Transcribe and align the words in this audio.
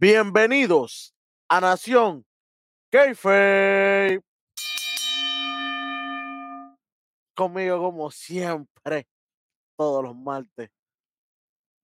Bienvenidos 0.00 1.14
a 1.46 1.60
Nación 1.60 2.24
Keife. 2.90 4.22
Conmigo, 7.34 7.78
como 7.80 8.10
siempre, 8.10 9.06
todos 9.76 10.02
los 10.02 10.16
martes, 10.16 10.70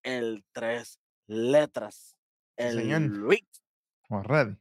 el 0.03 0.43
tres 0.53 0.99
letras, 1.27 2.17
el 2.57 2.79
señor. 2.79 3.03
Luis. 3.03 3.45
Already. 4.09 4.57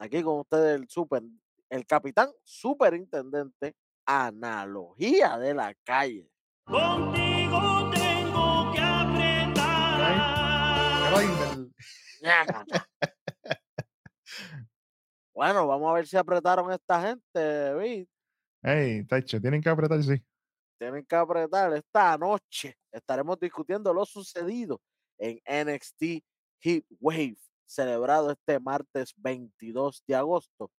Aquí 0.00 0.20
con 0.24 0.40
ustedes, 0.40 0.80
el 0.80 0.88
super, 0.88 1.22
el 1.70 1.86
capitán 1.86 2.32
superintendente, 2.42 3.76
analogía 4.06 5.38
de 5.38 5.54
la 5.54 5.72
calle. 5.84 6.28
Contigo 6.64 7.90
tengo 7.94 8.72
que 8.72 8.80
apretar. 8.80 10.02
Grindel. 11.14 11.72
Bueno, 15.34 15.66
vamos 15.66 15.90
a 15.90 15.94
ver 15.94 16.06
si 16.06 16.16
apretaron 16.16 16.70
esta 16.72 17.00
gente, 17.00 17.74
¿viste? 17.74 18.10
Ey, 18.62 19.04
Tacho, 19.06 19.40
tienen 19.40 19.60
que 19.62 19.68
apretar, 19.68 20.02
sí. 20.02 20.22
tienen 20.78 21.04
que 21.06 21.16
apretar 21.16 21.72
esta 21.74 22.16
noche. 22.18 22.76
Estaremos 22.92 23.38
discutiendo 23.40 23.92
lo 23.92 24.04
sucedido 24.06 24.80
en 25.18 25.40
NXT 25.44 26.22
Heat 26.60 26.84
Wave, 27.00 27.36
celebrado 27.66 28.30
este 28.30 28.60
martes 28.60 29.12
22 29.16 30.02
de 30.06 30.14
agosto 30.14 30.70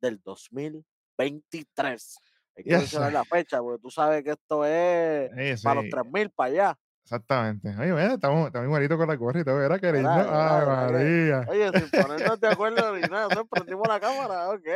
del 0.00 0.20
2023. 0.22 2.20
Hay 2.56 2.64
que 2.64 2.72
Yes, 2.72 2.74
mencionar 2.74 3.12
la 3.12 3.24
fecha, 3.24 3.60
porque 3.60 3.80
tú 3.82 3.90
sabes 3.90 4.22
que 4.24 4.30
esto 4.32 4.64
es 4.64 5.30
para 5.62 5.76
los 5.76 5.88
sí, 5.88 5.88
3000 5.88 6.30
para 6.30 6.50
allá. 6.50 6.78
Exactamente. 7.08 7.70
Oye, 7.70 7.90
mira, 7.90 8.12
estamos, 8.12 8.48
estamos 8.48 8.66
igualito 8.66 8.98
con 8.98 9.08
la 9.08 9.14
gorra 9.16 9.40
y 9.40 9.44
todo, 9.44 9.56
¿verdad, 9.56 9.80
querido? 9.80 10.10
Ay, 10.10 10.66
María. 10.66 11.46
Oye, 11.48 11.70
sin 11.72 12.02
ponernos 12.02 12.38
de 12.38 12.48
acuerdo 12.48 12.94
ni 12.94 13.00
nada, 13.00 13.22
nosotros 13.22 13.46
prendimos 13.50 13.88
la 13.88 13.98
cámara, 13.98 14.50
ok. 14.50 14.66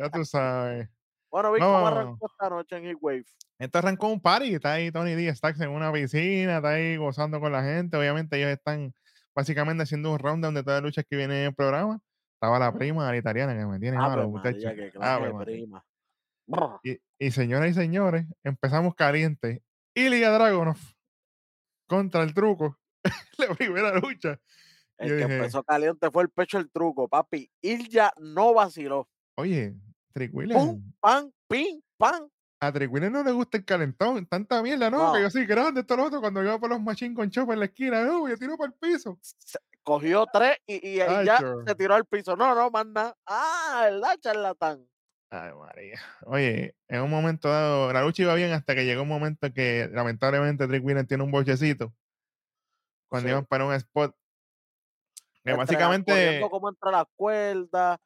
Ya 0.00 0.10
tú 0.10 0.24
sabes. 0.24 0.88
Bueno, 1.30 1.52
Vic, 1.52 1.62
¿cómo 1.62 1.86
arrancó 1.86 2.30
esta 2.32 2.48
noche 2.48 2.76
en 2.78 2.84
Heat 2.84 2.96
Wave? 3.02 3.26
Esto 3.58 3.78
arrancó 3.78 4.08
un 4.08 4.18
party, 4.18 4.54
está 4.54 4.72
ahí 4.72 4.90
Tony 4.90 5.14
D. 5.14 5.34
Stacks 5.34 5.60
en 5.60 5.68
una 5.68 5.92
piscina, 5.92 6.56
está 6.56 6.70
ahí 6.70 6.96
gozando 6.96 7.38
con 7.38 7.52
la 7.52 7.62
gente. 7.62 7.98
Obviamente 7.98 8.38
ellos 8.38 8.48
están 8.48 8.94
básicamente 9.34 9.82
haciendo 9.82 10.12
un 10.12 10.18
round 10.18 10.42
de 10.42 10.62
todas 10.62 10.78
las 10.78 10.84
luchas 10.84 11.04
que 11.06 11.16
vienen 11.16 11.36
en 11.36 11.44
el 11.48 11.54
programa. 11.54 12.00
Estaba 12.36 12.58
la 12.58 12.72
prima, 12.72 13.10
la 13.10 13.16
italiana, 13.18 13.54
que 13.54 13.66
me 13.66 13.78
tiene 13.78 13.98
malo, 13.98 14.22
Ave 14.22 14.26
muchachos. 14.26 14.72
Prima. 15.44 15.84
Brr. 16.46 16.80
Y, 16.82 16.98
y 17.18 17.30
señoras 17.30 17.68
y 17.68 17.74
señores, 17.74 18.24
empezamos 18.42 18.94
caliente. 18.94 19.62
Ilya 19.94 20.30
Dragunov 20.30 20.78
contra 21.86 22.22
el 22.22 22.34
truco. 22.34 22.78
la 23.38 23.54
primera 23.54 23.94
lucha. 23.98 24.40
El 24.98 25.10
Yo 25.10 25.16
que 25.16 25.22
dije- 25.24 25.36
empezó 25.36 25.62
caliente 25.62 26.10
fue 26.10 26.22
el 26.22 26.30
pecho 26.30 26.58
del 26.58 26.70
truco, 26.70 27.08
papi. 27.08 27.50
Ilya 27.60 28.12
no 28.18 28.54
vaciló. 28.54 29.08
Oye, 29.36 29.74
Williams. 30.32 30.64
Pum, 30.64 30.92
pam, 31.00 31.30
pim, 31.48 31.80
pam. 31.98 32.28
A 32.60 32.70
Williams 32.70 33.12
no 33.12 33.22
le 33.22 33.32
gusta 33.32 33.58
el 33.58 33.64
calentón. 33.66 34.24
Tanta 34.26 34.62
mierda, 34.62 34.90
¿no? 34.90 35.12
Que 35.12 35.18
No. 35.18 35.24
yo 35.24 35.30
soy 35.30 35.44
grande, 35.44 35.82
esto 35.82 35.94
lo 35.96 36.04
otro. 36.04 36.20
Cuando 36.20 36.42
iba 36.42 36.58
por 36.58 36.70
los 36.70 36.80
machine 36.80 37.14
con 37.14 37.30
chop 37.30 37.50
en 37.52 37.58
la 37.60 37.66
esquina, 37.66 38.02
no, 38.04 38.26
yo 38.26 38.36
tiro 38.38 38.56
para 38.56 38.72
el 38.72 38.74
piso. 38.78 39.18
Se- 39.20 39.58
cogió 39.82 40.26
tres 40.32 40.56
y, 40.66 40.88
y 40.96 41.00
ahí 41.00 41.26
ya 41.26 41.38
se 41.66 41.74
tiró 41.76 41.94
al 41.94 42.06
piso. 42.06 42.34
No, 42.34 42.54
no, 42.54 42.70
más 42.70 42.86
nada. 42.86 43.16
Ah, 43.26 43.82
¿verdad, 43.90 44.16
charlatán? 44.20 44.88
Ay, 45.42 45.52
María. 45.54 46.00
Oye, 46.24 46.76
en 46.88 47.02
un 47.02 47.10
momento 47.10 47.48
dado, 47.48 47.92
la 47.92 48.02
lucha 48.02 48.22
iba 48.22 48.34
bien 48.34 48.52
hasta 48.52 48.74
que 48.74 48.84
llegó 48.84 49.02
un 49.02 49.08
momento 49.08 49.52
que 49.52 49.88
lamentablemente 49.92 50.66
Trick 50.66 50.84
Williams 50.84 51.08
tiene 51.08 51.24
un 51.24 51.30
bochecito. 51.30 51.92
Cuando 53.08 53.28
Sí. 53.28 53.32
iban 53.32 53.44
para 53.44 53.66
un 53.66 53.74
spot. 53.74 54.14
Que 55.44 55.50
Entre- 55.50 55.56
básicamente. 55.56 56.40
como 56.50 56.68
entre 56.70 56.90
las 56.90 57.04
cuerdas. 57.16 57.98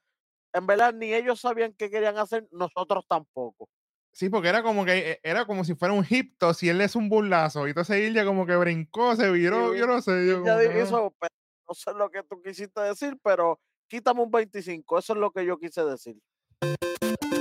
En 0.52 0.66
verdad, 0.66 0.92
ni 0.92 1.14
ellos 1.14 1.40
sabían 1.40 1.72
qué 1.74 1.88
querían 1.90 2.18
hacer, 2.18 2.46
nosotros 2.50 3.06
tampoco. 3.08 3.68
Sí, 4.12 4.28
porque 4.28 4.48
era 4.48 4.62
como 4.64 4.84
que 4.84 5.12
eh, 5.12 5.20
era 5.22 5.44
como 5.46 5.62
si 5.64 5.74
fuera 5.76 5.94
un 5.94 6.04
hip 6.08 6.34
toss 6.36 6.62
y 6.64 6.68
él 6.68 6.80
es 6.80 6.96
un 6.96 7.08
burlazo. 7.08 7.66
Y 7.66 7.70
entonces 7.70 7.98
Ilya 8.08 8.24
como 8.24 8.44
que 8.44 8.56
brincó, 8.56 9.14
se 9.14 9.30
viró, 9.30 9.72
Sí, 9.72 9.78
yo 9.78 9.86
no 9.86 10.02
sé. 10.02 10.26
Yo 10.26 10.42
que, 10.42 10.50
ah. 10.50 11.08
pero 11.20 11.34
no 11.68 11.74
sé 11.74 11.92
lo 11.94 12.10
que 12.10 12.22
tú 12.24 12.42
quisiste 12.42 12.80
decir, 12.80 13.16
pero 13.22 13.60
quítame 13.88 14.20
un 14.22 14.30
25. 14.32 14.98
Eso 14.98 15.12
es 15.12 15.18
lo 15.20 15.30
que 15.30 15.46
yo 15.46 15.58
quise 15.58 15.84
decir. 15.84 16.16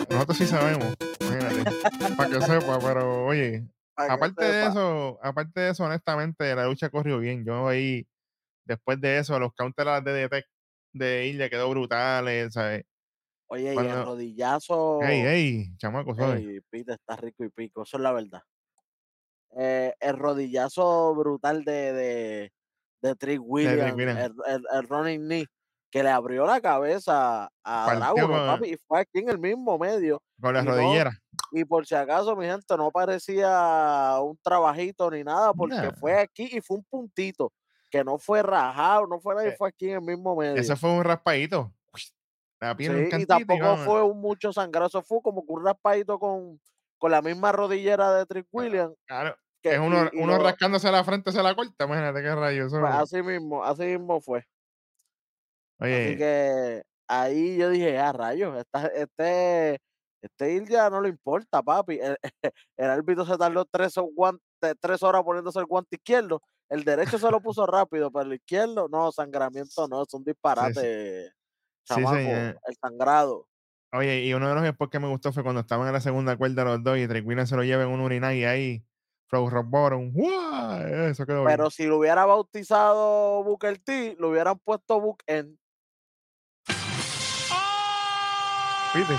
Nosotros 0.09 0.37
sí 0.37 0.45
sabemos, 0.47 0.95
imagínate, 1.19 1.71
para 2.17 2.29
que 2.29 2.41
sepa, 2.41 2.79
pero 2.79 3.25
oye, 3.25 3.67
aparte 3.95 4.43
de 4.45 4.67
eso, 4.67 5.19
aparte 5.21 5.59
de 5.59 5.69
eso, 5.71 5.83
honestamente, 5.83 6.55
la 6.55 6.65
lucha 6.65 6.89
corrió 6.89 7.19
bien. 7.19 7.45
Yo 7.45 7.67
ahí, 7.67 8.07
después 8.65 8.99
de 9.01 9.19
eso, 9.19 9.37
los 9.39 9.53
counters 9.53 10.03
de 10.03 10.27
DDT 10.27 10.45
de 10.93 11.27
Ilya 11.27 11.49
quedó 11.49 11.69
brutales, 11.69 12.53
¿sabes? 12.53 12.83
Oye, 13.47 13.63
y 13.63 13.67
el 13.67 13.73
cuando- 13.75 14.05
rodillazo. 14.05 15.01
Ey, 15.03 15.21
ey, 15.21 15.77
chamaco, 15.77 16.15
suave. 16.15 16.39
Ey, 16.39 16.59
Pete 16.69 16.93
está 16.93 17.15
rico 17.15 17.43
y 17.43 17.49
pico, 17.49 17.83
eso 17.83 17.97
es 17.97 18.03
la 18.03 18.11
verdad. 18.11 18.41
Eh, 19.57 19.93
el 19.99 20.17
rodillazo 20.17 21.15
brutal 21.15 21.63
de, 21.63 21.93
de, 21.93 22.51
de 23.01 23.15
Trick 23.15 23.41
Williams, 23.43 23.93
Williams. 23.95 24.19
El, 24.19 24.33
el- 24.55 24.65
el 24.71 24.87
running 24.87 25.21
knee, 25.27 25.45
que 25.91 26.03
le 26.03 26.09
abrió 26.09 26.45
la 26.45 26.61
cabeza 26.61 27.49
a 27.63 27.85
papi, 28.47 28.69
y 28.73 28.77
fue 28.87 28.99
aquí 29.01 29.19
en 29.19 29.29
el 29.29 29.39
mismo 29.39 29.77
medio. 29.79 30.21
Con 30.41 30.53
las 30.53 30.63
y 30.63 30.67
no- 30.67 30.73
rodilleras. 30.75 31.15
Y 31.51 31.65
por 31.65 31.85
si 31.87 31.95
acaso, 31.95 32.35
mi 32.35 32.45
gente, 32.45 32.77
no 32.77 32.91
parecía 32.91 34.15
un 34.21 34.37
trabajito 34.43 35.09
ni 35.09 35.23
nada, 35.23 35.53
porque 35.53 35.75
Nah. 35.77 35.91
fue 35.99 36.13
aquí 36.19 36.47
y 36.51 36.61
fue 36.61 36.77
un 36.77 36.83
puntito, 36.89 37.51
que 37.89 38.03
no 38.03 38.19
fue 38.19 38.43
rajado, 38.43 39.07
no 39.07 39.19
fue 39.19 39.43
y 39.45 39.47
Eh, 39.49 39.55
fue 39.57 39.69
aquí 39.69 39.89
en 39.89 39.95
el 39.95 40.01
mismo 40.01 40.35
medio. 40.35 40.55
Ese 40.61 40.75
fue 40.75 40.91
un 40.91 41.03
raspadito. 41.03 41.73
La 42.61 42.75
piel 42.75 42.91
un 42.91 42.97
Sí, 43.03 43.03
y 43.05 43.09
cantito 43.09 43.35
y 43.35 43.45
tampoco 43.47 43.77
fue 43.77 44.03
un 44.03 44.19
mucho 44.19 44.51
sangrado, 44.51 44.87
eso 44.87 45.01
fue 45.01 45.21
como 45.23 45.45
que 45.45 45.53
un 45.53 45.65
raspadito 45.65 46.19
con, 46.19 46.59
con 46.97 47.09
la 47.09 47.21
misma 47.21 47.51
rodillera 47.53 48.13
de 48.13 48.25
Trick 48.25 48.47
Williams. 48.51 48.93
Claro, 49.07 49.35
que- 49.63 49.73
es 49.75 49.79
uno, 49.79 50.09
y- 50.11 50.21
uno 50.21 50.37
rascándose 50.37 50.91
la 50.91 51.03
frente, 51.05 51.31
se 51.31 51.41
la 51.41 51.55
corta, 51.55 51.85
imagínate 51.85 52.21
qué 52.21 52.35
rayos. 52.35 52.71
pues, 52.71 52.83
así 52.93 53.23
mismo, 53.23 53.63
así 53.63 53.83
mismo 53.83 54.19
fue. 54.19 54.45
Así 55.79 56.17
que 56.17 56.83
ahí 57.07 57.57
yo 57.57 57.69
dije, 57.69 57.97
ah, 57.97 58.11
rayos, 58.11 58.57
esta- 58.57 58.87
este, 58.87 59.79
este 60.21 60.53
Ilya 60.53 60.89
no 60.89 61.01
le 61.01 61.09
importa, 61.09 61.61
papi. 61.63 61.99
El, 61.99 62.17
el 62.77 62.89
árbitro 62.89 63.25
se 63.25 63.37
tardó 63.37 63.65
tres, 63.65 63.97
o- 63.97 64.09
guan- 64.15 64.39
te- 64.59 64.75
tres 64.75 65.01
horas 65.03 65.23
poniéndose 65.23 65.59
el 65.59 65.65
guante 65.65 65.95
izquierdo. 65.95 66.41
El 66.69 66.83
derecho 66.83 67.17
se 67.17 67.31
lo 67.31 67.41
puso 67.41 67.65
rápido, 67.65 68.11
pero 68.11 68.25
el 68.25 68.33
izquierdo, 68.35 68.87
no, 68.89 69.11
sangramiento 69.11 69.87
no, 69.87 70.03
es 70.03 70.13
un 70.13 70.23
disparate, 70.23 71.23
Sí, 71.27 71.31
chamaco, 71.85 72.15
señor. 72.15 72.59
el 72.67 72.75
sangrado. 72.79 73.47
Oye, 73.91 74.23
y 74.25 74.33
uno 74.35 74.47
de 74.49 74.53
los 74.55 74.67
spots 74.75 74.91
que 74.91 74.99
me 74.99 75.07
gustó 75.09 75.33
fue 75.33 75.41
cuando 75.41 75.61
estaban 75.61 75.87
en 75.87 75.93
la 75.93 76.01
segunda 76.01 76.37
cuerda 76.37 76.63
los 76.63 76.83
dos 76.83 76.95
y 76.99 77.05
Williams 77.07 77.49
se 77.49 77.55
lo 77.55 77.63
lleva 77.63 77.83
en 77.83 77.89
un 77.89 78.01
urinal 78.01 78.35
y 78.35 78.45
ahí, 78.45 78.85
Flow 79.29 79.49
Rock 79.49 79.67
Bottom, 79.67 80.11
¡guau! 80.13 80.81
Eso 81.07 81.25
quedó 81.25 81.43
bien. 81.45 81.57
Pero 81.57 81.71
si 81.71 81.85
lo 81.87 81.97
hubiera 81.97 82.25
bautizado 82.25 83.43
Booker 83.43 83.79
T, 83.79 84.15
lo 84.19 84.29
hubieran 84.29 84.59
puesto 84.59 84.99
Book 85.01 85.23
End. 85.25 85.57
¿Viste? 88.95 89.13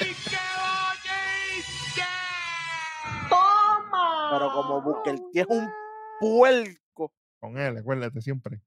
¡Ay, 0.00 0.14
qué 0.28 0.38
bonito! 0.60 2.04
Pero 4.30 4.52
como 4.52 4.82
Booker 4.82 5.18
T 5.32 5.40
es 5.40 5.46
un 5.48 5.70
puerco, 6.20 7.12
Con 7.40 7.56
él, 7.56 7.78
acuérdate 7.78 8.20
siempre. 8.20 8.60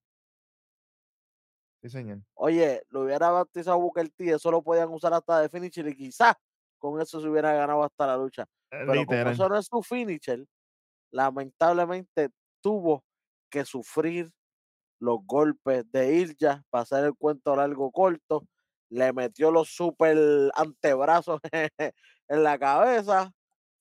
Sí, 1.84 1.90
señor. 1.90 2.22
oye, 2.36 2.84
lo 2.90 3.02
hubiera 3.04 3.30
bautizado 3.30 3.80
Booker 3.80 4.10
T, 4.10 4.31
eso 4.31 4.50
lo 4.52 4.63
podían 4.63 4.90
usar 4.90 5.13
hasta 5.13 5.42
de 5.42 5.50
finisher 5.50 5.88
y 5.88 5.96
quizás 5.96 6.36
con 6.80 7.00
eso 7.00 7.22
se 7.22 7.28
hubiera 7.28 7.54
ganado 7.54 7.84
hasta 7.84 8.08
la 8.08 8.18
lucha. 8.18 8.46
Pero 8.69 9.06
como 9.06 9.30
eso 9.30 9.50
no 9.50 9.58
es 9.58 9.68
su 9.68 9.84
finisher, 9.84 10.46
lamentablemente 11.12 12.30
tuvo 12.62 13.04
que 13.52 13.66
sufrir 13.66 14.31
los 15.01 15.19
golpes 15.25 15.83
de 15.92 16.15
Ilja 16.15 16.63
para 16.69 16.83
hacer 16.83 17.03
el 17.03 17.15
cuento 17.15 17.56
largo 17.56 17.92
corto. 17.92 18.48
Le 18.89 19.12
metió 19.13 19.51
los 19.51 19.69
super 19.69 20.18
antebrazos 20.56 21.42
en 22.27 22.44
la 22.44 22.57
cabeza. 22.59 23.31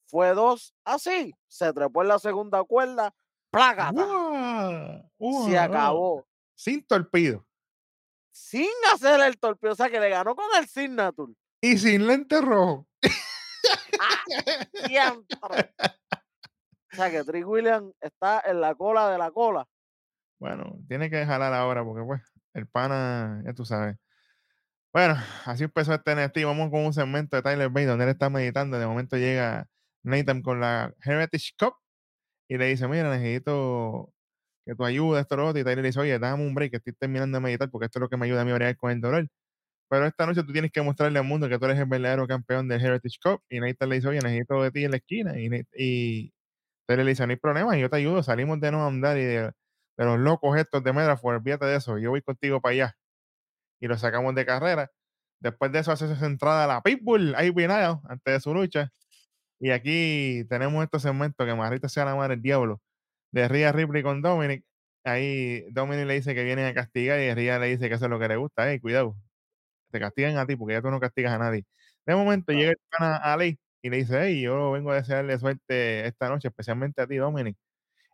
Fue 0.06 0.34
dos 0.34 0.74
así. 0.84 1.32
Se 1.46 1.72
trepó 1.72 2.02
en 2.02 2.08
la 2.08 2.18
segunda 2.18 2.64
cuerda. 2.64 3.14
¡Plácata! 3.50 3.92
¡Guau! 5.18 5.48
Se 5.48 5.58
acabó. 5.58 6.26
Sin 6.54 6.84
torpido. 6.84 7.46
Sin 8.32 8.70
hacer 8.92 9.20
el 9.20 9.38
torpedo. 9.38 9.72
O 9.72 9.76
sea 9.76 9.90
que 9.90 10.00
le 10.00 10.08
ganó 10.08 10.34
con 10.34 10.46
el 10.58 10.66
signature. 10.66 11.34
Y 11.60 11.76
sin 11.76 12.06
lente 12.06 12.40
rojo. 12.40 12.86
Diantre. 14.88 15.74
O 16.92 16.96
sea 16.96 17.10
que 17.10 17.24
Trick 17.24 17.46
Williams 17.46 17.92
está 18.00 18.42
en 18.46 18.60
la 18.60 18.74
cola 18.74 19.10
de 19.10 19.18
la 19.18 19.30
cola. 19.30 19.66
Bueno, 20.40 20.78
tiene 20.88 21.10
que 21.10 21.24
jalar 21.26 21.52
ahora 21.52 21.84
porque 21.84 22.02
pues 22.04 22.22
el 22.54 22.66
pana, 22.66 23.42
ya 23.44 23.52
tú 23.52 23.64
sabes. 23.64 23.96
Bueno, 24.92 25.14
así 25.46 25.64
empezó 25.64 25.94
este 25.94 26.14
NXT. 26.14 26.44
Vamos 26.44 26.70
con 26.70 26.84
un 26.84 26.92
segmento 26.92 27.36
de 27.36 27.42
Tyler 27.42 27.68
Bate 27.68 27.86
donde 27.86 28.04
él 28.04 28.10
está 28.10 28.30
meditando. 28.30 28.78
De 28.78 28.86
momento 28.86 29.16
llega 29.16 29.68
Nathan 30.02 30.42
con 30.42 30.60
la 30.60 30.94
Heritage 31.04 31.52
Cup 31.58 31.74
y 32.48 32.58
le 32.58 32.66
dice, 32.68 32.88
mira, 32.88 33.10
necesito 33.10 34.12
que 34.66 34.74
tú 34.76 34.84
ayudas, 34.84 35.22
esto, 35.22 35.36
lo 35.36 35.48
otro. 35.48 35.60
Y 35.60 35.64
Tyler 35.64 35.78
le 35.82 35.88
dice, 35.88 36.00
oye, 36.00 36.18
dame 36.18 36.46
un 36.46 36.54
break, 36.54 36.74
estoy 36.74 36.94
terminando 36.94 37.38
de 37.38 37.42
meditar 37.42 37.70
porque 37.70 37.86
esto 37.86 37.98
es 38.00 38.02
lo 38.02 38.08
que 38.10 38.16
me 38.16 38.26
ayuda 38.26 38.42
a 38.42 38.44
mí 38.46 38.52
a 38.52 38.54
bregar 38.54 38.76
con 38.76 38.92
el 38.92 39.00
dolor. 39.00 39.28
Pero 39.90 40.06
esta 40.06 40.26
noche 40.26 40.42
tú 40.44 40.52
tienes 40.52 40.72
que 40.72 40.82
mostrarle 40.82 41.18
al 41.20 41.26
mundo 41.26 41.48
que 41.48 41.58
tú 41.58 41.66
eres 41.66 41.78
el 41.78 41.86
verdadero 41.86 42.26
campeón 42.28 42.68
del 42.68 42.84
Heritage 42.84 43.18
Cup. 43.22 43.42
Y 43.50 43.60
Nathan 43.60 43.90
le 43.90 43.96
dice, 43.96 44.08
oye, 44.08 44.20
necesito 44.20 44.62
de 44.62 44.70
ti 44.72 44.84
en 44.84 44.92
la 44.92 44.98
esquina. 44.98 45.38
Y, 45.40 45.50
y 45.76 46.32
Tyler 46.86 47.06
le 47.06 47.12
dice, 47.12 47.26
no 47.26 47.32
hay 47.32 47.38
problema, 47.38 47.76
yo 47.78 47.90
te 47.90 47.96
ayudo. 47.96 48.22
Salimos 48.22 48.60
de 48.60 48.72
no 48.72 48.86
andar 48.86 49.18
y 49.18 49.24
de, 49.24 49.52
de 50.00 50.06
los 50.06 50.18
locos 50.18 50.58
estos 50.58 50.82
de 50.84 50.94
Medraford, 50.94 51.36
olvídate 51.36 51.66
de 51.66 51.76
eso. 51.76 51.98
Yo 51.98 52.10
voy 52.10 52.22
contigo 52.22 52.60
para 52.62 52.72
allá. 52.74 52.96
Y 53.80 53.88
lo 53.88 53.98
sacamos 53.98 54.34
de 54.34 54.46
carrera. 54.46 54.90
Después 55.40 55.72
de 55.72 55.80
eso 55.80 55.92
hace 55.92 56.14
su 56.16 56.24
entrada 56.24 56.64
a 56.64 56.66
la 56.68 56.82
Pitbull, 56.82 57.34
ahí 57.36 57.50
Vinado, 57.50 58.02
antes 58.08 58.34
de 58.34 58.40
su 58.40 58.54
lucha. 58.54 58.92
Y 59.60 59.70
aquí 59.70 60.44
tenemos 60.48 60.84
este 60.84 61.00
segmento 61.00 61.46
que 61.46 61.54
Marrita 61.54 61.88
sea 61.88 62.04
la 62.06 62.14
madre 62.16 62.36
del 62.36 62.42
diablo. 62.42 62.80
De 63.32 63.48
Rhea 63.48 63.72
Ripley 63.72 64.02
con 64.02 64.22
Dominic. 64.22 64.64
Ahí 65.04 65.62
Dominic 65.72 66.06
le 66.06 66.14
dice 66.14 66.34
que 66.34 66.44
vienen 66.44 66.66
a 66.66 66.74
castigar 66.74 67.20
y 67.20 67.34
Rhea 67.34 67.58
le 67.60 67.68
dice 67.68 67.88
que 67.88 67.96
eso 67.96 68.06
es 68.06 68.10
lo 68.10 68.18
que 68.20 68.28
le 68.28 68.36
gusta. 68.36 68.70
Ey, 68.70 68.80
cuidado. 68.80 69.16
Te 69.90 70.00
castigan 70.00 70.36
a 70.38 70.46
ti 70.46 70.56
porque 70.56 70.74
ya 70.74 70.82
tú 70.82 70.90
no 70.90 71.00
castigas 71.00 71.32
a 71.34 71.38
nadie. 71.38 71.64
De 72.06 72.14
momento 72.16 72.52
Ah. 72.52 72.54
llega 72.54 72.70
el 72.72 72.78
pana 72.90 73.16
Ali 73.16 73.58
y 73.82 73.90
le 73.90 73.98
dice, 73.98 74.20
hey, 74.22 74.40
yo 74.42 74.72
vengo 74.72 74.92
a 74.92 74.96
desearle 74.96 75.38
suerte 75.38 76.06
esta 76.06 76.28
noche, 76.28 76.48
especialmente 76.48 77.02
a 77.02 77.06
ti, 77.06 77.16
Dominic. 77.16 77.56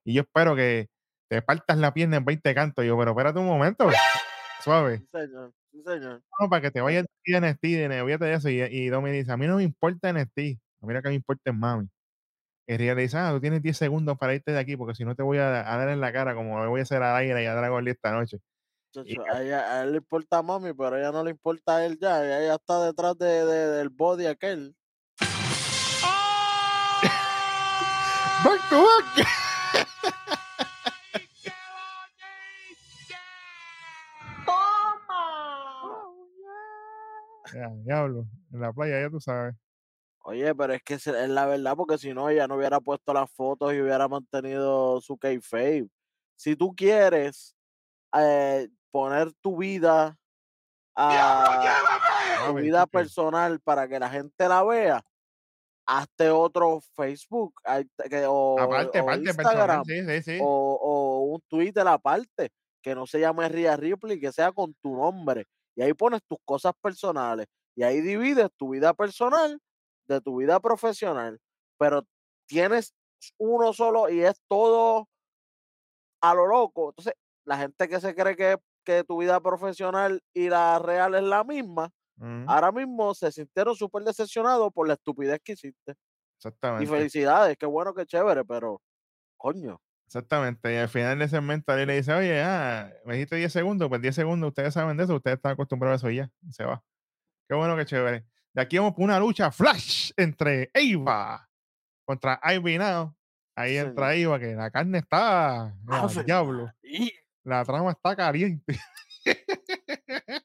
Y 0.05 0.15
yo 0.15 0.23
espero 0.23 0.57
que 0.57 0.89
te 1.29 1.43
partas 1.43 1.79
la 1.79 1.93
pierna 1.95 2.17
en 2.19 2.25
20 2.25 2.55
cantos. 2.55 2.85
Y 2.85 2.89
yo, 2.89 2.99
pero 2.99 3.13
espérate 3.13 3.39
un 3.39 3.47
momento. 3.47 3.89
Suave. 4.63 4.99
Sí, 4.99 5.07
señor. 5.13 5.53
Sí, 5.73 5.83
señor. 5.85 6.23
No, 6.41 6.49
para 6.49 6.63
que 6.63 6.71
te 6.71 6.81
vayas 6.81 7.05
a 7.05 7.41
NXT, 7.41 7.63
de 7.63 8.01
olvídate 8.03 8.25
de 8.27 8.35
eso. 8.35 8.49
Y, 8.49 8.61
y 8.63 8.89
Dominic 8.89 9.21
dice, 9.21 9.33
a 9.33 9.37
mí 9.37 9.47
no 9.47 9.57
me 9.57 9.63
importa 9.63 10.13
NXT. 10.13 10.39
A 10.83 10.87
mí 10.87 10.95
lo 10.95 11.03
que 11.03 11.09
me 11.09 11.15
importa 11.15 11.51
es 11.51 11.57
mami. 11.57 11.89
Y 12.69 12.77
Rhea 12.77 12.95
le 12.97 13.03
dice, 13.03 13.17
ah, 13.19 13.31
tú 13.33 13.41
tienes 13.41 13.63
10 13.63 13.77
segundos 13.77 14.19
para 14.19 14.35
irte 14.35 14.51
de 14.51 14.59
aquí 14.59 14.77
porque 14.77 14.95
si 14.97 15.05
no 15.05 15.15
te 15.15 15.23
voy 15.23 15.39
a, 15.39 15.73
a 15.73 15.77
dar 15.77 15.89
en 15.89 16.01
la 16.01 16.13
cara 16.13 16.35
como 16.35 16.59
me 16.61 16.67
voy 16.67 16.81
a 16.81 16.83
hacer 16.83 17.01
a 17.03 17.17
Aira 17.17 17.41
y 17.41 17.47
a 17.47 17.55
Dragon 17.55 17.85
Lee 17.85 17.93
esta 17.93 18.11
noche. 18.13 18.39
Chacho, 18.93 19.23
a, 19.33 19.41
ella- 19.43 19.73
a 19.73 19.83
él 19.85 19.93
le 19.93 19.99
importa 19.99 20.39
a 20.39 20.43
mami, 20.43 20.73
pero 20.73 20.97
a 20.97 20.99
ella 20.99 21.13
no 21.13 21.23
le 21.23 21.31
importa 21.31 21.77
a 21.77 21.87
él 21.87 21.97
ya. 22.01 22.25
Ella 22.25 22.55
está 22.57 22.85
detrás 22.85 23.17
de, 23.19 23.45
de- 23.45 23.69
del 23.71 23.89
body 23.91 24.27
aquel. 24.27 24.75
Back 28.45 28.69
to 28.71 28.83
back. 28.83 29.27
Ya, 37.53 37.71
diablo. 37.85 38.27
En 38.53 38.61
la 38.61 38.73
playa, 38.73 39.01
ya 39.01 39.11
tú 39.11 39.21
sabes. 39.21 39.55
Oye, 40.21 40.53
pero 40.55 40.73
es 40.73 40.83
que 40.83 40.95
es 40.95 41.07
la 41.07 41.47
verdad, 41.47 41.77
porque 41.77 41.99
si 41.99 42.13
no, 42.13 42.29
ella 42.29 42.49
no 42.49 42.57
hubiera 42.57 42.81
puesto 42.81 43.13
las 43.13 43.31
fotos 43.31 43.73
y 43.73 43.81
hubiera 43.81 44.09
mantenido 44.09 45.01
su 45.01 45.17
kayfabe. 45.17 45.89
Si 46.35 46.57
tú 46.57 46.75
quieres 46.75 47.55
eh, 48.13 48.69
poner 48.91 49.33
tu 49.41 49.59
vida 49.59 50.19
a 50.97 51.77
tu 52.47 52.55
vida 52.55 52.87
personal 52.87 53.61
para 53.61 53.87
que 53.87 54.01
la 54.01 54.11
gente 54.11 54.49
la 54.49 54.65
vea, 54.65 55.05
hazte 55.87 56.31
otro 56.31 56.81
Facebook 56.95 57.55
o, 58.27 58.59
Aparte, 58.59 58.99
o 59.01 59.05
aparte, 59.05 59.29
Instagram 59.29 59.83
personal, 59.83 59.85
sí, 59.85 60.05
sí, 60.05 60.23
sí. 60.23 60.39
o, 60.43 60.79
o 60.83 61.21
un 61.35 61.41
Twitter 61.49 61.87
aparte, 61.87 62.51
que 62.83 62.95
no 62.95 63.07
se 63.07 63.21
llame 63.21 63.49
Ria 63.49 63.77
Ripley, 63.77 64.19
que 64.19 64.33
sea 64.33 64.51
con 64.53 64.75
tu 64.83 64.97
nombre. 64.97 65.47
Y 65.77 65.83
ahí 65.83 65.95
pones 65.95 66.23
tus 66.29 66.39
cosas 66.45 66.73
personales. 66.83 67.47
Y 67.77 67.85
ahí 67.85 68.01
divides 68.03 68.49
tu 68.59 68.71
vida 68.71 68.95
personal 68.95 69.61
de 70.09 70.21
tu 70.21 70.37
vida 70.39 70.61
profesional. 70.61 71.39
Pero 71.79 72.05
tienes 72.49 72.95
uno 73.39 73.73
solo 73.73 74.09
y 74.11 74.23
es 74.23 74.41
todo 74.49 75.09
a 76.21 76.35
lo 76.35 76.47
loco. 76.47 76.91
Entonces, 76.91 77.15
la 77.45 77.59
gente 77.59 77.89
que 77.89 78.01
se 78.01 78.15
cree 78.15 78.37
que, 78.37 78.57
que 78.85 79.05
tu 79.05 79.19
vida 79.21 79.41
profesional 79.41 80.21
y 80.35 80.49
la 80.49 80.79
real 80.79 81.15
es 81.15 81.23
la 81.23 81.45
misma, 81.45 81.91
ahora 82.47 82.73
mismo 82.73 83.15
se 83.15 83.33
sintieron 83.33 83.75
súper 83.77 84.05
decepcionados 84.05 84.73
por 84.75 84.89
la 84.89 84.95
estupidez 84.95 85.41
que 85.45 85.53
hiciste. 85.55 85.95
Y 86.77 86.87
Exactamente. 86.87 86.87
felicidades, 86.87 87.57
qué 87.59 87.67
bueno, 87.67 87.95
qué 87.95 88.07
chévere, 88.07 88.45
pero 88.45 88.83
coño. 89.39 89.81
Exactamente. 90.07 90.73
Y 90.73 90.77
al 90.77 90.89
final 90.89 91.19
del 91.19 91.29
segmento, 91.29 91.73
Ali 91.73 91.85
le 91.85 91.97
dice, 91.97 92.13
oye, 92.13 92.41
ah, 92.43 92.93
me 93.05 93.15
dijiste 93.15 93.37
10 93.37 93.53
segundos, 93.53 93.89
pues 93.89 94.01
10 94.01 94.15
segundos, 94.15 94.49
ustedes 94.49 94.73
saben 94.73 94.97
de 94.97 95.05
eso, 95.05 95.17
ustedes 95.17 95.37
están 95.37 95.53
acostumbrados 95.53 96.03
a 96.03 96.07
eso 96.07 96.11
y 96.11 96.17
ya. 96.17 96.31
Y 96.49 96.53
se 96.53 96.65
va. 96.65 96.83
Qué 97.49 97.55
bueno, 97.55 97.77
qué 97.77 97.85
chévere. 97.85 98.25
De 98.55 98.63
aquí 98.63 98.79
vamos 98.79 98.95
por 98.95 99.05
una 99.05 99.19
lucha 99.19 99.51
flash 99.51 100.13
entre 100.17 100.71
Eva 100.73 101.49
contra 102.05 102.41
Ivy 102.43 102.79
Now. 102.79 103.15
Ahí 103.57 103.73
Sí, 103.73 103.79
entra 103.79 104.15
Eva, 104.15 104.39
que 104.39 104.55
la 104.55 104.71
carne 104.71 104.99
está. 104.99 105.75
mira, 105.85 106.03
Ave 106.03 106.25
diablo. 106.25 106.73
María. 106.83 107.11
La 107.45 107.65
trama 107.65 107.91
está 107.93 108.15
caliente. 108.17 108.79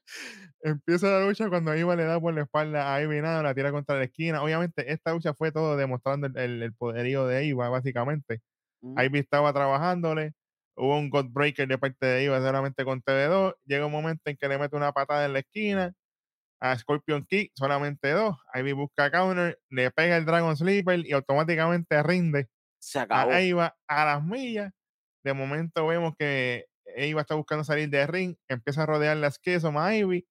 Empieza 0.62 1.08
la 1.08 1.26
lucha 1.26 1.48
cuando 1.48 1.74
Iva 1.76 1.96
le 1.96 2.04
da 2.04 2.20
por 2.20 2.32
la 2.34 2.42
espalda 2.42 2.94
a 2.94 3.02
Ivy 3.02 3.20
Now, 3.20 3.42
la 3.42 3.54
tira 3.54 3.70
contra 3.72 3.96
la 3.96 4.04
esquina. 4.04 4.42
Obviamente, 4.42 4.92
esta 4.92 5.12
lucha 5.12 5.34
fue 5.34 5.50
todo 5.52 5.76
demostrando 5.76 6.26
el, 6.28 6.36
el- 6.36 6.62
el 6.62 6.74
poderío 6.74 7.26
de 7.26 7.44
Iva, 7.44 7.68
básicamente. 7.68 8.40
Mm, 8.82 8.98
Ivy 9.00 9.18
estaba 9.20 9.52
trabajándole. 9.52 10.32
Hubo 10.76 10.98
un 10.98 11.10
God 11.10 11.26
Breaker 11.30 11.68
de 11.68 11.78
parte 11.78 12.06
de 12.06 12.24
Iva 12.24 12.40
solamente 12.40 12.84
con 12.84 13.02
TV2. 13.02 13.56
Llega 13.64 13.86
un 13.86 13.92
momento 13.92 14.22
en 14.30 14.36
que 14.36 14.48
le 14.48 14.58
mete 14.58 14.76
una 14.76 14.92
patada 14.92 15.24
en 15.26 15.32
la 15.34 15.40
esquina. 15.40 15.92
A 16.60 16.78
Scorpion 16.78 17.24
Kick, 17.26 17.52
solamente 17.56 18.10
dos. 18.12 18.36
Ivy 18.54 18.72
busca 18.72 19.10
counter, 19.10 19.58
le 19.70 19.90
pega 19.90 20.16
el 20.16 20.24
Dragon 20.24 20.56
Sleeper 20.56 21.00
y 21.04 21.12
automáticamente 21.12 22.02
rinde 22.04 22.48
Se 22.78 23.00
acabó. 23.00 23.30
a 23.32 23.40
Eva 23.40 23.76
a 23.88 24.04
las 24.04 24.24
millas. 24.24 24.72
De 25.24 25.34
momento 25.34 25.86
vemos 25.86 26.14
que 26.18 26.66
Eva 26.96 27.22
está 27.22 27.34
buscando 27.34 27.64
salir 27.64 27.88
de 27.90 28.06
ring, 28.06 28.36
empieza 28.48 28.82
a 28.84 28.86
rodear 28.86 29.16
las 29.16 29.34
Skeson 29.36 29.76
a 29.76 29.94
Ivy 29.96 30.26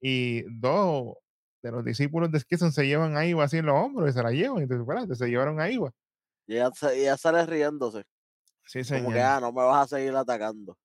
y 0.00 0.42
dos 0.60 1.16
de 1.62 1.72
los 1.72 1.84
discípulos 1.84 2.30
de 2.32 2.40
Skeson 2.40 2.72
se 2.72 2.86
llevan 2.86 3.16
a 3.16 3.24
Eva 3.26 3.44
así 3.44 3.58
en 3.58 3.66
los 3.66 3.74
hombros 3.76 4.10
y 4.10 4.12
se 4.12 4.22
la 4.22 4.30
llevan. 4.32 4.62
Entonces, 4.62 4.82
espérate, 4.88 5.14
se 5.16 5.28
llevaron 5.28 5.60
a 5.60 5.68
Eva. 5.68 5.92
Y 6.48 6.54
ella, 6.56 6.70
y 6.96 7.00
ella 7.02 7.16
sale 7.16 7.46
riéndose. 7.46 8.04
Sí, 8.64 8.80
Como 8.82 9.10
que, 9.10 9.18
señor. 9.18 9.18
ah, 9.18 9.38
no 9.40 9.52
me 9.52 9.62
vas 9.62 9.84
a 9.92 9.96
seguir 9.96 10.16
atacando. 10.16 10.76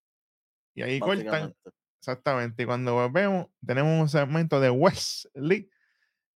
Y 0.76 0.82
ahí 0.84 1.00
cortan, 1.00 1.54
exactamente. 2.00 2.64
Y 2.64 2.66
cuando 2.66 2.94
volvemos, 2.94 3.48
tenemos 3.66 4.00
un 4.02 4.10
segmento 4.10 4.60
de 4.60 4.70
Wesley 4.70 5.70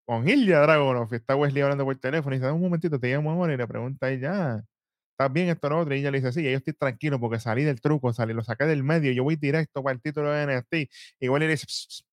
con 0.05 0.27
Ilya 0.27 0.61
Dragunov. 0.61 1.13
Está 1.13 1.35
Wesley 1.35 1.61
hablando 1.61 1.83
por 1.85 1.95
teléfono 1.97 2.35
y 2.35 2.39
dice, 2.39 2.51
un 2.51 2.61
momentito, 2.61 2.99
te 2.99 3.09
llamo 3.13 3.31
ahora 3.31 3.53
y 3.53 3.57
le 3.57 3.67
pregunta 3.67 4.05
a 4.07 4.09
ella, 4.11 4.63
¿estás 5.11 5.33
bien 5.33 5.49
esto 5.49 5.69
lo 5.69 5.79
otro? 5.79 5.93
Y 5.93 5.99
ella 5.99 6.11
le 6.11 6.19
dice, 6.21 6.31
sí, 6.31 6.43
yo 6.43 6.49
estoy 6.57 6.73
tranquilo 6.73 7.19
porque 7.19 7.39
salí 7.39 7.63
del 7.63 7.81
truco, 7.81 8.13
salí, 8.13 8.33
lo 8.33 8.43
saqué 8.43 8.65
del 8.65 8.83
medio, 8.83 9.11
yo 9.11 9.23
voy 9.23 9.35
directo 9.35 9.83
para 9.83 9.93
el 9.93 10.01
título 10.01 10.31
de 10.31 10.45
NXT. 10.45 10.89
Igual 11.19 11.41
le 11.41 11.47
dice, 11.49 11.65
"Pss, 11.65 11.87
pss, 11.89 12.05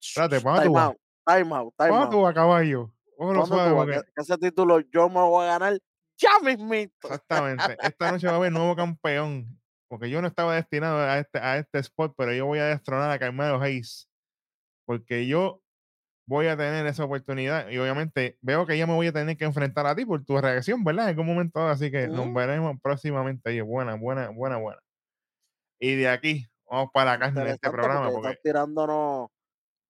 espérate, 0.00 0.40
¿para 0.40 0.64
tú 0.64 0.72
Time 0.72 0.80
out, 0.80 0.96
time 1.26 1.54
out, 1.54 1.74
time 1.76 1.90
¿Para 1.90 2.02
out. 2.04 2.10
tú 2.10 2.20
vas, 2.22 2.34
caballo? 2.34 2.90
Que 3.86 4.02
ese 4.16 4.38
título 4.38 4.80
yo 4.80 5.08
me 5.08 5.16
lo 5.16 5.28
voy 5.28 5.44
a 5.44 5.58
ganar 5.58 5.78
ya 6.18 6.38
mismito. 6.42 7.08
Exactamente. 7.08 7.76
Esta 7.82 8.10
noche 8.12 8.26
va 8.26 8.34
a 8.34 8.36
haber 8.36 8.52
nuevo 8.52 8.76
campeón. 8.76 9.58
Porque 9.90 10.10
yo 10.10 10.20
no 10.20 10.28
estaba 10.28 10.54
destinado 10.54 10.98
a 10.98 11.18
este, 11.18 11.38
a 11.38 11.56
este 11.56 11.78
spot, 11.78 12.14
pero 12.16 12.32
yo 12.34 12.44
voy 12.44 12.58
a 12.58 12.66
destronar 12.66 13.10
a 13.10 13.18
Carmelo 13.18 13.58
Hayes. 13.60 14.06
Porque 14.86 15.26
yo 15.26 15.62
voy 16.26 16.46
a 16.48 16.56
tener 16.58 16.84
esa 16.86 17.04
oportunidad. 17.04 17.68
Y 17.70 17.78
obviamente 17.78 18.36
veo 18.42 18.66
que 18.66 18.76
ya 18.76 18.86
me 18.86 18.92
voy 18.94 19.06
a 19.06 19.12
tener 19.12 19.36
que 19.38 19.46
enfrentar 19.46 19.86
a 19.86 19.94
ti 19.96 20.04
por 20.04 20.22
tu 20.24 20.38
reacción, 20.38 20.84
¿verdad? 20.84 21.04
En 21.04 21.10
algún 21.10 21.26
momento. 21.26 21.66
Así 21.66 21.90
que 21.90 22.06
nos 22.06 22.26
Ujú. 22.26 22.34
veremos 22.34 22.76
próximamente. 22.82 23.48
Oye, 23.48 23.62
buena, 23.62 23.94
buena, 23.94 24.28
buena, 24.28 24.58
buena. 24.58 24.80
Y 25.80 25.94
de 25.94 26.08
aquí 26.10 26.46
vamos 26.70 26.90
para 26.92 27.18
carne 27.18 27.44
de 27.44 27.50
este 27.52 27.70
programa. 27.70 28.10
porque 28.10 28.14
Porque, 28.14 28.28
están 28.28 28.42
tirándonos 28.42 29.30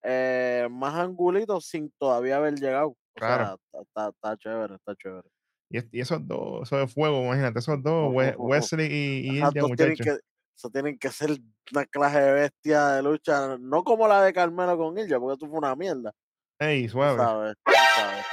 eh, 0.03 0.67
más 0.71 0.95
angulitos 0.95 1.65
sin 1.65 1.91
todavía 1.99 2.37
haber 2.37 2.55
llegado. 2.55 2.89
O 2.89 2.97
Claro. 3.15 3.45
sea, 3.45 3.53
está, 3.55 3.81
está- 3.81 4.09
está 4.09 4.37
chévere, 4.37 4.75
está 4.75 4.95
chévere. 4.95 5.27
Y, 5.69 5.77
es- 5.77 5.87
y 5.91 5.99
esos 6.01 6.25
dos, 6.27 6.63
eso 6.67 6.77
de 6.77 6.87
fuego, 6.87 7.23
imagínate, 7.25 7.59
esos 7.59 7.81
dos. 7.81 8.11
Wesley 8.37 8.87
y, 8.91 9.27
y 9.39 9.51
tienen 9.51 9.69
muchachos. 9.69 9.97
que, 10.05 10.17
eso 10.55 10.69
tienen 10.71 10.97
que 10.99 11.09
ser 11.09 11.31
una 11.71 11.85
clase 11.85 12.19
de 12.19 12.33
bestia 12.33 12.87
de 12.89 13.03
lucha, 13.03 13.57
no 13.59 13.83
como 13.83 14.07
la 14.07 14.23
de 14.23 14.33
Carmelo 14.33 14.77
con 14.77 14.97
Ilya, 14.97 15.19
porque 15.19 15.37
eso 15.37 15.49
fue 15.49 15.59
una 15.59 15.75
mierda. 15.75 16.13
Ey, 16.59 16.87
tú 16.87 16.93
suave. 16.93 17.17
sabes, 17.17 17.55
tú 17.63 17.71
sabes. 17.95 18.25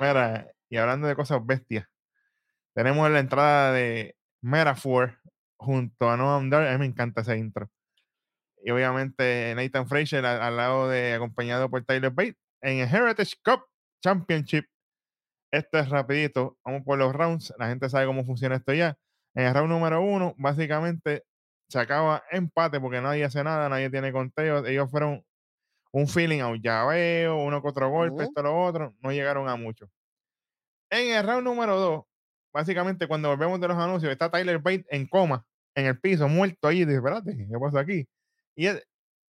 Mira, 0.00 0.50
y 0.70 0.76
hablando 0.78 1.06
de 1.06 1.14
cosas 1.14 1.44
bestias, 1.44 1.86
tenemos 2.74 3.10
la 3.10 3.18
entrada 3.20 3.72
de 3.72 4.16
Metaphor 4.40 5.18
junto 5.56 6.10
a 6.10 6.16
Noam 6.16 6.48
Dar. 6.50 6.66
A 6.66 6.72
mí 6.72 6.78
me 6.78 6.86
encanta 6.86 7.20
ese 7.20 7.36
intro. 7.36 7.70
Y 8.64 8.70
obviamente 8.70 9.52
Nathan 9.54 9.86
Frazier 9.86 10.24
al, 10.24 10.40
al 10.40 10.56
lado 10.56 10.88
de, 10.88 11.12
acompañado 11.12 11.68
por 11.68 11.84
Tyler 11.84 12.10
Bate 12.10 12.36
en 12.62 12.78
el 12.78 12.88
Heritage 12.88 13.34
Cup 13.44 13.66
Championship. 14.02 14.64
Esto 15.54 15.78
es 15.78 15.88
rapidito. 15.88 16.58
Vamos 16.64 16.82
por 16.84 16.98
los 16.98 17.12
rounds. 17.12 17.54
La 17.58 17.68
gente 17.68 17.88
sabe 17.88 18.06
cómo 18.06 18.24
funciona 18.24 18.56
esto 18.56 18.72
ya. 18.74 18.96
En 19.34 19.46
el 19.46 19.54
round 19.54 19.70
número 19.70 20.00
uno, 20.02 20.34
básicamente 20.36 21.24
se 21.68 21.78
acaba 21.78 22.22
empate 22.30 22.80
porque 22.80 23.00
nadie 23.00 23.24
hace 23.24 23.42
nada, 23.44 23.68
nadie 23.68 23.90
tiene 23.90 24.12
conteo. 24.12 24.64
Ellos 24.66 24.90
fueron 24.90 25.24
un 25.92 26.08
feeling 26.08 26.40
a 26.40 26.48
un 26.48 26.60
llaveo, 26.60 27.36
uno 27.36 27.62
que 27.62 27.68
otro 27.68 27.88
golpe, 27.88 28.14
Ujú. 28.14 28.22
esto, 28.22 28.42
lo 28.42 28.62
otro. 28.64 28.94
No 29.00 29.12
llegaron 29.12 29.48
a 29.48 29.56
mucho. 29.56 29.88
En 30.90 31.14
el 31.14 31.24
round 31.26 31.44
número 31.44 31.76
2, 31.76 32.04
básicamente 32.52 33.06
cuando 33.08 33.28
volvemos 33.28 33.60
de 33.60 33.68
los 33.68 33.76
anuncios, 33.76 34.10
está 34.12 34.30
Tyler 34.30 34.58
Bate 34.58 34.86
en 34.90 35.06
coma. 35.06 35.44
en 35.76 35.86
el 35.86 35.98
piso, 36.00 36.28
muerto 36.28 36.68
ahí. 36.68 36.84
Dice, 36.84 36.96
espérate, 36.98 37.36
¿qué 37.36 37.58
pasó 37.60 37.78
aquí? 37.78 38.06
Y 38.56 38.66
el, 38.66 38.82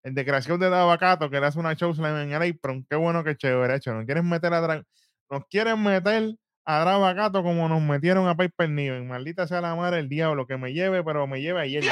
el 0.03 0.15
desgraciado 0.15 0.59
de 0.59 0.69
Davacato 0.69 1.31
que 1.31 1.41
le 1.41 1.47
hace 1.47 1.59
una 1.59 1.73
showslam 1.73 2.17
en 2.29 2.33
el 2.33 2.51
apron. 2.53 2.85
Qué 2.89 2.97
bueno 2.97 3.25
que 3.25 3.35
chévere 3.37 3.77
hecho. 3.77 3.95
Nos 3.95 4.05
quieren 4.05 4.29
meter 4.29 4.53
a 4.53 4.61
Dra- 4.61 4.85
nos 5.31 5.47
quieren 5.47 5.83
meter 5.83 6.37
a 6.67 6.85
Davacato 6.85 7.43
como 7.43 7.69
nos 7.69 7.83
metieron 7.83 8.27
a 8.29 8.37
Piper 8.37 8.71
Niven. 8.71 9.09
Maldita 9.09 9.47
sea 9.47 9.61
la 9.61 9.75
madre 9.75 10.01
el 10.01 10.09
diablo 10.09 10.47
que 10.47 10.57
me 10.57 10.73
lleve, 10.73 11.03
pero 11.05 11.27
me 11.27 11.41
lleve 11.41 11.61
ayer. 11.61 11.85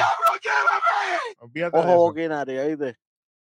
Olvídate 1.39 1.77
de 1.77 1.83
Ojo 1.83 1.89
eso. 1.91 1.99
boquinario, 1.99 2.61
¿oíste? 2.63 2.97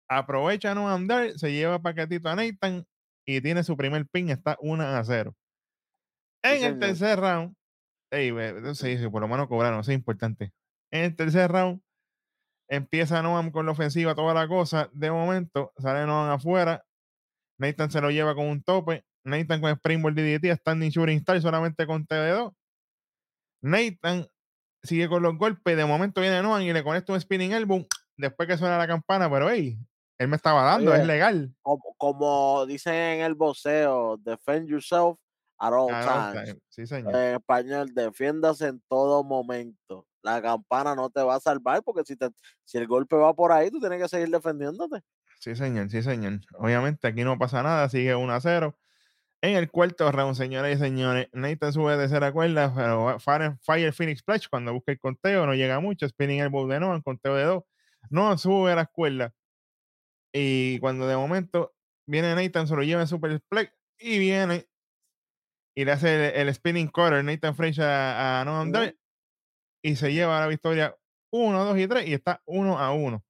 Aprovecha 0.09 0.75
no 0.75 0.89
andar, 0.89 1.31
se 1.37 1.51
lleva 1.51 1.79
paquetito 1.81 2.27
a 2.29 2.35
Nathan 2.35 2.85
y 3.25 3.39
tiene 3.41 3.63
su 3.63 3.77
primer 3.77 4.05
pin, 4.07 4.29
está 4.29 4.57
1 4.59 4.83
a 4.83 5.03
0. 5.03 5.33
En 6.43 6.53
el 6.53 6.59
señor. 6.59 6.79
tercer 6.79 7.19
round, 7.19 7.55
ey, 8.11 8.31
ve, 8.31 8.75
sí, 8.75 8.97
sí, 8.97 9.07
por 9.07 9.21
lo 9.21 9.27
menos 9.27 9.47
cobraron, 9.47 9.79
eso 9.79 9.91
es 9.91 9.97
importante. 9.97 10.51
En 10.91 11.05
el 11.05 11.15
tercer 11.15 11.51
round, 11.51 11.81
empieza 12.67 13.21
Noam 13.21 13.51
con 13.51 13.65
la 13.65 13.73
ofensiva, 13.73 14.15
toda 14.15 14.33
la 14.33 14.47
cosa. 14.47 14.89
De 14.93 15.11
momento, 15.11 15.71
sale 15.77 16.05
Noam 16.05 16.31
afuera. 16.31 16.83
Nathan 17.59 17.91
se 17.91 18.01
lo 18.01 18.09
lleva 18.09 18.33
con 18.33 18.47
un 18.47 18.63
tope. 18.63 19.05
Nathan 19.23 19.61
con 19.61 19.69
Springboard 19.71 20.15
DDT, 20.15 20.57
standing 20.59 20.89
shooting 20.89 21.17
star 21.19 21.41
solamente 21.41 21.85
con 21.85 22.05
TD2. 22.05 22.53
Nathan 23.61 24.27
sigue 24.83 25.07
con 25.07 25.21
los 25.23 25.37
golpes. 25.37 25.77
De 25.77 25.85
momento 25.85 26.21
viene 26.21 26.41
Noam 26.41 26.61
y 26.61 26.73
le 26.73 26.83
conecta 26.83 27.13
un 27.13 27.21
spinning 27.21 27.51
elbow. 27.53 27.85
Después 28.17 28.47
que 28.47 28.57
suena 28.57 28.77
la 28.77 28.87
campana, 28.87 29.29
pero 29.29 29.49
hey, 29.49 29.77
él 30.17 30.27
me 30.27 30.35
estaba 30.35 30.63
dando, 30.63 30.93
es 30.93 31.05
legal. 31.05 31.53
Como, 31.61 31.81
como 31.97 32.65
dicen 32.65 32.93
en 32.93 33.21
el 33.21 33.35
boxeo, 33.35 34.17
defend 34.17 34.67
yourself 34.67 35.17
at 35.57 35.73
all 35.73 35.89
Ah, 35.91 36.33
times. 36.33 36.57
sí, 36.69 36.85
señor. 36.85 37.15
En 37.15 37.35
español, 37.35 37.93
defiéndase 37.93 38.67
en 38.67 38.81
todo 38.87 39.23
momento. 39.23 40.07
La 40.23 40.39
campana 40.41 40.93
no 40.95 41.09
te 41.09 41.21
va 41.23 41.35
a 41.35 41.39
salvar 41.39 41.81
porque 41.83 42.03
si, 42.05 42.15
te, 42.15 42.29
si 42.63 42.77
el 42.77 42.85
golpe 42.87 43.15
va 43.15 43.33
por 43.33 43.51
ahí, 43.51 43.71
tú 43.71 43.79
tienes 43.79 43.99
que 44.01 44.07
seguir 44.07 44.29
defendiéndote. 44.29 45.01
Sí, 45.39 45.55
señor, 45.55 45.89
sí, 45.89 46.03
señor. 46.03 46.41
Obviamente 46.59 47.07
aquí 47.07 47.23
no 47.23 47.39
pasa 47.39 47.63
nada, 47.63 47.89
sigue 47.89 48.13
1 48.13 48.31
a 48.31 48.39
0. 48.39 48.77
En 49.43 49.55
el 49.55 49.71
cuarto 49.71 50.11
round, 50.11 50.35
señoras 50.35 50.75
y 50.75 50.77
señores, 50.77 51.27
Nathan 51.33 51.73
sube 51.73 51.93
de 51.93 52.03
tercera 52.03 52.31
cuerda, 52.31 52.73
pero 52.75 53.19
Fire, 53.19 53.91
Phoenix 53.91 54.19
Splash 54.19 54.47
cuando 54.49 54.71
busca 54.71 54.91
el 54.91 54.99
conteo, 54.99 55.47
no 55.47 55.55
llega 55.55 55.79
mucho, 55.79 56.07
spinning 56.07 56.41
elbow 56.41 56.67
de 56.67 56.79
Noah, 56.79 57.01
conteo 57.01 57.35
de 57.35 57.43
2, 57.45 57.63
no 58.11 58.37
sube 58.37 58.71
a 58.71 58.75
la 58.75 58.85
cuerda. 58.85 59.33
Y 60.31 60.79
cuando 60.79 61.07
de 61.07 61.15
momento 61.15 61.73
viene 62.07 62.35
Nathan, 62.35 62.67
se 62.67 62.75
lo 62.75 62.83
lleva 62.83 63.01
en 63.01 63.07
Super 63.07 63.35
Splex 63.39 63.73
y 63.97 64.19
viene 64.19 64.67
y 65.75 65.85
le 65.85 65.91
hace 65.91 66.29
el, 66.29 66.47
el 66.47 66.53
spinning 66.53 66.89
quarter 66.89 67.23
Nathan 67.23 67.55
Frazier 67.55 67.87
a, 67.87 68.41
a. 68.41 68.65
Dar 68.67 68.95
y 69.83 69.95
se 69.95 70.13
lleva 70.13 70.39
la 70.39 70.47
victoria 70.47 70.95
1, 71.31 71.65
2 71.65 71.77
y 71.79 71.87
3 71.87 72.07
y 72.07 72.13
está 72.13 72.41
1 72.45 72.77
a 72.77 72.91
1. 72.93 73.23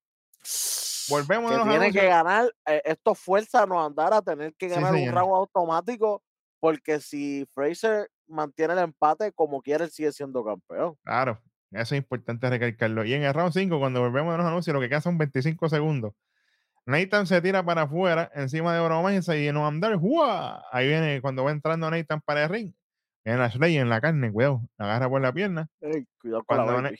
Volvemos 1.09 1.51
a 1.51 1.53
que 1.53 1.59
los 1.59 1.69
tiene 1.69 1.91
que 1.91 2.07
ganar, 2.07 2.53
eh, 2.65 2.81
esto 2.85 3.15
fuerza 3.15 3.63
a 3.63 3.65
no 3.65 3.83
andar 3.83 4.13
a 4.13 4.21
tener 4.21 4.53
que 4.55 4.69
Sí, 4.69 4.75
ganar 4.75 4.93
un 4.93 5.11
round 5.11 5.33
automático, 5.33 6.23
porque 6.59 6.99
si 6.99 7.45
Fraser 7.53 8.09
mantiene 8.27 8.73
el 8.73 8.79
empate, 8.79 9.31
como 9.33 9.61
quiera, 9.61 9.83
él 9.83 9.91
sigue 9.91 10.11
siendo 10.11 10.43
campeón. 10.43 10.95
Claro, 11.03 11.41
eso 11.71 11.95
es 11.95 11.99
importante 11.99 12.49
recalcarlo. 12.49 13.03
Y 13.05 13.13
en 13.13 13.23
el 13.23 13.33
round 13.33 13.53
5, 13.53 13.79
cuando 13.79 14.01
volvemos 14.01 14.33
a 14.33 14.37
los 14.37 14.45
anuncios, 14.45 14.73
lo 14.73 14.79
que 14.79 14.89
queda 14.89 15.01
son 15.01 15.17
25 15.17 15.69
segundos. 15.69 16.13
Nathan 16.85 17.27
se 17.27 17.41
tira 17.41 17.63
para 17.63 17.83
afuera, 17.83 18.31
encima 18.33 18.73
de 18.73 18.79
Oromensa 18.79 19.37
y 19.37 19.51
no 19.51 19.67
andar. 19.67 19.95
¡Jua! 19.95 20.65
Ahí 20.71 20.87
viene 20.87 21.21
cuando 21.21 21.43
va 21.43 21.51
entrando 21.51 21.89
Nathan 21.89 22.21
para 22.21 22.43
el 22.43 22.49
ring. 22.49 22.73
En 23.23 23.39
Ashley 23.39 23.77
en 23.77 23.89
la 23.89 24.01
carne, 24.01 24.31
cuidado. 24.31 24.61
la 24.77 24.85
Agarra 24.85 25.09
por 25.09 25.21
la 25.21 25.31
pierna. 25.31 25.69
Ey, 25.79 26.05
cuidado 26.19 26.43
con 26.43 26.57
Cuando 26.57 26.81
la. 26.81 26.91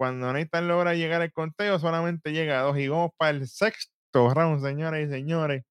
Cuando 0.00 0.32
Nathan 0.32 0.66
logra 0.66 0.94
llegar 0.94 1.20
al 1.20 1.30
conteo, 1.30 1.78
solamente 1.78 2.32
llega 2.32 2.60
a 2.60 2.62
dos. 2.62 2.78
Y 2.78 2.88
vamos 2.88 3.10
para 3.18 3.32
el 3.32 3.46
sexto 3.46 4.32
round, 4.32 4.64
señoras 4.64 5.02
y 5.02 5.10
señores. 5.10 5.62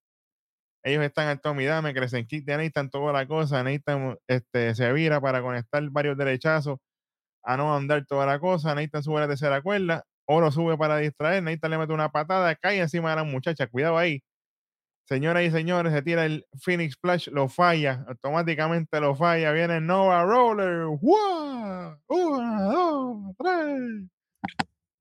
Ellos 0.84 1.04
están 1.04 1.30
al 1.30 1.42
Tommy 1.42 1.66
Dame, 1.66 1.96
crecen 1.96 2.28
kick 2.28 2.46
de 2.46 2.56
Nathan, 2.58 2.92
toda 2.92 3.12
la 3.12 3.26
cosa. 3.28 3.64
Nathan 3.64 4.20
este, 4.28 4.76
se 4.76 4.94
vira 4.94 5.20
para 5.20 5.42
conectar 5.42 5.82
varios 5.90 6.16
derechazos 6.16 6.78
a 7.44 7.58
no 7.58 7.76
andar 7.76 8.06
toda 8.06 8.28
la 8.28 8.40
cosa. 8.40 8.76
Nathan 8.76 9.02
sube 9.02 9.18
a 9.18 9.22
la 9.22 9.30
tercera 9.30 9.64
cuerda. 9.64 10.04
Oro 10.28 10.52
sube 10.52 10.78
para 10.78 10.98
distraer. 10.98 11.42
Nathan 11.42 11.72
le 11.72 11.80
mete 11.80 11.94
una 11.94 12.10
patada, 12.10 12.54
cae 12.54 12.82
encima 12.82 13.10
de 13.10 13.16
la 13.16 13.24
muchacha. 13.24 13.66
Cuidado 13.66 13.98
ahí. 13.98 14.22
Señoras 15.06 15.42
y 15.44 15.50
señores, 15.50 15.92
se 15.92 16.04
tira 16.04 16.26
el 16.28 16.46
Phoenix 16.62 16.94
Splash, 16.94 17.30
lo 17.30 17.50
falla. 17.50 18.06
Automáticamente 18.08 19.00
lo 19.02 19.16
falla. 19.16 19.52
Viene 19.54 19.82
Nova 19.82 20.24
Roller. 20.24 20.86
¡Wow! 20.86 21.98
Una, 22.10 22.62
dos, 22.66 23.36
tres. 23.40 24.19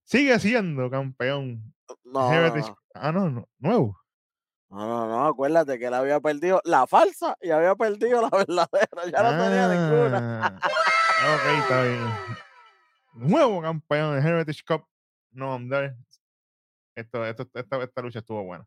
Sigue 0.04 0.38
siendo 0.38 0.90
campeón. 0.90 1.74
No, 2.04 2.30
Heritage- 2.32 2.74
Ah, 2.94 3.12
no, 3.12 3.30
no, 3.30 3.48
nuevo. 3.58 3.98
no, 4.70 4.78
no, 4.78 5.08
no, 5.08 5.26
acuérdate 5.26 5.78
que 5.78 5.86
él 5.86 5.94
había 5.94 6.18
perdido 6.20 6.60
la 6.64 6.86
falsa 6.86 7.36
y 7.40 7.50
había 7.50 7.74
perdido 7.74 8.22
la 8.22 8.28
verdadera. 8.46 9.04
Ya 9.12 9.22
no 9.22 9.44
tenía 9.44 9.68
ninguna. 9.68 10.58
Ah, 10.62 11.36
ok, 11.36 11.58
está 11.62 11.82
bien. 11.82 12.00
Nuevo 13.14 13.60
campeón 13.62 14.20
de 14.20 14.28
Heritage 14.28 14.62
Cup. 14.66 14.84
No, 15.30 15.54
hombre. 15.54 15.94
Esto, 16.96 17.24
esto, 17.24 17.46
esta, 17.54 17.82
esta 17.82 18.02
lucha 18.02 18.18
estuvo 18.20 18.42
buena. 18.44 18.66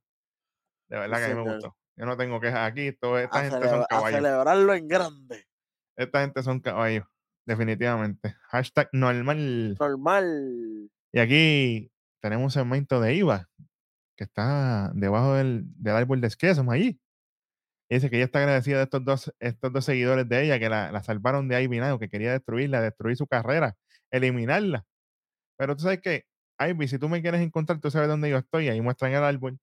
De 0.87 0.97
verdad 0.99 1.17
que 1.17 1.25
a 1.25 1.27
mí 1.29 1.35
me 1.35 1.53
gustó. 1.53 1.75
Yo 1.97 2.05
no 2.05 2.15
tengo 2.17 2.39
quejas 2.39 2.69
aquí. 2.71 2.87
Esta 2.87 3.07
A, 3.39 3.41
gente 3.43 3.69
son 3.69 3.81
a 3.81 3.85
caballos. 3.87 4.17
celebrarlo 4.17 4.73
en 4.73 4.87
grande. 4.87 5.47
Esta 5.97 6.21
gente 6.21 6.41
son 6.43 6.59
caballos. 6.59 7.05
Definitivamente. 7.45 8.35
Hashtag 8.49 8.89
normal. 8.93 9.75
Normal. 9.79 10.89
Y 11.11 11.19
aquí 11.19 11.91
tenemos 12.21 12.45
un 12.45 12.51
segmento 12.51 13.01
de 13.01 13.15
IVA 13.15 13.49
que 14.15 14.25
está 14.25 14.91
debajo 14.93 15.33
del, 15.33 15.63
del 15.75 15.95
árbol 15.95 16.21
de 16.21 16.29
Schism 16.29 16.69
allí. 16.69 16.99
Y 17.89 17.95
dice 17.95 18.09
que 18.09 18.15
ella 18.17 18.25
está 18.25 18.39
agradecida 18.39 18.77
de 18.77 18.83
estos 18.83 19.03
dos, 19.03 19.33
estos 19.39 19.73
dos 19.73 19.83
seguidores 19.83 20.29
de 20.29 20.45
ella 20.45 20.59
que 20.59 20.69
la, 20.69 20.91
la 20.91 21.03
salvaron 21.03 21.49
de 21.49 21.61
Ivy 21.61 21.79
Now, 21.79 21.99
que 21.99 22.07
quería 22.07 22.31
destruirla, 22.31 22.79
destruir 22.79 23.17
su 23.17 23.27
carrera, 23.27 23.75
eliminarla. 24.11 24.85
Pero 25.57 25.75
tú 25.75 25.83
sabes 25.83 25.99
que, 25.99 26.25
Ivy, 26.59 26.87
si 26.87 26.99
tú 26.99 27.09
me 27.09 27.21
quieres 27.21 27.41
encontrar, 27.41 27.81
tú 27.81 27.91
sabes 27.91 28.07
dónde 28.07 28.29
yo 28.29 28.37
estoy, 28.37 28.69
ahí 28.69 28.79
muestran 28.79 29.11
el 29.11 29.23
árbol. 29.23 29.59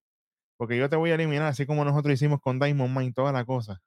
Porque 0.58 0.76
yo 0.76 0.90
te 0.90 0.97
voy 0.97 1.11
a 1.11 1.14
eliminar, 1.14 1.47
así 1.47 1.64
como 1.64 1.85
nosotros 1.85 2.12
hicimos 2.12 2.40
con 2.40 2.58
Diamond 2.58 2.99
Mine, 2.99 3.12
toda 3.12 3.32
la 3.32 3.44
cosa. 3.44 3.80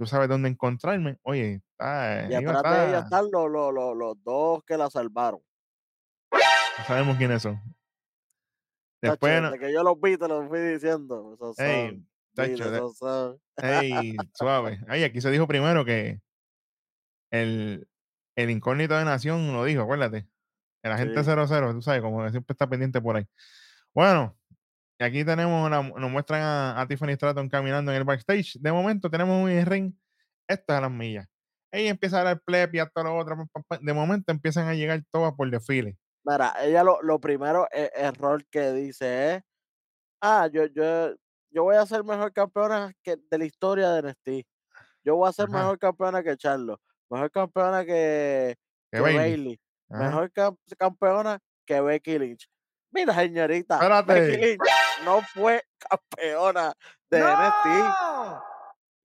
Tú 0.00 0.06
sabes 0.06 0.30
dónde 0.30 0.48
encontrarme. 0.48 1.18
Oye, 1.20 1.56
está, 1.72 2.26
Y 2.30 2.32
atrás 2.34 2.62
de 2.62 2.88
ella 2.88 2.98
está- 3.00 3.18
están 3.18 3.30
los, 3.30 3.50
los, 3.50 3.74
los, 3.74 3.94
los 3.94 4.24
dos 4.24 4.64
que 4.64 4.78
la 4.78 4.88
salvaron. 4.88 5.42
no 6.32 6.84
sabemos 6.86 7.18
quiénes 7.18 7.42
son. 7.42 7.56
Tacho, 9.02 9.12
Después, 9.12 9.42
no- 9.42 9.50
desde 9.50 9.66
que 9.66 9.72
yo 9.74 9.82
los 9.82 10.00
vi, 10.00 10.16
te 10.16 10.26
los 10.26 10.48
fui 10.48 10.58
diciendo. 10.58 11.34
Esos 11.34 11.58
Ey, 11.58 11.90
son, 11.90 12.08
tacho, 12.34 12.50
dile, 12.50 12.70
de- 12.70 12.76
esos 12.78 12.96
son. 12.96 13.38
Ey, 13.58 14.16
suave. 14.32 14.80
Ay, 14.88 15.04
aquí 15.04 15.20
se 15.20 15.30
dijo 15.30 15.46
primero 15.46 15.84
que 15.84 16.22
el, 17.30 17.86
el 18.36 18.48
incógnito 18.50 18.96
de 18.96 19.04
Nación 19.04 19.52
lo 19.52 19.64
dijo, 19.64 19.82
acuérdate. 19.82 20.26
El 20.82 20.92
agente 20.92 21.22
Sí. 21.22 21.30
00, 21.30 21.74
tú 21.74 21.82
sabes, 21.82 22.00
como 22.00 22.24
que 22.24 22.30
siempre 22.30 22.54
está 22.54 22.66
pendiente 22.70 23.02
por 23.02 23.16
ahí. 23.16 23.26
Bueno, 23.92 24.34
aquí 25.04 25.24
tenemos, 25.24 25.70
la- 25.70 25.82
nos 25.82 26.10
muestran 26.10 26.42
a, 26.42 26.80
a 26.80 26.86
Tiffany 26.86 27.14
Stratton 27.14 27.48
caminando 27.48 27.90
en 27.92 27.98
el 27.98 28.04
backstage. 28.04 28.58
De 28.60 28.72
momento 28.72 29.10
tenemos 29.10 29.42
un 29.42 29.66
ring. 29.66 29.92
Estas 30.48 30.78
a 30.78 30.80
las 30.82 30.90
millas. 30.90 31.26
Ella 31.72 31.90
empieza 31.90 32.20
a 32.20 32.24
dar 32.24 32.40
plep 32.40 32.74
y 32.74 32.80
hasta 32.80 33.02
lo 33.04 33.16
otro. 33.16 33.46
De 33.80 33.92
momento 33.92 34.32
empiezan 34.32 34.66
a 34.68 34.74
llegar 34.74 35.00
todas 35.10 35.32
por 35.34 35.48
desfile. 35.50 35.96
Mira, 36.24 36.52
ella 36.60 36.82
lo, 36.82 37.00
lo 37.02 37.20
primero 37.20 37.68
e- 37.70 37.90
error 37.94 38.44
que 38.50 38.72
dice 38.72 39.36
es, 39.36 39.42
ah, 40.20 40.48
yo, 40.52 40.66
yo, 40.66 41.14
yo 41.50 41.62
voy 41.62 41.76
a 41.76 41.86
ser 41.86 42.02
mejor 42.04 42.32
campeona 42.32 42.92
que, 43.02 43.16
de 43.30 43.38
la 43.38 43.44
historia 43.44 43.90
de 43.90 44.02
NXT. 44.02 44.46
Yo 45.04 45.16
voy 45.16 45.28
a 45.28 45.32
ser 45.32 45.46
Ajá. 45.48 45.58
mejor 45.58 45.78
campeona 45.78 46.22
que 46.22 46.36
Charlo, 46.36 46.78
mejor 47.08 47.30
campeona 47.30 47.84
que, 47.84 48.56
Que 48.92 48.98
que 48.98 49.00
Bailey. 49.00 49.60
Mejor 49.88 50.30
cam- 50.32 50.58
campeona 50.76 51.38
que 51.64 51.80
Becky 51.80 52.18
Lynch. 52.18 52.48
Mira, 52.92 53.14
señorita, 53.14 53.76
Espérate. 53.76 54.12
Becky 54.12 54.36
Lynch 54.36 54.58
no 55.04 55.22
fue 55.22 55.64
campeona 55.78 56.74
de 57.10 57.20
NXT. 57.20 58.50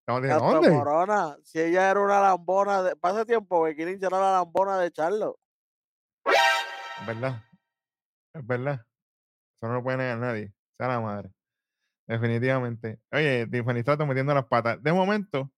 De 0.08 0.28
Canto 0.30 0.52
dónde? 0.52 0.70
Morona, 0.70 1.36
si 1.44 1.60
ella 1.60 1.90
era 1.90 2.00
una 2.00 2.22
lambona, 2.22 2.84
de, 2.84 2.96
ese 3.02 3.26
tiempo 3.26 3.64
Becky 3.64 3.86
Lynch 3.86 4.04
era 4.04 4.20
la 4.20 4.32
lambona 4.34 4.78
de 4.78 4.92
Charlo. 4.92 5.40
Es 6.26 7.08
verdad. 7.08 7.44
Es 8.34 8.46
verdad. 8.46 8.86
Eso 9.56 9.68
no 9.68 9.74
lo 9.74 9.84
puede 9.84 9.98
negar 9.98 10.20
nadie. 10.20 10.54
Sea 10.78 10.88
la 10.88 11.00
madre. 11.00 11.32
Definitivamente. 12.08 13.00
Oye, 13.12 13.48
Tiffany 13.48 13.82
Stratton 13.82 14.08
metiendo 14.08 14.34
las 14.36 14.46
patas. 14.46 14.82
De 14.84 14.94
momento, 14.94 15.52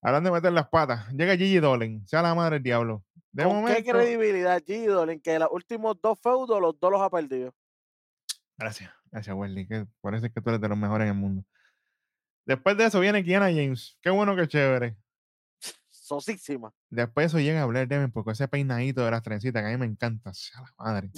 hablando 0.00 0.30
de 0.30 0.34
meter 0.36 0.52
las 0.52 0.68
patas, 0.68 1.08
llega 1.12 1.36
Gigi 1.36 1.58
Dolan. 1.58 2.06
Sea 2.06 2.22
la 2.22 2.34
madre 2.34 2.56
del 2.56 2.62
diablo. 2.62 3.04
De 3.30 3.44
¿Con 3.44 3.52
qué 3.52 3.60
momento. 3.60 3.92
credibilidad 3.92 4.62
Gigi 4.64 4.86
Dolan 4.86 5.20
que 5.20 5.38
los 5.38 5.50
últimos 5.50 6.00
dos 6.00 6.18
feudos 6.18 6.60
los 6.62 6.80
dos 6.80 6.90
los 6.90 7.02
ha 7.02 7.10
perdido? 7.10 7.54
Gracias. 8.56 8.95
Gracias, 9.10 9.36
Welly. 9.36 9.66
Que 9.66 9.86
parece 10.00 10.30
que 10.30 10.40
tú 10.40 10.50
eres 10.50 10.60
de 10.60 10.68
los 10.68 10.78
mejores 10.78 11.04
en 11.06 11.14
el 11.14 11.18
mundo. 11.18 11.44
Después 12.44 12.76
de 12.76 12.84
eso 12.86 13.00
viene 13.00 13.24
Kiana 13.24 13.46
James. 13.46 13.98
Qué 14.00 14.10
bueno, 14.10 14.36
qué 14.36 14.46
chévere. 14.46 14.96
sosísima. 15.90 16.72
Después 16.90 17.24
de 17.24 17.26
eso 17.26 17.38
llega 17.40 17.66
Blair 17.66 17.88
Davenport 17.88 18.24
con 18.24 18.32
ese 18.32 18.46
peinadito 18.46 19.04
de 19.04 19.10
las 19.10 19.22
trencitas 19.22 19.62
que 19.62 19.68
a 19.68 19.72
mí 19.72 19.76
me 19.76 19.86
encanta. 19.86 20.32
sea 20.32 20.60
la 20.60 20.72
madre. 20.78 21.10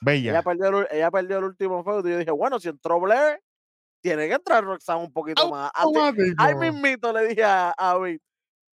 Bella. 0.00 0.32
Ella 0.32 0.42
perdió, 0.42 0.80
el, 0.80 0.88
ella 0.90 1.10
perdió 1.10 1.38
el 1.38 1.44
último 1.44 1.84
feudo 1.84 2.08
y 2.08 2.12
yo 2.12 2.18
dije, 2.18 2.30
bueno, 2.30 2.58
si 2.58 2.68
entró 2.68 2.98
Blair, 2.98 3.40
tiene 4.02 4.28
que 4.28 4.34
entrar 4.34 4.64
Roxanne 4.64 5.04
un 5.04 5.12
poquito 5.12 5.48
más. 5.50 5.70
Ahí 6.38 6.54
mismito 6.54 7.12
le 7.12 7.28
dije 7.28 7.44
a, 7.44 7.70
a 7.76 7.98
Vic, 7.98 8.20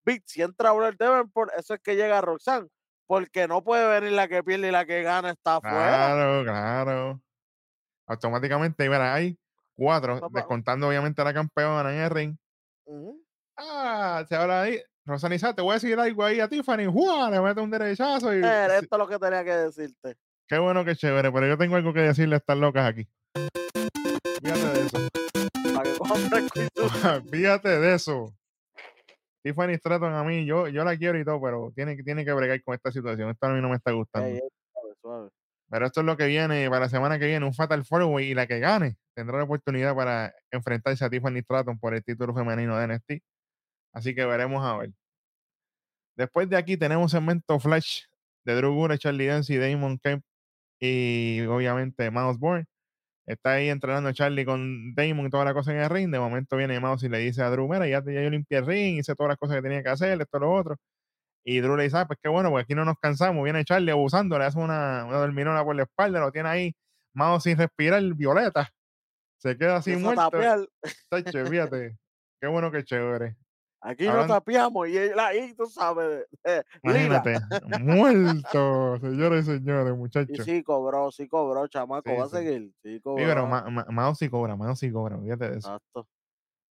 Vic, 0.06 0.24
si 0.26 0.42
entra 0.42 0.72
Blair 0.72 0.96
Davenport, 0.98 1.52
eso 1.58 1.74
es 1.74 1.82
que 1.82 1.96
llega 1.96 2.22
Roxanne, 2.22 2.68
porque 3.06 3.48
no 3.48 3.62
puede 3.64 3.88
venir 4.00 4.14
la 4.14 4.28
que 4.28 4.42
pierde 4.42 4.70
y 4.70 4.72
la 4.72 4.86
que 4.86 5.04
gana 5.04 5.32
está 5.32 5.58
afuera. 5.58 5.76
Claro, 5.76 6.44
claro. 6.44 7.22
Automáticamente, 8.08 8.90
mira, 8.90 9.14
hay 9.14 9.38
cuatro, 9.76 10.20
Papá. 10.20 10.40
descontando 10.40 10.88
obviamente 10.88 11.22
a 11.22 11.26
la 11.26 11.34
campeona 11.34 11.94
en 11.94 12.00
el 12.02 12.10
ring. 12.10 12.36
Ah, 13.58 14.24
se 14.28 14.36
habla 14.36 14.62
ahí. 14.64 14.82
Rosanisa, 15.06 15.54
te 15.54 15.62
voy 15.62 15.72
a 15.72 15.74
decir 15.76 15.98
algo 16.00 16.24
ahí 16.24 16.40
a 16.40 16.48
Tiffany. 16.50 16.86
¡Juá! 16.86 17.30
Le 17.32 17.40
mete 17.42 17.62
un 17.62 17.72
derechazo 17.72 18.34
y. 18.34 18.42
Eh, 18.44 18.66
esto 18.80 18.96
es 18.96 19.00
lo 19.00 19.08
que 19.08 19.18
tenía 19.20 19.44
que 19.44 19.52
decirte. 19.56 20.16
Qué 20.48 20.58
bueno, 20.58 20.84
qué 20.86 20.96
chévere. 20.96 21.32
Pero 21.32 21.48
yo 21.48 21.58
tengo 21.58 21.76
algo 21.76 21.94
que 21.94 22.02
decirle 22.02 22.36
a 22.36 22.38
estas 22.40 22.58
locas 22.58 22.88
aquí. 22.90 23.08
Fíjate 24.42 24.68
de 24.74 24.86
eso. 24.86 24.98
Fíjate 27.32 27.70
de 27.80 27.94
eso. 27.94 28.34
Tiffany 29.44 29.76
Stratton 29.78 30.14
a 30.14 30.24
mí, 30.24 30.46
yo, 30.46 30.68
yo 30.68 30.84
la 30.84 30.98
quiero 30.98 31.18
y 31.20 31.24
todo, 31.26 31.40
pero 31.42 31.72
tiene, 31.74 31.96
que- 31.96 32.04
tiene 32.04 32.26
que 32.26 32.34
bregar 32.34 32.62
con 32.64 32.76
esta 32.76 32.92
situación. 32.92 33.30
Esto 33.30 33.46
a 33.48 33.50
mí 33.50 33.62
no 33.62 33.70
me 33.70 33.78
está 33.78 33.92
gustando. 33.92 34.28
Suave, 34.30 34.96
suave. 35.02 35.30
Pero 35.70 35.86
esto 35.86 36.00
es 36.02 36.06
lo 36.06 36.18
que 36.18 36.28
viene 36.28 36.70
para 36.70 36.82
la 36.82 36.90
semana 36.90 37.20
que 37.20 37.28
viene, 37.28 37.46
un 37.46 37.54
Fatal 37.54 37.84
Four 37.86 38.04
Way 38.04 38.32
y 38.32 38.34
la 38.34 38.48
que 38.48 38.60
gane 38.60 38.98
tendrá 39.18 39.38
la 39.40 39.46
oportunidad 39.46 39.96
para 39.96 40.34
enfrentarse 40.52 41.04
a 41.04 41.10
Tiffany 41.10 41.42
Stratton 41.42 41.80
por 41.80 41.96
el 41.96 42.04
título 42.04 42.36
femenino 42.36 42.78
de 42.78 42.88
NXT. 42.88 43.24
Así 43.94 44.14
que 44.16 44.26
veremos 44.26 44.64
a 44.64 44.78
ver. 44.78 44.92
Después 46.16 46.50
de 46.50 46.58
aquí 46.58 46.78
tenemos 46.78 47.04
un 47.06 47.10
segmento 47.10 47.60
Flash 47.60 48.04
de 48.46 48.56
Drew 48.56 48.74
Gulak, 48.74 49.00
Charlie 49.00 49.28
Dance, 49.28 49.58
Damon 49.58 49.98
Kemp 50.00 50.24
y 50.80 51.42
obviamente 51.48 52.12
Mouse 52.12 52.38
Bourne. 52.40 52.66
Está 53.28 53.54
ahí 53.54 53.70
entrenando 53.70 54.12
Charlie 54.14 54.46
con 54.46 54.94
Damon 54.96 55.28
y 55.28 55.30
toda 55.30 55.46
la 55.46 55.54
cosa 55.54 55.72
en 55.74 55.80
el 55.80 55.90
ring. 55.90 56.12
De 56.12 56.20
momento 56.20 56.58
viene 56.58 56.80
Mouse 56.80 57.04
y 57.04 57.10
le 57.10 57.20
dice 57.20 57.44
a 57.44 57.50
Drew, 57.50 57.68
mira, 57.68 57.88
ya, 57.88 58.04
ya 58.06 58.22
yo 58.24 58.30
limpié 58.30 58.60
el 58.60 58.66
ring, 58.68 59.00
hice 59.00 59.16
todas 59.16 59.30
las 59.32 59.38
cosas 59.38 59.58
que 59.58 59.64
tenía 59.64 59.84
que 59.84 59.90
hacer, 59.90 60.22
esto, 60.22 60.40
lo 60.40 60.54
otro. 60.54 60.78
Y 61.50 61.62
Drew 61.62 61.78
le 61.78 61.84
dice, 61.84 61.96
ah, 61.98 62.06
pues 62.06 62.20
qué 62.22 62.28
bueno, 62.28 62.50
porque 62.50 62.64
aquí 62.64 62.76
no 62.76 62.84
nos 62.84 63.00
cansamos. 63.00 63.42
Viene 63.42 63.64
Charlie 63.64 63.92
abusando, 63.92 64.38
le 64.38 64.44
hace 64.44 64.60
una, 64.60 65.06
una 65.06 65.18
dorminona 65.18 65.64
por 65.64 65.78
la 65.78 65.84
espalda, 65.84 66.20
lo 66.20 66.30
tiene 66.30 66.50
ahí, 66.50 66.76
Mouse 67.14 67.44
sin 67.44 67.58
respirar, 67.58 68.04
violeta. 68.16 68.70
Se 69.38 69.58
queda 69.58 69.78
así 69.78 69.96
muerto. 69.96 70.30
Tache, 71.10 71.46
fíjate. 71.46 71.98
Qué 72.42 72.48
bueno 72.48 72.70
que 72.70 72.84
chévere. 72.84 73.38
Aquí 73.80 74.08
Hablando- 74.08 74.34
no 74.34 74.40
tapeamos 74.42 74.90
y 74.90 74.98
él 74.98 75.18
ahí, 75.18 75.54
tú 75.54 75.68
sabes, 75.68 76.26
eh. 76.44 76.64
Imagínate, 76.84 77.38
muerto, 77.80 79.00
señores 79.00 79.48
y 79.48 79.58
señores, 79.58 79.94
Y 79.94 79.98
muchachos. 79.98 80.38
Sí, 80.40 80.44
sí 80.44 80.64
cobró, 80.64 81.12
sí 81.12 81.30
cobró, 81.30 81.66
chamaco, 81.70 82.10
Sí, 82.10 82.18
va 82.18 82.26
a 82.26 82.30
seguir. 82.30 82.74
Sí 82.84 83.00
cobró. 83.00 83.26
pero 83.26 83.48
Ma- 83.48 84.16
sí 84.16 84.28
cobra, 84.30 84.58
Mouse 84.58 84.80
sí 84.80 84.92
cobra, 84.92 85.18
fíjate 85.18 85.50
de 85.52 85.58
eso. 85.60 85.70
Exacto. 85.70 86.10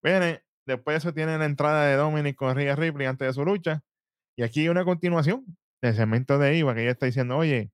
Viene, 0.02 0.42
después 0.66 0.94
de 0.94 0.98
eso 0.98 1.14
tiene 1.14 1.38
la 1.38 1.46
entrada 1.46 1.86
de 1.86 1.96
Dominic 1.96 2.36
con 2.36 2.54
Rhea 2.54 2.76
Ripley 2.76 3.06
antes 3.06 3.26
de 3.28 3.32
su 3.32 3.42
lucha. 3.42 3.82
Y 4.36 4.42
aquí 4.42 4.60
hay 4.60 4.68
una 4.68 4.84
continuación 4.84 5.44
del 5.82 5.94
segmento 5.94 6.38
de 6.38 6.56
Iva, 6.56 6.74
que 6.74 6.82
ella 6.82 6.90
está 6.92 7.06
diciendo, 7.06 7.36
oye, 7.36 7.70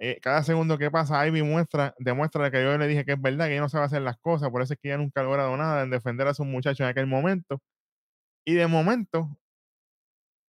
eh, 0.00 0.18
cada 0.20 0.42
segundo 0.44 0.78
que 0.78 0.90
pasa, 0.90 1.26
Ivy 1.26 1.42
muestra, 1.42 1.94
demuestra 1.98 2.50
que 2.50 2.62
yo 2.62 2.76
le 2.78 2.86
dije 2.86 3.04
que 3.04 3.12
es 3.12 3.20
verdad, 3.20 3.46
que 3.46 3.52
ella 3.52 3.62
no 3.62 3.68
sabe 3.68 3.86
hacer 3.86 4.02
las 4.02 4.16
cosas, 4.18 4.50
por 4.50 4.62
eso 4.62 4.74
es 4.74 4.78
que 4.80 4.88
ella 4.88 4.98
nunca 4.98 5.20
ha 5.20 5.24
logrado 5.24 5.56
nada 5.56 5.82
en 5.82 5.90
defender 5.90 6.26
a 6.28 6.34
sus 6.34 6.46
muchachos 6.46 6.80
en 6.80 6.86
aquel 6.86 7.06
momento. 7.06 7.60
Y 8.44 8.54
de 8.54 8.66
momento 8.66 9.36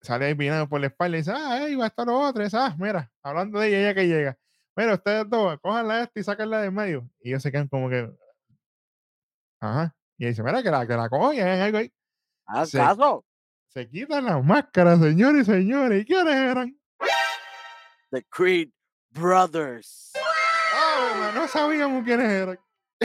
sale 0.02 0.30
Ivy 0.30 0.66
por 0.68 0.80
la 0.80 0.86
espalda 0.88 1.16
y 1.16 1.20
dice, 1.20 1.32
ah, 1.34 1.68
Ivy, 1.68 1.82
está 1.82 2.04
lo 2.04 2.18
otro, 2.18 2.42
esa, 2.44 2.66
ah, 2.66 2.76
mira, 2.78 3.12
hablando 3.22 3.58
de 3.58 3.68
ella, 3.68 3.80
ella 3.80 3.94
que 3.94 4.06
llega. 4.06 4.38
Mira, 4.76 4.94
ustedes 4.94 5.28
dos, 5.28 5.58
cójanla 5.60 6.02
esta 6.02 6.20
y 6.20 6.22
sáquenla 6.22 6.60
de 6.62 6.70
medio. 6.70 7.10
Y 7.20 7.30
ellos 7.30 7.42
se 7.42 7.52
quedan 7.52 7.68
como 7.68 7.90
que, 7.90 8.10
ajá. 9.60 9.94
Y 10.16 10.24
ella 10.24 10.30
dice, 10.30 10.42
mira, 10.42 10.62
que 10.62 10.70
la, 10.70 10.86
que 10.86 10.94
la 10.94 11.08
cojan 11.08 11.40
algo 11.40 11.78
ahí. 11.78 11.92
Haz 12.46 12.72
caso. 12.72 13.24
Se 13.70 13.88
quitan 13.88 14.24
las 14.24 14.44
máscaras, 14.44 14.98
señores 14.98 15.42
y 15.42 15.52
señores. 15.52 16.02
¿Y 16.02 16.04
quiénes 16.04 16.34
eran? 16.34 16.76
The 18.10 18.24
Creed 18.28 18.70
Brothers. 19.10 20.12
Man, 21.20 21.34
no 21.36 21.46
sabíamos 21.46 22.04
quiénes 22.04 22.26
eran. 22.28 22.58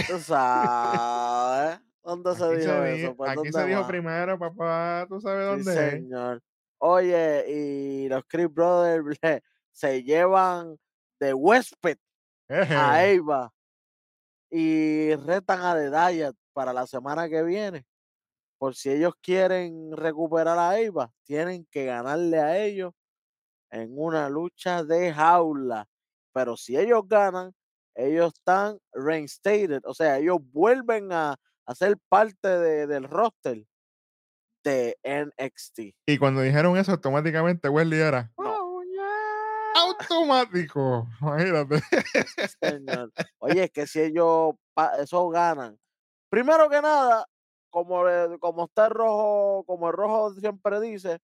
Tú 0.07 0.19
sabes. 0.19 1.79
¿Dónde 2.03 2.35
se 2.35 2.57
dijo 2.57 2.71
se, 2.71 3.01
eso? 3.03 3.15
¿Por 3.15 3.29
aquí 3.29 3.35
dónde 3.35 3.51
se 3.51 3.65
dijo 3.67 3.87
primero, 3.87 4.39
papá. 4.39 5.05
¿Tú 5.07 5.21
sabes 5.21 5.43
Sí, 5.43 5.65
dónde 5.65 5.85
es? 5.85 5.91
señor. 5.91 6.43
Oye, 6.79 7.45
y 7.47 8.09
los 8.09 8.23
Creed 8.27 8.49
Brothers 8.49 9.19
se 9.71 10.03
llevan 10.03 10.77
de 11.19 11.33
huésped 11.33 11.97
a. 12.49 13.05
Eva 13.05 13.51
y 14.49 15.13
retan 15.15 15.61
a 15.61 15.75
The 15.75 15.89
Diet 15.91 16.35
para 16.53 16.73
la 16.73 16.87
semana 16.87 17.29
que 17.29 17.43
viene. 17.43 17.85
Por 18.65 18.73
si 18.73 18.89
ellos 18.89 19.13
quieren 19.21 19.91
recuperar 19.95 20.57
a 20.57 20.79
Eva, 20.79 21.11
tienen 21.23 21.67
que 21.69 21.85
ganarle 21.85 22.39
a 22.39 22.57
ellos 22.57 22.93
en 23.69 23.93
una 23.95 24.27
lucha 24.27 24.83
de 24.83 25.13
jaula. 25.13 25.87
Pero 26.33 26.57
si 26.57 26.75
ellos 26.75 27.03
ganan, 27.07 27.53
ellos 27.93 28.33
están 28.33 28.79
reinstated, 28.91 29.81
o 29.85 29.93
sea, 29.93 30.17
ellos 30.17 30.39
vuelven 30.51 31.11
a, 31.11 31.35
a 31.67 31.75
ser 31.75 31.95
parte 32.09 32.47
de- 32.47 32.87
del 32.87 33.03
roster 33.03 33.63
de 34.63 34.97
NXT. 35.03 35.79
Y 36.07 36.17
cuando 36.17 36.41
dijeron 36.41 36.75
eso, 36.75 36.93
automáticamente 36.93 37.69
Wesley 37.69 37.99
era 37.99 38.31
No. 38.35 38.81
automático. 39.75 41.07
Imagínate. 41.21 41.83
Señor. 42.59 43.11
Oye, 43.37 43.65
es 43.65 43.71
que 43.71 43.85
si 43.85 43.99
ellos 44.01 44.55
eso 44.97 45.29
ganan. 45.29 45.77
Primero 46.31 46.67
que 46.67 46.81
nada, 46.81 47.27
como, 47.75 48.05
como 48.39 48.63
está 48.63 48.85
el 48.85 48.91
rojo, 48.91 49.65
como 49.65 49.89
el 49.89 49.93
rojo 49.93 50.33
siempre 50.35 50.79
dice, 50.79 51.19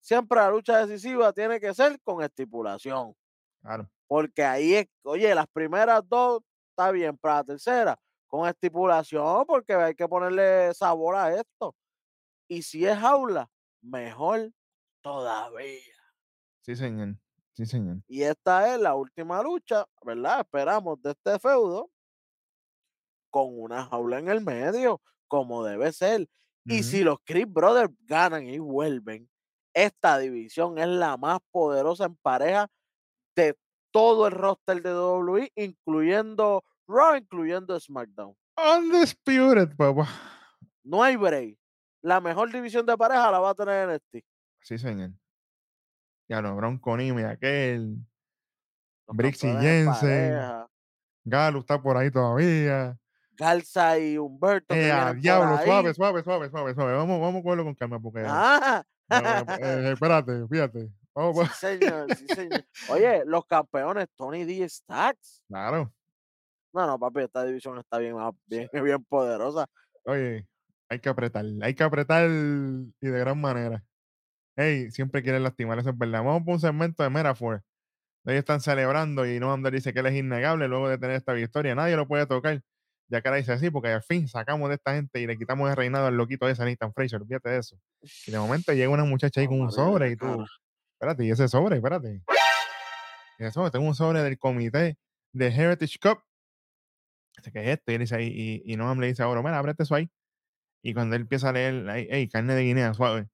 siempre 0.00 0.38
la 0.38 0.48
lucha 0.48 0.86
decisiva 0.86 1.34
tiene 1.34 1.60
que 1.60 1.74
ser 1.74 2.00
con 2.00 2.22
estipulación. 2.22 3.14
Claro. 3.60 3.90
Porque 4.06 4.42
ahí 4.42 4.74
es, 4.74 4.86
oye, 5.02 5.34
las 5.34 5.46
primeras 5.48 6.00
dos 6.08 6.40
está 6.70 6.90
bien, 6.92 7.18
para 7.18 7.34
la 7.34 7.44
tercera, 7.44 8.00
con 8.26 8.48
estipulación, 8.48 9.44
porque 9.44 9.74
hay 9.74 9.94
que 9.94 10.08
ponerle 10.08 10.72
sabor 10.72 11.14
a 11.14 11.34
esto. 11.34 11.76
Y 12.48 12.62
si 12.62 12.86
es 12.86 12.96
jaula, 12.96 13.50
mejor 13.82 14.50
todavía. 15.02 15.94
Sí, 16.62 16.74
señor. 16.74 17.16
Sí, 17.52 17.66
señor. 17.66 17.98
Y 18.08 18.22
esta 18.22 18.74
es 18.74 18.80
la 18.80 18.94
última 18.94 19.42
lucha, 19.42 19.84
¿verdad? 20.02 20.40
Esperamos 20.40 21.02
de 21.02 21.10
este 21.10 21.38
feudo 21.38 21.90
con 23.28 23.60
una 23.60 23.84
jaula 23.84 24.20
en 24.20 24.28
el 24.28 24.40
medio, 24.40 25.02
como 25.32 25.64
debe 25.64 25.90
ser. 25.92 26.28
Y 26.66 26.82
si 26.82 27.02
los 27.02 27.16
Creed 27.24 27.48
Brothers 27.48 27.90
ganan 28.02 28.46
y 28.46 28.58
vuelven, 28.58 29.30
esta 29.72 30.18
división 30.18 30.76
es 30.76 30.86
la 30.86 31.16
más 31.16 31.38
poderosa 31.50 32.04
en 32.04 32.16
pareja 32.16 32.68
de 33.34 33.56
todo 33.90 34.26
el 34.26 34.34
roster 34.34 34.82
de 34.82 34.92
WWE, 34.92 35.50
incluyendo 35.54 36.62
Raw, 36.86 37.16
incluyendo 37.16 37.80
SmackDown. 37.80 38.36
Undisputed, 38.58 39.74
papá. 39.74 40.06
No 40.84 41.02
hay 41.02 41.16
break. 41.16 41.56
La 42.02 42.20
mejor 42.20 42.52
división 42.52 42.84
de 42.84 42.94
pareja 42.98 43.30
la 43.30 43.38
va 43.38 43.50
a 43.50 43.54
tener 43.54 43.88
NXT. 43.88 44.16
Sí, 44.60 44.76
señor. 44.76 45.12
Ya 46.28 46.42
no, 46.42 46.54
Bronco 46.56 46.94
Nimi, 46.94 47.22
aquel. 47.22 47.96
Campeones 49.06 49.44
en 49.44 49.60
Jensen. 49.62 50.66
Galo 51.24 51.60
está 51.60 51.80
por 51.80 51.96
ahí 51.96 52.10
todavía. 52.10 52.98
Garza 53.36 53.98
y 53.98 54.18
Humberto. 54.18 54.74
Eh, 54.74 54.92
diablo, 55.16 55.58
suave, 55.64 55.94
suave, 55.94 56.22
suave, 56.22 56.50
suave, 56.50 56.74
suave. 56.74 56.92
Vamos, 56.94 57.20
vamos 57.20 57.40
a 57.40 57.42
cogerlo 57.42 57.64
con 57.64 57.74
calma 57.74 58.00
porque. 58.00 58.24
Ah, 58.26 58.84
eh, 59.10 59.90
espérate, 59.92 60.46
fíjate. 60.48 60.90
Vamos, 61.14 61.48
sí, 61.48 61.54
señor, 61.66 62.14
sí, 62.14 62.26
señor. 62.26 62.64
Oye, 62.88 63.22
los 63.26 63.44
campeones 63.46 64.08
Tony 64.16 64.44
D. 64.44 64.68
Stacks. 64.68 65.42
Claro. 65.48 65.92
No, 66.72 66.86
no, 66.86 66.98
papi, 66.98 67.20
esta 67.20 67.44
división 67.44 67.78
está 67.78 67.98
bien, 67.98 68.14
más- 68.14 68.32
bien, 68.46 68.68
bien 68.72 69.04
poderosa. 69.04 69.66
Oye, 70.04 70.46
hay 70.88 70.98
que 70.98 71.08
apretar, 71.08 71.44
hay 71.60 71.74
que 71.74 71.82
apretar 71.82 72.28
y 72.30 73.06
de 73.06 73.18
gran 73.18 73.40
manera. 73.40 73.84
Hey, 74.56 74.90
siempre 74.90 75.22
quieren 75.22 75.42
lastimar, 75.42 75.78
eso 75.78 75.90
es 75.90 75.98
verdad. 75.98 76.22
Vamos 76.22 76.42
por 76.44 76.54
un 76.54 76.60
segmento 76.60 77.02
de 77.02 77.10
Metaphor. 77.10 77.62
Ellos 78.24 78.38
están 78.38 78.60
celebrando 78.60 79.26
y 79.26 79.40
no 79.40 79.56
dice 79.70 79.92
que 79.92 80.00
él 80.00 80.06
es 80.06 80.14
innegable 80.14 80.68
luego 80.68 80.88
de 80.88 80.98
tener 80.98 81.16
esta 81.16 81.32
victoria. 81.32 81.74
Nadie 81.74 81.96
lo 81.96 82.06
puede 82.06 82.26
tocar. 82.26 82.62
Ya 83.12 83.20
que 83.20 83.28
ahora 83.28 83.36
dice 83.36 83.52
así, 83.52 83.68
porque 83.68 83.88
al 83.88 84.02
fin 84.02 84.26
sacamos 84.26 84.70
de 84.70 84.76
esta 84.76 84.94
gente 84.94 85.20
y 85.20 85.26
le 85.26 85.36
quitamos 85.36 85.68
el 85.68 85.76
reinado 85.76 86.06
al 86.06 86.16
loquito 86.16 86.46
de 86.46 86.54
Nathan 86.54 86.94
Fraser. 86.94 87.20
Olvídate 87.20 87.50
de 87.50 87.58
eso. 87.58 87.76
Y 88.26 88.30
de 88.30 88.38
momento 88.38 88.72
llega 88.72 88.88
una 88.88 89.04
muchacha 89.04 89.42
ahí 89.42 89.46
con 89.46 89.60
un 89.60 89.70
sobre 89.70 90.12
y 90.12 90.16
tú. 90.16 90.42
Espérate, 90.94 91.26
y 91.26 91.30
ese 91.30 91.46
sobre, 91.46 91.76
espérate. 91.76 92.22
Y 93.38 93.42
ese 93.44 93.52
sobre, 93.52 93.70
tengo 93.70 93.86
un 93.86 93.94
sobre 93.94 94.22
del 94.22 94.38
comité 94.38 94.96
de 95.34 95.46
Heritage 95.46 95.98
Cup. 96.00 96.22
Dice, 97.36 97.52
¿qué 97.52 97.60
es 97.60 97.68
esto? 97.76 97.92
Y 97.92 97.94
él 97.96 98.00
dice 98.00 98.16
ahí, 98.16 98.62
y, 98.64 98.72
y 98.72 98.76
Noam 98.78 98.98
le 98.98 99.08
dice 99.08 99.22
ahora, 99.22 99.42
mira, 99.42 99.58
ábrete 99.58 99.82
eso 99.82 99.94
ahí. 99.94 100.10
Y 100.82 100.94
cuando 100.94 101.14
él 101.14 101.22
empieza 101.22 101.50
a 101.50 101.52
leer, 101.52 101.84
hey, 102.08 102.30
carne 102.30 102.54
de 102.54 102.62
Guinea, 102.62 102.94
suave. 102.94 103.28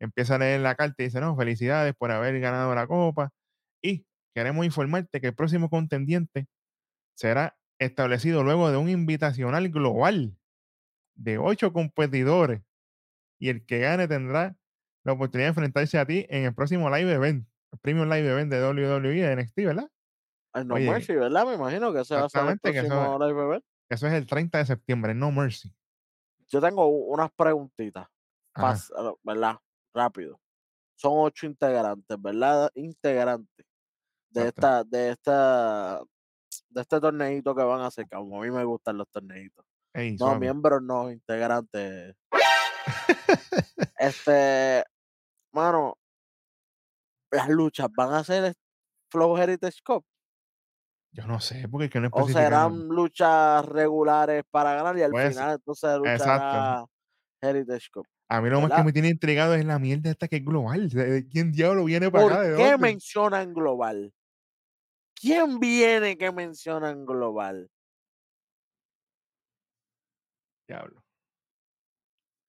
empieza 0.00 0.34
a 0.34 0.38
leer 0.38 0.60
la 0.60 0.74
carta 0.74 0.96
y 0.98 1.04
dice, 1.04 1.20
no, 1.20 1.36
felicidades 1.36 1.94
por 1.94 2.10
haber 2.10 2.40
ganado 2.40 2.74
la 2.74 2.88
copa. 2.88 3.30
Y 3.80 4.06
queremos 4.34 4.66
informarte 4.66 5.20
que 5.20 5.28
el 5.28 5.36
próximo 5.36 5.70
contendiente 5.70 6.48
será 7.16 7.56
establecido 7.78 8.42
luego 8.42 8.70
de 8.70 8.76
un 8.76 8.88
invitacional 8.88 9.68
global 9.70 10.36
de 11.14 11.38
ocho 11.38 11.72
competidores. 11.72 12.62
Y 13.38 13.48
el 13.48 13.64
que 13.66 13.80
gane 13.80 14.08
tendrá 14.08 14.56
la 15.04 15.12
oportunidad 15.12 15.46
de 15.46 15.50
enfrentarse 15.50 15.98
a 15.98 16.06
ti 16.06 16.26
en 16.30 16.44
el 16.44 16.54
próximo 16.54 16.88
live 16.88 17.12
event, 17.12 17.46
el 17.72 17.78
premium 17.78 18.08
live 18.08 18.28
event 18.30 18.50
de 18.50 18.60
WWE 18.62 19.22
de 19.22 19.36
NXT, 19.36 19.56
¿verdad? 19.66 19.90
El 20.54 20.68
No 20.68 20.74
Oye, 20.76 20.88
Mercy, 20.88 21.14
¿verdad? 21.14 21.46
Me 21.46 21.54
imagino 21.54 21.92
que 21.92 22.00
ese 22.00 22.14
va 22.14 22.22
a 22.22 22.24
el 22.52 22.60
que 22.60 22.70
eso- 22.70 22.88
próximo 22.88 23.18
live 23.26 23.42
event. 23.42 23.64
Eso 23.90 24.06
es 24.06 24.12
el 24.14 24.26
30 24.26 24.58
de 24.58 24.66
septiembre, 24.66 25.14
No 25.14 25.30
Mercy. 25.30 25.70
Yo 26.48 26.60
tengo 26.60 26.86
unas 26.86 27.30
preguntitas, 27.32 28.06
pas- 28.54 28.90
ah, 28.96 29.12
¿verdad? 29.22 29.56
Rápido. 29.92 30.40
Son 30.96 31.12
ocho 31.16 31.46
integrantes, 31.46 32.20
¿verdad? 32.20 32.70
Integrantes 32.74 33.66
de 34.30 34.40
Exacto. 34.48 34.60
esta, 34.60 34.84
de 34.84 35.10
esta, 35.10 36.00
de 36.74 36.82
este 36.82 37.00
torneito 37.00 37.54
que 37.54 37.62
van 37.62 37.80
a 37.80 37.86
hacer, 37.88 38.06
como 38.08 38.42
a 38.42 38.44
mí 38.46 38.50
me 38.50 38.64
gustan 38.64 38.98
los 38.98 39.08
torneitos. 39.10 39.64
No, 40.18 40.36
miembros 40.36 40.82
no, 40.82 41.10
integrantes. 41.12 42.16
este, 43.98 44.84
mano, 45.52 45.98
las 47.30 47.50
luchas 47.50 47.88
van 47.94 48.14
a 48.14 48.24
ser 48.24 48.54
Flow 49.10 49.36
Heritage 49.38 49.80
Cup 49.84 50.04
Yo 51.12 51.26
no 51.26 51.40
sé, 51.40 51.66
porque 51.68 51.86
es 51.86 51.90
que 51.90 52.00
no 52.00 52.08
o 52.10 52.28
especificaron. 52.28 52.28
serán 52.28 52.88
luchas 52.88 53.64
regulares 53.66 54.44
para 54.50 54.74
ganar 54.74 54.96
y 54.98 55.02
al 55.02 55.16
Pues, 55.16 55.16
final 55.16 55.54
entonces 55.56 55.98
luchará 55.98 56.84
Heritage 57.42 57.88
Cup. 57.92 58.06
A 58.28 58.40
mí 58.42 58.50
lo 58.50 58.60
más 58.60 58.72
que 58.72 58.82
¿verdad? 58.82 58.84
me 58.84 58.92
tiene 58.92 59.08
intrigado 59.08 59.54
es 59.54 59.64
la 59.64 59.78
mierda 59.78 60.10
esta 60.10 60.28
que 60.28 60.36
es 60.36 60.44
global. 60.44 60.88
¿De- 60.90 61.06
de 61.10 61.28
¿Quién 61.28 61.52
diablo 61.52 61.84
viene 61.84 62.10
para 62.10 62.22
¿Por 62.22 62.32
acá? 62.36 62.42
¿De 62.42 62.52
qué 62.54 62.78
dónde? 62.78 62.78
mencionan 62.78 63.52
global? 63.52 64.14
¿Quién 65.14 65.58
viene 65.58 66.16
que 66.18 66.30
mencionan 66.32 67.04
global? 67.06 67.70
Diablo. 70.68 71.02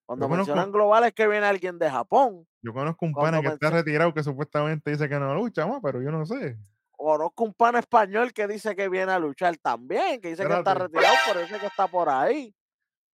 Cuando 0.08 0.28
conozco- 0.28 0.38
mencionan 0.52 0.72
global 0.72 1.04
es 1.06 1.14
que 1.14 1.28
viene 1.28 1.46
alguien 1.46 1.80
de 1.80 1.90
Japón. 1.90 2.48
Yo 2.62 2.74
conozco 2.74 3.06
un 3.06 3.14
pana 3.14 3.42
que 3.42 3.48
está 3.48 3.70
retirado 3.72 4.14
que 4.14 4.24
supuestamente 4.24 4.92
dice 4.92 5.10
que 5.10 5.20
no 5.20 5.34
lucha 5.36 5.66
más, 5.68 5.80
pero 5.82 6.02
yo 6.02 6.12
no 6.12 6.26
sé. 6.26 6.58
Conozco 6.92 7.44
un 7.44 7.54
pan 7.54 7.76
español 7.76 8.32
que 8.34 8.48
dice 8.48 8.76
que 8.76 8.88
viene 8.88 9.12
a 9.12 9.20
luchar 9.20 9.58
también, 9.58 10.22
que 10.22 10.30
dice 10.30 10.44
que 10.46 10.54
está 10.54 10.72
Espérate. 10.72 10.84
retirado, 10.94 11.16
pero 11.28 11.40
dice 11.42 11.60
que 11.60 11.66
está 11.68 11.88
por 11.88 12.10
ahí. 12.10 12.56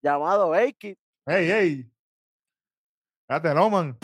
Llamado 0.02 0.54
Eiki. 0.54 0.96
¡Ey, 1.26 1.50
ey! 1.50 1.92
Date, 3.28 3.54
Loman. 3.54 3.96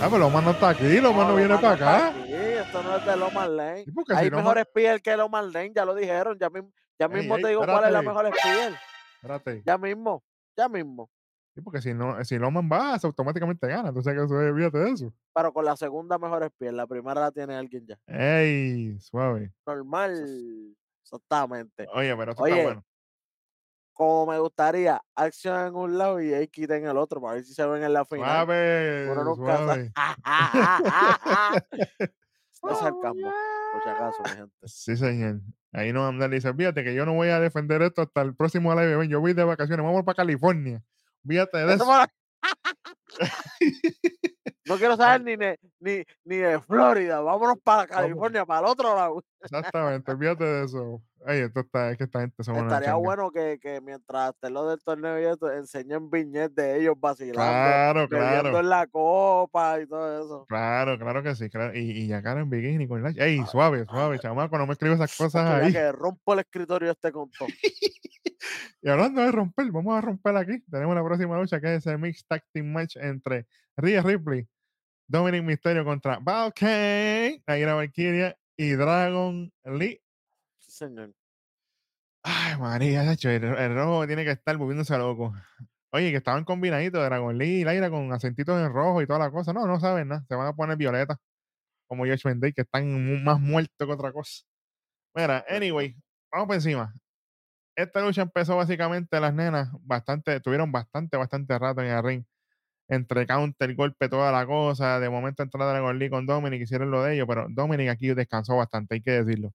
Ah, 0.00 0.06
pero 0.10 0.18
Loman 0.18 0.44
no 0.44 0.50
está 0.52 0.70
aquí, 0.70 1.00
Loman 1.00 1.28
no, 1.28 1.34
viene 1.36 1.48
Loman 1.54 1.60
para 1.60 1.74
está 1.74 2.08
acá. 2.08 2.18
Esto 2.62 2.82
no 2.82 2.96
es 2.96 3.06
de 3.06 3.16
Loman 3.16 3.56
Lane. 3.56 3.84
¿Y 3.86 3.90
por 3.92 4.04
qué 4.04 4.14
Hay 4.14 4.24
si 4.26 4.30
mejores 4.30 4.66
piel 4.74 5.02
que 5.02 5.16
Loman 5.16 5.52
Lane, 5.52 5.72
ya 5.74 5.84
lo 5.84 5.94
dijeron. 5.94 6.38
Ya, 6.38 6.50
mismo- 6.50 6.72
ya 6.98 7.06
Ey, 7.06 7.12
mismo 7.12 7.36
ey, 7.36 7.42
te 7.42 7.48
digo 7.48 7.64
cuál 7.64 7.84
es 7.84 7.92
la 7.92 8.02
mejor 8.02 8.30
piel. 8.42 8.76
Espérate. 9.16 9.62
Ya 9.64 9.78
mismo, 9.78 10.22
ya 10.56 10.68
mismo. 10.68 11.10
Sí, 11.54 11.60
porque 11.60 11.82
si, 11.82 11.92
no, 11.92 12.24
si 12.24 12.38
Loman 12.38 12.68
va, 12.72 12.98
se 12.98 13.06
automáticamente 13.06 13.66
gana. 13.66 13.90
Entonces, 13.90 14.16
olvídate 14.18 14.78
de 14.78 14.90
eso. 14.90 15.12
Pero 15.34 15.52
con 15.52 15.66
la 15.66 15.76
segunda 15.76 16.18
mejor 16.18 16.50
piel. 16.52 16.76
La 16.76 16.86
primera 16.86 17.20
la 17.20 17.30
tiene 17.30 17.54
alguien 17.54 17.86
ya. 17.86 17.98
¡Ey! 18.06 18.98
Suave. 19.00 19.52
Normal. 19.66 20.74
Exactamente. 21.02 21.86
Oye, 21.92 22.16
pero 22.16 22.30
esto 22.32 22.42
Oye, 22.42 22.52
está 22.54 22.64
bueno. 22.64 22.84
Como 23.92 24.32
me 24.32 24.38
gustaría, 24.38 25.02
acción 25.14 25.66
en 25.66 25.74
un 25.74 25.98
lado 25.98 26.22
y 26.22 26.32
Eiki 26.32 26.64
en 26.64 26.86
el 26.86 26.96
otro, 26.96 27.20
para 27.20 27.34
ver 27.34 27.44
si 27.44 27.52
se 27.52 27.66
ven 27.66 27.82
en 27.84 27.92
la 27.92 28.06
final. 28.06 28.46
Suave. 28.46 29.10
Uno 29.12 29.24
nunca. 29.24 29.56
Suave. 29.58 29.92
No 32.62 32.74
se 32.76 32.84
alcanza, 32.84 33.32
por 33.72 33.82
si 33.82 33.88
acaso, 33.88 34.22
mi 34.24 34.30
gente. 34.30 34.56
Sí, 34.64 34.96
señor. 34.96 35.40
Ahí 35.72 35.92
no 35.92 36.06
anda 36.06 36.28
dice, 36.28 36.52
fíjate 36.54 36.84
que 36.84 36.94
yo 36.94 37.04
no 37.04 37.14
voy 37.14 37.28
a 37.28 37.40
defender 37.40 37.82
esto 37.82 38.02
hasta 38.02 38.22
el 38.22 38.34
próximo 38.36 38.72
live 38.74 38.92
event. 38.92 39.10
Yo 39.10 39.20
voy 39.20 39.32
de 39.32 39.44
vacaciones, 39.44 39.84
vamos 39.84 40.04
para 40.04 40.16
California. 40.16 40.82
Fíjate 41.26 41.58
de 41.58 41.74
Eso 41.74 41.86
No 44.64 44.76
quiero 44.76 44.96
saber 44.96 45.22
ni 45.22 45.36
de, 45.36 45.58
ni, 45.80 46.04
ni 46.24 46.36
de 46.36 46.60
Florida. 46.60 47.20
Vámonos 47.20 47.56
para 47.62 47.86
California, 47.86 48.46
para 48.46 48.60
el 48.60 48.66
otro 48.66 48.94
lado. 48.94 49.24
Exactamente, 49.40 50.16
fíjate 50.16 50.44
de 50.44 50.64
eso. 50.64 51.02
Ay, 51.26 51.40
esto 51.40 51.60
está, 51.60 51.90
es 51.90 51.98
que 51.98 52.04
esta 52.04 52.20
gente 52.20 52.42
son 52.42 52.56
una 52.56 52.64
Estaría 52.64 52.94
bueno 52.94 53.30
que, 53.30 53.58
que 53.60 53.80
mientras 53.80 54.30
esté 54.34 54.50
lo 54.50 54.66
del 54.68 54.78
torneo 54.82 55.20
y 55.20 55.24
esto, 55.24 55.50
enseñen 55.52 56.10
viñetes 56.10 56.54
de 56.54 56.80
ellos 56.80 56.94
vacilando, 56.98 57.36
Claro, 57.42 58.08
claro. 58.08 58.58
en 58.60 58.68
la 58.68 58.86
copa 58.86 59.80
y 59.80 59.86
todo 59.86 60.24
eso. 60.24 60.46
Claro, 60.48 60.98
claro 60.98 61.22
que 61.22 61.34
sí. 61.34 61.48
Claro. 61.48 61.76
Y, 61.76 61.90
y 61.90 62.06
ya 62.08 62.22
cara 62.22 62.40
en 62.40 62.50
bikini 62.50 62.88
con 62.88 63.02
la. 63.02 63.10
Ey, 63.10 63.44
suave, 63.50 63.84
suave, 63.88 64.18
chamaco, 64.18 64.58
no 64.58 64.66
me 64.66 64.72
escribas 64.72 64.98
esas 65.00 65.16
cosas 65.16 65.48
ahí. 65.62 65.72
que 65.72 65.92
rompo 65.92 66.32
el 66.34 66.40
escritorio 66.40 66.90
este 66.90 67.12
con 67.12 67.30
todo. 67.30 67.48
Y 68.82 68.88
hablando 68.88 69.22
de 69.22 69.30
romper, 69.30 69.70
vamos 69.70 69.96
a 69.96 70.00
romper 70.00 70.36
aquí. 70.36 70.60
Tenemos 70.68 70.94
la 70.96 71.04
próxima 71.04 71.38
lucha 71.38 71.60
que 71.60 71.76
es 71.76 71.86
ese 71.86 71.96
Mixed 71.96 72.26
Tag 72.26 72.42
Team 72.52 72.72
Match 72.72 72.96
entre 72.96 73.46
Rhea 73.76 74.02
Ripley, 74.02 74.48
Dominic 75.06 75.44
Mysterio 75.44 75.84
contra 75.84 76.18
Valkyrie, 76.18 77.42
Aira 77.46 77.74
Valkyria 77.74 78.36
y 78.56 78.70
Dragon 78.72 79.52
Lee. 79.64 80.00
Señor. 80.72 81.12
Ay, 82.22 82.56
María, 82.58 83.02
el, 83.12 83.44
el 83.44 83.74
rojo 83.74 84.06
tiene 84.06 84.24
que 84.24 84.30
estar 84.30 84.56
volviéndose 84.56 84.96
loco. 84.96 85.34
Oye, 85.92 86.10
que 86.10 86.16
estaban 86.18 86.44
combinaditos 86.44 87.04
Dragon 87.04 87.36
Lee 87.36 87.60
y 87.60 87.64
Laira 87.64 87.90
con 87.90 88.12
acentitos 88.12 88.58
en 88.60 88.72
rojo 88.72 89.02
y 89.02 89.06
toda 89.06 89.18
la 89.18 89.30
cosa. 89.30 89.52
No, 89.52 89.66
no 89.66 89.78
saben 89.80 90.08
nada. 90.08 90.24
Se 90.28 90.34
van 90.34 90.46
a 90.46 90.54
poner 90.54 90.76
violeta. 90.76 91.18
Como 91.88 92.06
Josh 92.06 92.22
Day, 92.36 92.52
que 92.54 92.62
están 92.62 93.22
más 93.24 93.40
muertos 93.40 93.86
que 93.86 93.92
otra 93.92 94.12
cosa. 94.12 94.44
Mira, 95.14 95.44
anyway, 95.48 95.96
vamos 96.32 96.48
por 96.48 96.56
encima. 96.56 96.94
Esta 97.76 98.02
lucha 98.02 98.22
empezó 98.22 98.56
básicamente 98.56 99.20
las 99.20 99.34
nenas 99.34 99.70
bastante, 99.82 100.40
tuvieron 100.40 100.72
bastante, 100.72 101.16
bastante 101.16 101.58
rato 101.58 101.82
en 101.82 101.88
el 101.88 102.02
ring. 102.02 102.24
Entre 102.88 103.26
counter, 103.26 103.74
golpe, 103.74 104.08
toda 104.08 104.32
la 104.32 104.46
cosa. 104.46 105.00
De 105.00 105.10
momento 105.10 105.42
entró 105.42 105.68
Dragon 105.68 105.98
Lee 105.98 106.10
con 106.10 106.26
Dominic, 106.26 106.62
hicieron 106.62 106.90
lo 106.90 107.02
de 107.04 107.14
ellos, 107.16 107.26
pero 107.28 107.46
Dominic 107.50 107.90
aquí 107.90 108.14
descansó 108.14 108.56
bastante, 108.56 108.96
hay 108.96 109.02
que 109.02 109.12
decirlo. 109.12 109.52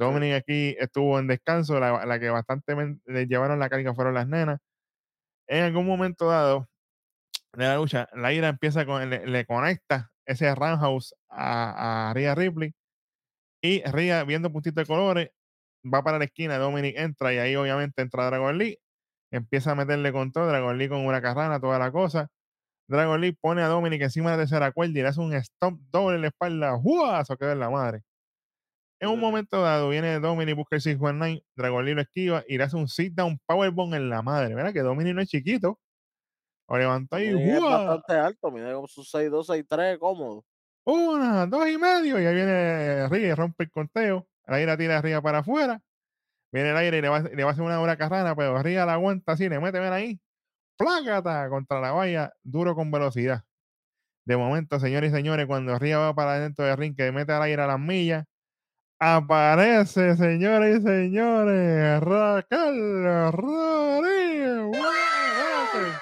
Dominic 0.00 0.34
aquí 0.34 0.76
estuvo 0.78 1.18
en 1.18 1.26
descanso, 1.26 1.78
la, 1.78 2.18
que 2.18 2.30
bastante 2.30 2.74
le 3.04 3.26
llevaron 3.26 3.58
la 3.58 3.68
carga 3.68 3.94
fueron 3.94 4.14
las 4.14 4.26
nenas. 4.26 4.58
En 5.48 5.64
algún 5.64 5.86
momento 5.86 6.28
dado 6.28 6.68
de 7.52 7.64
la 7.64 7.76
lucha, 7.76 8.08
la 8.14 8.32
ira 8.32 8.48
empieza 8.48 8.86
con, 8.86 9.10
le, 9.10 9.26
le 9.26 9.44
conecta 9.44 10.10
ese 10.26 10.54
roundhouse 10.54 11.14
a, 11.28 12.10
a 12.10 12.14
Rhea 12.14 12.34
Ripley 12.34 12.72
y 13.62 13.82
Rhea 13.82 14.24
viendo 14.24 14.52
puntitos 14.52 14.82
de 14.82 14.86
colores 14.86 15.30
va 15.84 16.02
para 16.02 16.18
la 16.18 16.24
esquina, 16.24 16.58
Dominic 16.58 16.96
entra 16.98 17.34
y 17.34 17.38
ahí 17.38 17.56
obviamente 17.56 18.02
entra 18.02 18.26
Dragon 18.26 18.56
Lee, 18.56 18.78
empieza 19.30 19.72
a 19.72 19.74
meterle 19.74 20.12
con 20.12 20.32
todo, 20.32 20.46
Dragon 20.48 20.78
Lee 20.78 20.88
con 20.88 21.06
una 21.06 21.22
carrana, 21.22 21.60
toda 21.60 21.78
la 21.78 21.92
cosa. 21.92 22.28
Dragon 22.88 23.20
Lee 23.20 23.32
pone 23.32 23.62
a 23.62 23.68
Dominic 23.68 24.02
encima 24.02 24.32
de 24.32 24.38
la 24.38 24.42
tercera 24.44 24.72
cuerda 24.72 24.98
y 24.98 25.02
le 25.02 25.08
hace 25.08 25.20
un 25.20 25.34
stomp 25.34 25.82
doble 25.92 26.16
en 26.16 26.22
la 26.22 26.28
espalda, 26.28 26.78
¡Jua! 26.78 27.24
Se 27.24 27.36
queda 27.36 27.52
en 27.52 27.60
la 27.60 27.70
madre. 27.70 28.02
En 29.00 29.08
un 29.08 29.18
momento 29.18 29.62
dado 29.62 29.88
viene 29.88 30.20
Dominic, 30.20 30.56
busca 30.56 30.76
el 30.76 30.82
619, 30.82 31.42
Dragon 31.56 31.84
Lee 31.84 31.94
lo 31.94 32.02
esquiva 32.02 32.44
y 32.46 32.58
le 32.58 32.64
hace 32.64 32.76
un 32.76 32.86
sit 32.88 33.14
down 33.14 33.38
powerbomb 33.46 33.94
en 33.94 34.10
la 34.10 34.20
madre. 34.22 34.54
Mira 34.54 34.72
que 34.72 34.80
Dominic 34.82 35.14
no 35.14 35.22
es 35.22 35.28
chiquito. 35.28 35.80
Lo 36.68 36.78
levantó 36.78 37.18
y 37.18 37.28
Dominic 37.30 37.54
es 37.54 37.60
bastante 37.62 38.12
alto, 38.14 38.50
mide 38.50 38.72
como 38.74 38.88
sus 38.88 39.10
6'2, 39.10 39.46
6'3, 39.46 39.98
cómodo. 39.98 40.44
Una, 40.84 41.46
dos 41.46 41.68
y 41.68 41.78
medio. 41.78 42.20
Y 42.20 42.26
ahí 42.26 42.34
viene 42.34 43.08
Ría, 43.08 43.34
rompe 43.34 43.64
el 43.64 43.70
conteo. 43.70 44.28
La 44.46 44.60
ira 44.60 44.76
tira 44.76 44.98
a 44.98 45.02
Ría 45.02 45.22
para 45.22 45.38
afuera. 45.38 45.80
Viene 46.52 46.70
el 46.70 46.76
aire 46.76 46.98
y 46.98 47.02
le 47.02 47.08
va, 47.08 47.18
a- 47.18 47.22
le 47.22 47.44
va 47.44 47.50
a 47.50 47.52
hacer 47.52 47.64
una 47.64 47.78
buena 47.78 47.96
carrana, 47.96 48.36
pero 48.36 48.62
Ría 48.62 48.86
la 48.86 48.94
aguanta 48.94 49.32
así, 49.32 49.48
le 49.48 49.60
mete 49.60 49.80
ven 49.80 49.92
ahí. 49.92 50.20
Plácata 50.78 51.48
contra 51.50 51.80
la 51.80 51.92
valla, 51.92 52.32
duro 52.42 52.74
con 52.74 52.90
velocidad. 52.90 53.44
De 54.26 54.36
momento, 54.36 54.80
señores 54.80 55.12
y 55.12 55.16
señores, 55.16 55.46
cuando 55.46 55.78
Ría 55.78 55.98
va 55.98 56.14
para 56.14 56.34
adentro 56.34 56.64
del 56.64 56.76
ring, 56.76 56.96
que 56.96 57.12
mete 57.12 57.32
al 57.32 57.42
aire 57.42 57.62
a 57.62 57.66
las 57.66 57.80
millas, 57.80 58.24
aparece, 59.00 60.14
señores 60.16 60.80
y 60.80 60.82
señores, 60.82 62.00
Raquel 62.00 63.32
Rodríguez. 63.32 64.76
Espérate. 64.76 65.98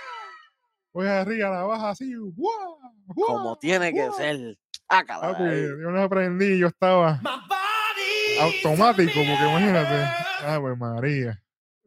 Pues 0.93 1.09
a 1.09 1.25
Ría 1.25 1.49
la 1.49 1.63
baja 1.63 1.91
así, 1.91 2.13
¡guau! 2.15 2.79
Como 3.15 3.43
¡guau! 3.43 3.59
tiene 3.59 3.95
que 3.95 4.11
ser. 4.17 4.59
Papi, 4.89 5.43
ahí. 5.43 5.63
yo 5.63 5.91
no 5.91 6.03
aprendí, 6.03 6.59
yo 6.59 6.67
estaba 6.67 7.21
automático, 8.41 9.13
porque 9.15 9.49
imagínate. 9.49 10.03
Ah, 10.45 10.59
pues 10.61 10.77
María. 10.77 11.41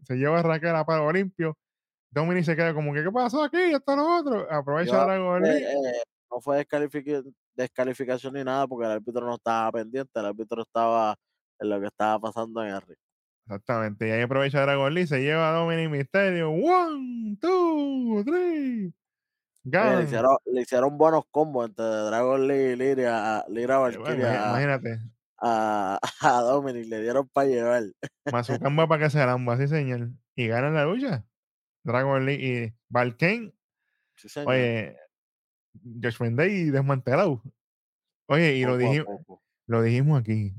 Se 0.03 0.15
lleva 0.15 0.39
a 0.39 0.43
Raquel 0.43 0.75
a 0.75 0.85
palo 0.85 1.11
limpio. 1.11 1.57
Dominic 2.11 2.43
se 2.43 2.55
queda 2.55 2.73
como 2.73 2.93
que, 2.93 3.03
¿qué 3.03 3.11
pasó 3.11 3.43
aquí? 3.43 3.57
Esto 3.57 3.95
lo 3.95 4.17
otro. 4.17 4.47
Aprovecha 4.51 4.91
Yo, 4.91 5.05
Dragon 5.05 5.45
eh, 5.45 5.59
eh, 5.59 6.01
no 6.31 6.41
fue 6.41 6.65
descalific- 6.65 7.33
descalificación 7.55 8.33
ni 8.33 8.43
nada 8.43 8.67
porque 8.67 8.85
el 8.85 8.91
árbitro 8.93 9.25
no 9.25 9.35
estaba 9.35 9.71
pendiente, 9.71 10.19
el 10.19 10.25
árbitro 10.25 10.61
estaba 10.61 11.15
en 11.59 11.69
lo 11.69 11.79
que 11.79 11.87
estaba 11.87 12.19
pasando 12.19 12.63
en 12.63 12.69
el 12.69 12.81
ring. 12.81 12.97
Exactamente. 13.45 14.07
Y 14.07 14.11
ahí 14.11 14.21
aprovecha 14.21 14.61
Dragon 14.61 14.93
Lee, 14.93 15.07
se 15.07 15.19
lleva 15.21 15.49
a 15.49 15.53
Dominic 15.59 15.89
Mysterio. 15.89 16.51
One, 16.51 17.37
two, 17.41 18.23
three. 18.23 18.93
Oye, 19.63 19.95
le, 19.97 20.03
hicieron, 20.03 20.37
le 20.45 20.61
hicieron 20.61 20.97
buenos 20.97 21.23
combos 21.29 21.69
entre 21.69 21.85
Dragon 21.85 22.47
Lee 22.47 22.71
y 22.71 22.75
Lyria, 22.75 23.45
Lyra 23.47 23.75
Eh, 23.75 23.77
bueno, 23.77 23.99
Valkyria 23.99 24.47
imagínate. 24.49 24.99
a, 25.37 25.99
a 26.21 26.41
Dominic, 26.41 26.87
le 26.87 27.01
dieron 27.01 27.27
para 27.29 27.47
llevar. 27.47 27.83
Mazucan 28.31 28.77
va 28.79 28.87
para 28.87 29.03
que 29.03 29.09
se 29.09 29.25
lamba, 29.25 29.57
sí, 29.57 29.67
señor. 29.67 30.09
Y 30.35 30.47
ganan 30.47 30.73
la 30.73 30.85
lucha. 30.85 31.25
Dragon 31.83 32.25
Lee 32.25 32.33
y 32.65 32.73
Valken. 32.89 33.53
Sí, 34.15 34.29
señor. 34.29 34.49
Oye, 34.49 34.97
Judgment 35.73 36.37
Day 36.37 36.69
desmantelado. 36.69 37.41
Oye, 38.27 38.55
y 38.55 38.63
lo, 38.63 38.73
poco 38.73 38.83
dijimos, 38.83 39.19
lo 39.67 39.81
dijimos 39.81 40.19
aquí. 40.19 40.53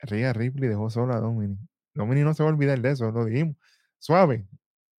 Rhea 0.00 0.32
Ripley 0.32 0.68
dejó 0.68 0.90
sola 0.90 1.16
a 1.16 1.20
Dominic. 1.20 1.58
Dominic 1.94 2.24
no 2.24 2.34
se 2.34 2.42
va 2.42 2.50
a 2.50 2.52
olvidar 2.52 2.80
de 2.80 2.90
eso, 2.90 3.10
lo 3.10 3.24
dijimos. 3.24 3.56
Suave. 3.98 4.46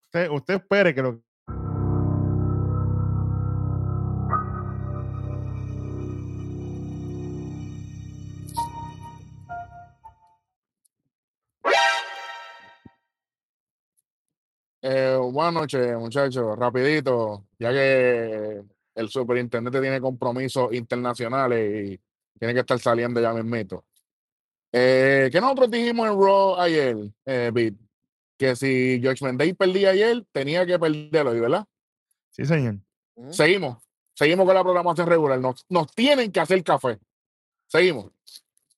Usted, 0.07 0.31
usted 0.31 0.55
espere 0.55 0.95
que 0.95 1.03
lo. 1.03 1.23
Eh, 14.83 15.17
buenas 15.33 15.55
noches, 15.55 15.97
muchachos. 15.99 16.59
Rapidito, 16.59 17.47
ya 17.59 17.73
que 17.73 18.63
el 18.95 19.09
superintendente 19.09 19.81
tiene 19.81 20.01
compromisos 20.01 20.73
internacionales 20.73 21.91
y 21.91 22.01
tiene 22.39 22.55
que 22.55 22.61
estar 22.61 22.79
saliendo 22.79 23.21
ya 23.21 23.33
mismito. 23.33 23.85
Eh, 24.73 25.29
¿Qué 25.31 25.41
nosotros 25.41 25.71
dijimos 25.71 26.09
en 26.09 26.21
Raw 26.21 26.57
ayer, 26.57 26.97
eh, 27.27 27.51
Pete? 27.55 27.79
Que 28.37 28.57
si 28.57 29.01
Judgment 29.03 29.39
Day 29.39 29.53
perdía 29.53 29.91
ayer, 29.91 30.25
tenía 30.33 30.67
que 30.67 30.79
perderlo 30.79 31.31
hoy, 31.31 31.41
¿verdad? 31.41 31.65
Sí, 32.31 32.45
señor. 32.45 32.79
Ujú. 33.15 33.33
Seguimos. 33.33 33.85
Seguimos 34.15 34.47
con 34.47 34.55
la 34.55 34.63
programación 34.63 35.07
regular. 35.07 35.39
Nos, 35.39 35.65
nos 35.69 35.93
tienen 35.95 36.33
que 36.33 36.41
hacer 36.41 36.63
café. 36.65 36.99
Seguimos. 37.67 38.11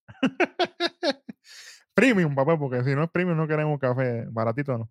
Premium, 1.94 2.34
papá, 2.34 2.58
porque 2.58 2.84
si 2.84 2.94
no 2.94 3.04
es 3.04 3.10
premium 3.10 3.38
no 3.38 3.48
queremos 3.48 3.80
café 3.80 4.26
baratito, 4.28 4.76
no. 4.76 4.90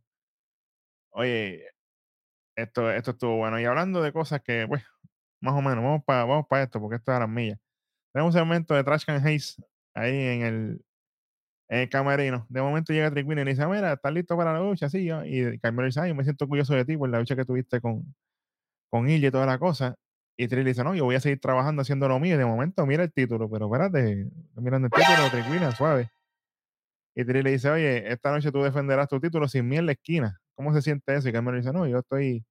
Oye, 1.11 1.63
esto, 2.55 2.89
esto 2.89 3.11
estuvo 3.11 3.37
bueno. 3.37 3.59
Y 3.59 3.65
hablando 3.65 4.01
de 4.01 4.11
cosas 4.11 4.41
que, 4.41 4.65
pues, 4.67 4.83
más 5.45 5.55
o 5.55 5.61
menos, 5.61 5.83
vamos 5.83 6.03
para 6.03 6.25
vamos 6.25 6.45
pa 6.49 6.63
esto, 6.63 6.79
porque 6.81 6.97
esto 6.97 7.11
es 7.11 7.17
a 7.17 7.19
las 7.19 7.29
millas. 7.29 7.59
Tenemos 8.13 8.33
un 8.33 8.39
segmento 8.39 8.73
de 8.73 8.83
Trash 8.83 9.05
Can 9.05 9.17
Haze 9.17 9.61
ahí 9.93 10.15
en 10.17 10.41
el, 10.41 10.85
en 11.69 11.87
camerino. 11.89 12.45
De 12.49 12.61
momento 12.61 12.93
llega 12.93 13.11
Trick 13.11 13.27
Winner 13.27 13.47
y 13.47 13.51
dice, 13.51 13.65
mira, 13.67 13.93
¿estás 13.93 14.13
listo 14.13 14.35
para 14.37 14.53
la 14.53 14.59
lucha? 14.59 14.89
Sí, 14.89 15.05
yo. 15.05 15.23
Y 15.23 15.59
Carmelo 15.59 15.85
dice, 15.87 16.01
ay, 16.01 16.13
me 16.13 16.23
siento 16.23 16.45
orgulloso 16.45 16.73
de 16.73 16.85
ti 16.85 16.97
por 16.97 17.09
la 17.09 17.19
lucha 17.19 17.35
que 17.35 17.45
tuviste 17.45 17.79
con, 17.81 18.15
con 18.89 19.09
Ilya 19.09 19.29
y 19.29 19.31
toda 19.31 19.45
la 19.45 19.59
cosa. 19.59 19.95
Y 20.37 20.47
Trick 20.47 20.65
dice, 20.65 20.83
no, 20.83 20.95
yo 20.95 21.05
voy 21.05 21.15
a 21.15 21.19
seguir 21.19 21.39
trabajando 21.39 21.81
haciendo 21.81 22.07
lo 22.07 22.19
mío. 22.19 22.37
De 22.37 22.45
momento 22.45 22.85
mira 22.85 23.03
el 23.03 23.13
título, 23.13 23.49
pero 23.49 23.67
espérate, 23.67 24.29
mirando 24.55 24.87
el 24.87 24.91
título, 24.91 25.29
Trick 25.31 25.49
Winner, 25.51 25.73
suave. 25.73 26.09
Y 27.15 27.23
Trick 27.25 27.43
le 27.43 27.51
dice, 27.51 27.69
oye, 27.69 28.11
esta 28.11 28.31
noche 28.31 28.51
tú 28.51 28.61
defenderás 28.63 29.07
tu 29.07 29.19
título 29.19 29.47
sin 29.47 29.67
mí 29.67 29.77
en 29.77 29.85
la 29.85 29.93
esquina. 29.93 30.39
¿Cómo 30.55 30.73
se 30.73 30.81
siente 30.81 31.15
eso? 31.15 31.29
Y 31.29 31.31
Carmelo 31.31 31.57
dice, 31.57 31.71
no, 31.71 31.87
yo 31.87 31.99
estoy 31.99 32.45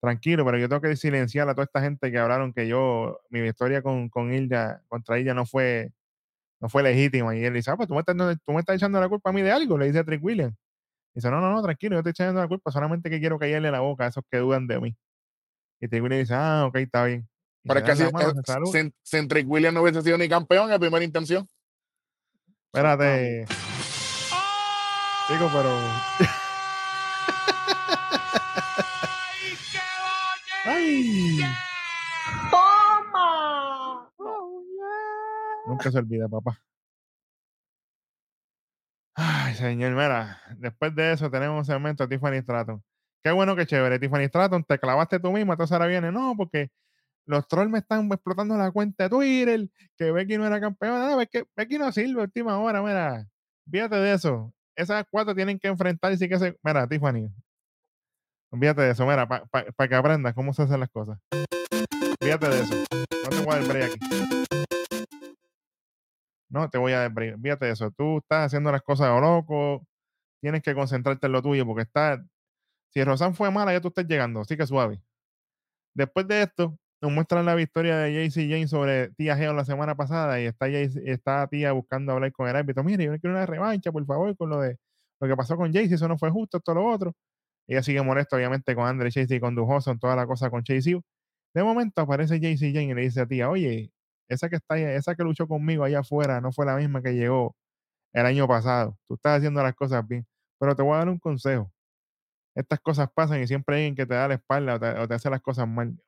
tranquilo, 0.00 0.44
pero 0.44 0.58
yo 0.58 0.68
tengo 0.68 0.82
que 0.82 0.96
silenciar 0.96 1.48
a 1.48 1.54
toda 1.54 1.64
esta 1.64 1.80
gente 1.80 2.10
que 2.10 2.18
hablaron 2.18 2.52
que 2.52 2.68
yo, 2.68 3.20
mi 3.30 3.40
victoria 3.40 3.82
con, 3.82 4.08
con 4.08 4.32
Ilya, 4.32 4.82
contra 4.88 5.18
ella 5.18 5.34
no 5.34 5.46
fue, 5.46 5.92
no 6.60 6.68
fue 6.68 6.82
legítima. 6.82 7.34
Y 7.36 7.44
él 7.44 7.54
dice, 7.54 7.70
ah, 7.70 7.76
pues 7.76 7.88
tú 7.88 7.94
me, 7.94 8.00
estás, 8.00 8.16
dando- 8.16 8.36
tú 8.44 8.52
me 8.52 8.60
estás 8.60 8.76
echando 8.76 9.00
la 9.00 9.08
culpa 9.08 9.30
a 9.30 9.32
mí 9.32 9.42
de 9.42 9.50
algo, 9.52 9.78
le 9.78 9.86
dice 9.86 10.00
a 10.00 10.04
Trick 10.04 10.22
Williams. 10.22 10.54
Dice, 11.14 11.30
no, 11.30 11.40
no, 11.40 11.50
no, 11.52 11.62
tranquilo, 11.62 11.96
yo 11.96 12.02
te 12.02 12.10
estoy 12.10 12.24
echando 12.24 12.40
la 12.40 12.48
culpa, 12.48 12.70
solamente 12.70 13.08
que 13.08 13.20
quiero 13.20 13.38
callarle 13.38 13.70
la 13.70 13.80
boca 13.80 14.04
a 14.04 14.08
esos 14.08 14.24
que 14.30 14.38
dudan 14.38 14.66
de 14.66 14.80
mí. 14.80 14.96
Y 15.80 15.88
Trick 15.88 16.02
Williams 16.02 16.28
dice, 16.28 16.34
ah, 16.34 16.66
ok, 16.66 16.76
está 16.76 17.04
bien. 17.04 17.28
Y 17.62 17.68
Pero 17.68 17.80
es 17.80 17.84
que 17.84 17.94
dan 18.12 18.44
si, 18.44 18.72
sin, 18.72 18.94
sin 19.02 19.28
Trick 19.28 19.48
Williams 19.48 19.74
no 19.74 19.82
hubiese 19.82 20.02
sido 20.02 20.18
ni 20.18 20.28
campeón 20.28 20.70
en 20.72 20.80
primera 20.80 21.04
intención. 21.04 21.48
Espérate, 22.72 23.46
chico, 25.28 25.48
pero... 25.52 25.70
¡Ay! 30.94 31.40
¡Toma! 32.50 34.10
Nunca 35.66 35.90
se 35.90 35.98
olvida, 35.98 36.28
papá. 36.28 36.60
Ay, 39.16 39.54
señor, 39.54 39.92
mira, 39.92 40.40
después 40.56 40.94
de 40.94 41.12
eso 41.12 41.30
tenemos 41.30 41.58
un 41.58 41.64
segmento 41.64 42.06
de 42.06 42.16
Tiffany 42.16 42.40
Stratton. 42.42 42.82
Qué 43.22 43.32
bueno, 43.32 43.56
qué 43.56 43.66
chévere. 43.66 43.98
Tiffany 43.98 44.26
Stratton, 44.26 44.64
te 44.64 44.78
clavaste 44.78 45.18
tú 45.20 45.32
misma, 45.32 45.54
entonces 45.54 45.72
ahora 45.72 45.86
viene, 45.86 46.12
no, 46.12 46.34
porque 46.36 46.70
los 47.26 47.46
trolls 47.48 47.70
me 47.70 47.78
están 47.78 48.06
explotando 48.12 48.56
la 48.56 48.70
cuenta 48.70 49.04
de 49.04 49.10
Twitter, 49.10 49.68
que 49.96 50.12
Becky 50.12 50.36
no 50.36 50.46
era 50.46 50.60
campeona. 50.60 51.10
No, 51.10 51.16
Becky, 51.16 51.42
Becky 51.56 51.78
no 51.78 51.90
sirve 51.92 52.20
a 52.20 52.24
última 52.24 52.58
hora, 52.58 52.82
mira. 52.82 53.26
Fíjate 53.70 53.96
de 53.96 54.12
eso. 54.14 54.52
Esas 54.76 55.04
cuatro 55.10 55.34
tienen 55.34 55.58
que 55.58 55.68
enfrentarse 55.68 56.24
y 56.24 56.28
que 56.28 56.38
se. 56.38 56.58
Mira, 56.62 56.86
Tiffany. 56.86 57.30
Fíjate 58.58 58.82
de 58.82 58.90
eso, 58.90 59.06
mira, 59.06 59.26
para 59.26 59.88
que 59.88 59.94
aprendas 59.94 60.34
cómo 60.34 60.52
se 60.52 60.62
hacen 60.62 60.80
las 60.80 60.90
cosas. 60.90 61.18
Fíjate 62.20 62.48
de 62.48 62.60
eso. 62.60 62.74
No 63.24 63.30
te 63.30 63.44
voy 63.44 63.54
a 63.54 63.66
dar 63.66 63.82
aquí. 63.82 63.98
No 66.48 66.70
te 66.70 66.78
voy 66.78 66.92
a 66.92 67.08
dar 67.08 67.58
de 67.58 67.70
eso. 67.70 67.90
Tú 67.90 68.18
estás 68.18 68.46
haciendo 68.46 68.70
las 68.70 68.82
cosas 68.82 69.08
a 69.08 69.14
lo 69.14 69.20
loco. 69.20 69.86
Tienes 70.40 70.62
que 70.62 70.74
concentrarte 70.74 71.26
en 71.26 71.32
lo 71.32 71.42
tuyo 71.42 71.66
porque 71.66 71.82
está. 71.82 72.24
Si 72.90 73.02
Rosan 73.02 73.34
fue 73.34 73.50
mala, 73.50 73.72
ya 73.72 73.80
tú 73.80 73.88
estás 73.88 74.06
llegando. 74.06 74.40
Así 74.40 74.56
que 74.56 74.66
suave. 74.66 75.02
Después 75.94 76.28
de 76.28 76.42
esto, 76.42 76.78
nos 77.00 77.12
muestran 77.12 77.44
la 77.44 77.54
victoria 77.54 77.98
de 77.98 78.28
JC 78.28 78.48
Jane 78.48 78.68
sobre 78.68 79.10
Tía 79.10 79.36
Geo 79.36 79.52
la 79.52 79.64
semana 79.64 79.94
pasada 79.96 80.40
y 80.40 80.46
está, 80.46 80.68
JC 80.68 81.02
está 81.06 81.46
Tía 81.48 81.72
buscando 81.72 82.12
hablar 82.12 82.32
con 82.32 82.48
el 82.48 82.56
árbitro. 82.56 82.84
Mire, 82.84 83.04
yo 83.04 83.18
quiero 83.18 83.36
una 83.36 83.46
revancha, 83.46 83.90
por 83.92 84.04
favor, 84.06 84.36
con 84.36 84.50
lo 84.50 84.60
de 84.60 84.78
lo 85.20 85.28
que 85.28 85.36
pasó 85.36 85.56
con 85.56 85.72
JC. 85.72 85.92
Eso 85.92 86.08
no 86.08 86.18
fue 86.18 86.30
justo, 86.30 86.58
esto 86.58 86.72
lo 86.74 86.86
otro. 86.86 87.14
Ella 87.66 87.82
sigue 87.82 88.02
molesta, 88.02 88.36
obviamente, 88.36 88.74
con 88.74 88.86
Andre 88.86 89.10
Chase 89.10 89.36
y 89.36 89.40
con 89.40 89.54
Dujoso, 89.54 89.96
toda 89.96 90.16
la 90.16 90.26
cosa 90.26 90.50
con 90.50 90.62
Chase 90.62 91.00
De 91.54 91.62
momento 91.64 92.02
aparece 92.02 92.38
JC 92.38 92.72
Jane 92.74 92.84
y 92.90 92.94
le 92.94 93.02
dice 93.02 93.22
a 93.22 93.26
Tía, 93.26 93.48
oye, 93.48 93.90
esa 94.28 94.48
que 94.48 94.56
está 94.56 94.78
esa 94.78 95.14
que 95.14 95.22
luchó 95.22 95.46
conmigo 95.46 95.84
allá 95.84 96.00
afuera 96.00 96.40
no 96.40 96.50
fue 96.52 96.66
la 96.66 96.76
misma 96.76 97.02
que 97.02 97.12
llegó 97.14 97.54
el 98.12 98.26
año 98.26 98.46
pasado. 98.48 98.96
Tú 99.08 99.14
estás 99.14 99.38
haciendo 99.38 99.62
las 99.62 99.74
cosas 99.74 100.06
bien. 100.06 100.26
Pero 100.58 100.74
te 100.76 100.82
voy 100.82 100.94
a 100.94 100.98
dar 100.98 101.08
un 101.08 101.18
consejo. 101.18 101.70
Estas 102.54 102.78
cosas 102.80 103.08
pasan 103.12 103.42
y 103.42 103.46
siempre 103.46 103.76
hay 103.76 103.82
alguien 103.82 103.96
que 103.96 104.06
te 104.06 104.14
da 104.14 104.28
la 104.28 104.34
espalda 104.34 104.74
o 104.76 104.80
te, 104.80 104.86
o 104.98 105.08
te 105.08 105.14
hace 105.14 105.28
las 105.30 105.40
cosas 105.42 105.66
mal. 105.66 105.98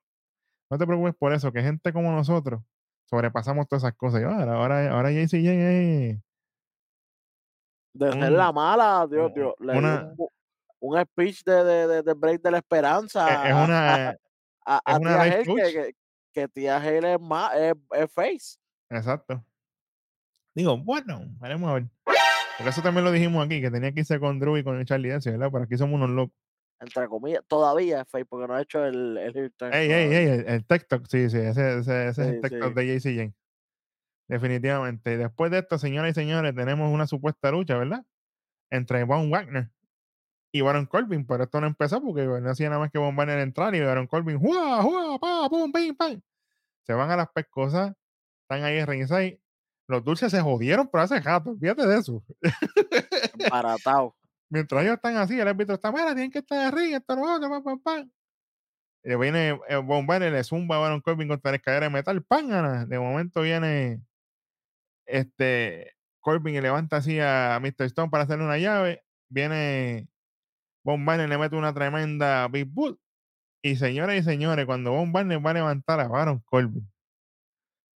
No 0.71 0.77
te 0.77 0.85
preocupes 0.87 1.15
por 1.15 1.33
eso, 1.33 1.51
que 1.51 1.61
gente 1.61 1.91
como 1.93 2.11
nosotros 2.11 2.61
sobrepasamos 3.09 3.67
todas 3.67 3.83
esas 3.83 3.95
cosas. 3.95 4.21
Y 4.21 4.23
ahora, 4.25 4.53
ahora, 4.55 4.91
ahora 4.91 5.11
JC 5.11 5.31
Jane 5.43 6.09
es 6.11 6.19
De 7.93 8.11
ser 8.13 8.31
la 8.31 8.51
mala, 8.51 9.07
Dios, 9.09 9.33
Dios, 9.33 9.53
le 9.59 9.73
dio 9.73 9.79
una- 9.79 10.03
un, 10.11 10.17
bu- 10.17 10.29
un 10.79 11.01
speech 11.01 11.43
de, 11.43 11.63
de, 11.63 12.03
de, 12.03 12.13
Break 12.13 12.41
de 12.41 12.51
la 12.51 12.57
Esperanza 12.59 13.43
es- 13.43 13.49
es 13.49 13.55
a, 13.55 13.63
una, 13.63 14.09
a, 14.09 14.11
es 14.11 14.17
a 14.65 14.97
una 14.99 15.09
Tía 15.09 15.21
Hale 15.21 15.43
que, 15.73 15.95
que, 16.33 16.47
Tía 16.47 16.77
Hale 16.77 17.13
es, 17.13 17.19
ma- 17.19 17.51
es, 17.57 17.73
es 17.91 18.11
face. 18.11 18.57
Exacto. 18.89 19.43
Digo, 20.53 20.77
bueno, 20.77 21.21
veremos 21.39 21.69
a 21.69 21.73
ver. 21.75 21.85
Porque 22.57 22.69
eso 22.71 22.81
también 22.81 23.05
lo 23.05 23.11
dijimos 23.11 23.45
aquí, 23.45 23.61
que 23.61 23.69
tenía 23.69 23.91
que 23.91 23.99
irse 23.99 24.19
con 24.19 24.39
Drew 24.39 24.57
y 24.57 24.63
con 24.63 24.83
Charlie 24.85 25.09
Dance, 25.09 25.29
¿verdad? 25.29 25.49
Pero 25.51 25.63
aquí 25.65 25.77
somos 25.77 25.95
unos 25.95 26.09
locos. 26.09 26.35
entre 26.79 27.07
comillas, 27.07 27.43
todavía 27.47 28.01
es 28.01 28.07
face 28.09 28.25
porque 28.25 28.47
no 28.47 28.55
ha 28.55 28.61
hecho 28.61 28.83
el, 28.85 29.17
el 29.17 29.53
Ey, 29.71 29.91
ey, 29.91 30.13
ey, 30.15 30.25
el, 30.27 30.47
el 30.47 30.65
TikTok, 30.65 31.05
sí, 31.07 31.29
sí, 31.29 31.37
ese, 31.37 31.79
ese, 31.79 32.07
ese 32.07 32.09
es 32.09 32.17
el 32.19 32.35
Sí, 32.35 32.41
TikTok 32.49 32.69
sí. 32.69 32.73
de 32.73 32.99
JC 32.99 33.03
Jane. 33.15 33.33
Definitivamente. 34.27 35.17
Después 35.17 35.51
de 35.51 35.59
esto, 35.59 35.77
señoras 35.77 36.11
y 36.11 36.13
señores, 36.15 36.53
tenemos 36.55 36.91
una 36.91 37.07
supuesta 37.07 37.51
lucha, 37.51 37.77
¿verdad? 37.77 38.03
Entre 38.69 39.03
Von 39.03 39.29
Wagner 39.31 39.69
y 40.51 40.61
Baron 40.61 40.85
Corbin, 40.85 41.25
pero 41.25 41.43
esto 41.43 41.59
no 41.61 41.67
empezó 41.67 42.01
porque 42.01 42.25
no 42.25 42.49
hacía 42.49 42.69
nada 42.69 42.79
más 42.79 42.91
que 42.91 42.97
Von 42.97 43.15
Wagner 43.15 43.39
entrar 43.39 43.75
y 43.75 43.81
Baron 43.81 44.07
Corbin, 44.07 44.39
¡juá, 44.39 44.81
juá, 44.81 45.19
pa, 45.19 45.49
pum, 45.49 45.71
pim, 45.71 45.95
pam! 45.95 46.21
Se 46.83 46.93
van 46.93 47.11
a 47.11 47.17
las 47.17 47.29
pescosas, 47.31 47.93
están 48.43 48.63
ahí 48.63 48.77
en 48.77 48.87
ringside. 48.87 49.41
Los 49.87 50.03
dulces 50.03 50.31
se 50.31 50.41
jodieron, 50.41 50.87
pero 50.87 51.03
hace 51.03 51.19
rato, 51.19 51.55
fíjate 51.57 51.85
de 51.85 51.97
eso. 51.97 52.23
Baratado. 53.49 54.15
Mientras 54.49 54.83
ellos 54.83 54.95
están 54.95 55.17
así, 55.17 55.39
el 55.39 55.47
árbitro 55.47 55.75
está, 55.75 55.91
mira, 55.91 56.13
tienen 56.13 56.31
que 56.31 56.39
estar 56.39 56.71
de 56.73 56.77
ring, 56.77 56.93
esto, 56.95 57.15
lo 57.15 57.35
otro, 57.35 57.49
pam, 57.49 57.63
pam, 57.63 57.79
pam. 57.79 58.11
Y 59.03 59.15
viene 59.15 59.59
eh, 59.69 59.75
Von 59.77 60.07
Wagner, 60.07 60.31
le 60.31 60.43
zumba 60.43 60.77
a 60.77 60.79
Baron 60.79 61.01
Corbin 61.01 61.27
contra 61.27 61.51
la 61.51 61.57
escalera 61.57 61.85
de 61.85 61.89
metal, 61.91 62.23
¡pángana! 62.23 62.85
De 62.85 62.99
momento 62.99 63.41
viene 63.41 64.01
este 65.05 65.95
Corbin 66.19 66.55
y 66.55 66.61
levanta 66.61 66.97
así 66.97 67.19
a 67.19 67.59
Mr. 67.61 67.85
Stone 67.85 68.09
para 68.09 68.25
hacerle 68.25 68.45
una 68.45 68.57
llave. 68.57 69.03
Viene 69.29 70.09
Von 70.87 71.05
Wagner, 71.05 71.27
le 71.27 71.37
mete 71.37 71.53
una 71.57 71.73
tremenda 71.73 72.47
Big 72.47 72.65
Boot. 72.65 72.97
Y 73.61 73.75
señoras 73.75 74.15
y 74.15 74.23
señores, 74.23 74.65
cuando 74.65 74.93
Von 74.93 75.11
Wagner 75.11 75.45
va 75.45 75.51
a 75.51 75.55
levantar 75.55 75.99
a 75.99 76.07
Baron 76.07 76.39
Corbin 76.45 76.89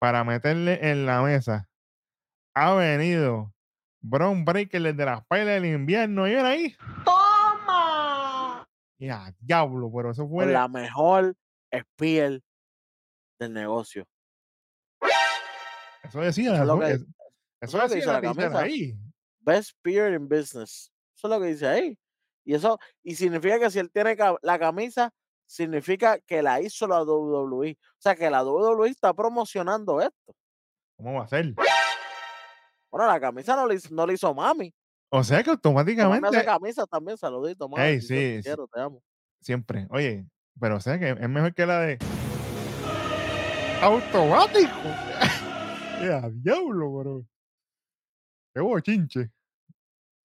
para 0.00 0.24
meterle 0.24 0.90
en 0.90 1.06
la 1.06 1.22
mesa, 1.22 1.68
ha 2.52 2.74
venido 2.74 3.54
Bron 4.00 4.44
Breaker 4.44 4.82
desde 4.82 5.04
las 5.04 5.24
pailas 5.26 5.62
del 5.62 5.66
invierno. 5.66 6.26
Y 6.26 6.34
ven 6.34 6.44
ahí. 6.46 6.76
¡Toma! 7.04 8.66
Y 8.98 9.08
a 9.08 9.32
diablo, 9.38 9.88
pero 9.94 10.10
eso 10.10 10.28
fue. 10.28 10.46
La 10.46 10.66
mejor 10.66 11.36
spear 11.72 12.40
del 13.38 13.52
negocio. 13.52 14.04
Eso 16.02 16.20
decía, 16.22 16.54
Eso 16.54 16.62
es 16.62 16.66
lo 16.66 16.80
que- 16.80 16.90
es- 16.90 17.00
eso 17.02 17.06
eso 17.60 17.78
es 17.78 17.84
lo 17.84 17.88
que 18.20 18.26
decía 18.28 18.48
la 18.48 18.60
ahí. 18.60 18.98
Best 19.38 19.78
Peer 19.80 20.14
in 20.14 20.28
Business. 20.28 20.92
Eso 21.14 21.28
es 21.28 21.30
lo 21.30 21.40
que 21.40 21.46
dice 21.46 21.68
ahí. 21.68 21.96
Y 22.44 22.54
eso, 22.54 22.78
y 23.02 23.14
significa 23.14 23.58
que 23.58 23.70
si 23.70 23.78
él 23.78 23.90
tiene 23.90 24.16
la 24.42 24.58
camisa, 24.58 25.12
significa 25.46 26.18
que 26.20 26.42
la 26.42 26.60
hizo 26.60 26.86
la 26.86 27.02
WWE. 27.02 27.72
O 27.72 28.00
sea, 28.00 28.14
que 28.14 28.30
la 28.30 28.42
WWE 28.44 28.88
está 28.88 29.12
promocionando 29.14 30.00
esto. 30.00 30.34
¿Cómo 30.96 31.14
va 31.18 31.24
a 31.24 31.28
ser? 31.28 31.54
Bueno, 32.90 33.06
la 33.06 33.20
camisa 33.20 33.54
no 33.56 33.66
le, 33.66 33.76
hizo- 33.76 33.94
no 33.94 34.06
le 34.06 34.14
hizo 34.14 34.34
mami. 34.34 34.72
O 35.10 35.22
sea 35.24 35.42
que 35.42 35.50
automáticamente, 35.50 36.26
hace 36.28 36.44
camisas 36.44 36.88
también, 36.88 37.16
saludito, 37.18 37.68
mami. 37.68 37.82
Ey, 37.82 38.00
yo 38.00 38.00
te 38.00 38.06
sí, 38.06 38.36
sí. 38.38 38.42
quiero, 38.42 38.68
te 38.68 38.80
amo. 38.80 39.02
siempre. 39.40 39.86
Oye, 39.90 40.24
pero 40.58 40.76
o 40.76 40.80
sea 40.80 40.98
que 40.98 41.10
es 41.10 41.28
mejor 41.28 41.54
que 41.54 41.66
la 41.66 41.80
de 41.80 41.98
automático. 43.82 44.70
¡Ya, 46.00 46.28
diablo, 46.32 46.90
bro! 46.92 47.26
¡Qué 48.54 48.60
bochinche! 48.60 49.30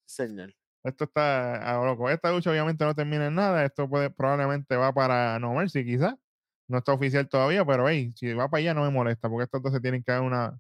Señor. 0.06 0.54
Esto 0.86 1.06
está 1.06 1.56
a 1.58 1.78
lo 1.80 1.86
loco. 1.88 2.10
Esta 2.10 2.32
lucha 2.32 2.52
obviamente 2.52 2.86
no 2.86 2.95
termina 2.95 3.28
en 3.28 3.36
nada. 3.36 3.65
Esto 3.65 3.89
puede, 3.89 4.10
probablemente 4.12 4.76
va 4.78 4.93
para 4.93 5.39
No 5.39 5.54
Mercy, 5.56 5.86
quizás. 5.86 6.15
No 6.67 6.80
está 6.80 6.93
oficial 6.93 7.30
todavía, 7.30 7.65
pero 7.65 7.89
hey, 7.89 8.13
si 8.15 8.34
va 8.34 8.50
para 8.50 8.62
allá 8.62 8.74
no 8.76 8.84
me 8.84 8.91
molesta, 8.91 9.30
porque 9.30 9.45
estos 9.45 9.62
dos 9.63 9.74
se 9.74 9.82
tienen 9.82 10.04
que 10.04 10.12
dar 10.12 10.21
una 10.24 10.60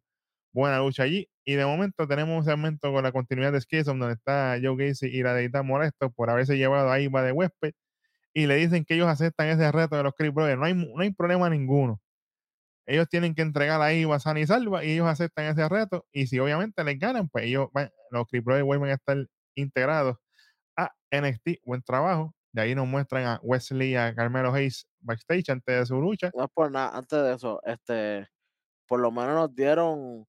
buena 0.53 0.79
lucha 0.79 1.03
allí. 1.03 1.29
Y 1.45 1.55
de 1.55 1.65
momento 1.65 2.07
tenemos 2.07 2.37
un 2.39 2.45
segmento 2.45 2.91
con 2.93 3.03
la 3.03 3.11
continuidad 3.13 3.53
de 3.53 3.61
Schism, 3.61 3.99
donde 3.99 4.13
está 4.15 4.57
Joe 4.63 4.75
Gacy 4.77 5.07
y 5.07 5.23
la 5.23 5.33
deita 5.35 5.63
molesto 5.63 6.11
por 6.11 6.29
haberse 6.31 6.57
llevado 6.57 6.91
a 6.91 6.99
Iva 7.01 7.23
de 7.23 7.31
huésped. 7.33 7.73
Y 8.33 8.47
le 8.47 8.55
dicen 8.57 8.85
que 8.85 8.95
ellos 8.95 9.07
aceptan 9.09 9.47
ese 9.49 9.71
reto 9.71 9.97
de 9.97 10.03
los 10.03 10.13
Creed 10.15 10.33
Brothers. 10.33 10.59
No 10.59 10.65
hay, 10.65 10.75
no 10.75 11.01
hay 11.01 11.11
problema 11.13 11.49
ninguno. 11.49 12.01
Ellos 12.87 13.07
tienen 13.09 13.33
que 13.35 13.41
entregar 13.41 13.81
a 13.81 13.93
Iva 13.93 14.19
sana 14.19 14.39
y 14.39 14.47
salva 14.47 14.83
y 14.85 14.91
ellos 14.93 15.07
aceptan 15.07 15.45
ese 15.45 15.67
reto. 15.69 16.05
Y 16.11 16.27
si 16.27 16.39
obviamente 16.39 16.83
les 16.83 16.99
ganan, 16.99 17.29
pues 17.29 17.45
ellos 17.45 17.69
van- 17.73 17.91
los 18.11 18.27
Creed 18.27 18.43
Brothers 18.43 18.65
vuelven 18.65 18.91
a 18.91 18.93
estar 18.95 19.17
integrados 19.55 20.17
a 20.77 20.93
NXT. 21.11 21.61
Buen 21.65 21.81
trabajo. 21.83 22.35
De 22.53 22.61
ahí 22.63 22.75
nos 22.75 22.87
muestran 22.87 23.25
a 23.25 23.39
Wesley 23.43 23.91
y 23.91 23.95
a 23.97 24.15
Carmelo 24.15 24.53
Hayes 24.53 24.87
backstage 25.01 25.49
antes 25.51 25.79
de 25.79 25.85
su 25.87 26.01
lucha. 26.01 26.33
No 26.33 26.47
por 26.49 26.71
nada, 26.71 26.97
antes 26.97 27.21
de 27.23 27.33
eso, 27.33 27.61
este, 27.63 28.27
por 28.87 28.99
lo 29.01 29.11
menos 29.11 29.35
nos 29.35 29.55
dieron 29.55 30.27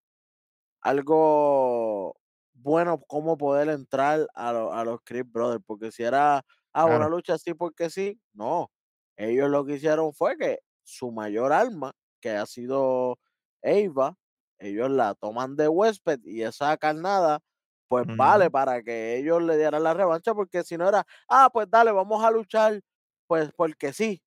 algo 0.82 2.16
bueno 2.54 3.00
cómo 3.08 3.38
poder 3.38 3.68
entrar 3.70 4.28
a, 4.34 4.52
lo- 4.52 4.72
a 4.74 4.84
los 4.84 5.00
Creed 5.04 5.26
Brothers, 5.28 5.64
porque 5.66 5.92
si 5.92 6.04
era 6.04 6.44
ah, 6.74 6.86
una 6.86 7.08
lucha 7.08 7.34
así 7.34 7.54
porque 7.54 7.90
sí, 7.90 8.20
no. 8.34 8.70
Ellos 9.16 9.50
lo 9.50 9.64
que 9.66 9.74
hicieron 9.74 10.14
fue 10.14 10.36
que 10.38 10.60
su 10.84 11.12
mayor 11.12 11.52
arma, 11.52 11.92
que 12.20 12.30
ha 12.32 12.46
sido 12.46 13.18
Eva, 13.62 14.16
ellos 14.58 14.90
la 14.90 15.14
toman 15.14 15.56
de 15.56 15.68
huésped 15.68 16.20
y 16.24 16.42
esa 16.42 16.76
carnada, 16.78 17.40
pues 17.88 18.06
vale 18.16 18.50
para 18.50 18.82
que 18.82 19.16
ellos 19.18 19.42
le 19.42 19.56
dieran 19.58 19.82
la 19.82 19.94
revancha, 19.94 20.34
porque 20.34 20.62
si 20.64 20.76
no 20.76 20.88
era, 20.88 21.06
ah, 21.28 21.50
pues 21.52 21.68
dale, 21.70 21.92
vamos 21.92 22.24
a 22.24 22.30
luchar, 22.30 22.80
pues 23.26 23.50
porque 23.56 23.92
sí. 23.92 24.22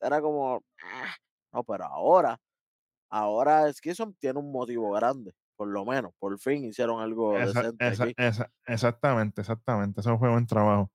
Era 0.00 0.20
como, 0.20 0.62
"Ah". 0.82 1.14
no, 1.52 1.64
pero 1.64 1.84
ahora, 1.86 2.38
ahora 3.10 3.72
Schism 3.72 4.12
tiene 4.18 4.38
un 4.40 4.52
motivo 4.52 4.90
grande, 4.92 5.34
por 5.56 5.68
lo 5.68 5.84
menos, 5.84 6.12
por 6.18 6.38
fin 6.38 6.64
hicieron 6.64 7.00
algo 7.00 7.38
Esa- 7.38 7.62
decente 7.62 7.88
esa- 7.88 8.04
aquí. 8.04 8.14
esa- 8.18 8.50
exactamente, 8.66 9.40
exactamente. 9.42 10.00
Eso 10.00 10.18
fue 10.18 10.30
buen 10.30 10.46
trabajo. 10.46 10.90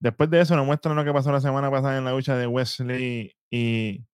Después 0.00 0.30
de 0.30 0.40
eso, 0.40 0.56
nos 0.56 0.66
muestran 0.66 0.96
lo 0.96 1.04
que 1.04 1.12
pasó 1.12 1.32
la 1.32 1.40
semana 1.40 1.70
pasada 1.70 1.98
en 1.98 2.04
la 2.04 2.12
lucha 2.12 2.36
de 2.36 2.46
Wesley 2.46 3.32
y, 3.50 4.04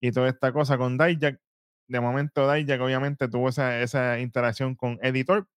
y 0.00 0.12
toda 0.12 0.28
esta 0.28 0.52
cosa 0.52 0.78
con 0.78 0.98
Dijak. 0.98 1.40
De 1.88 2.00
momento, 2.00 2.50
Dijak 2.52 2.80
obviamente 2.82 3.28
tuvo 3.28 3.48
esa, 3.50 3.80
esa 3.80 4.18
interacción 4.20 4.74
con 4.76 4.98
Editor. 5.02 5.48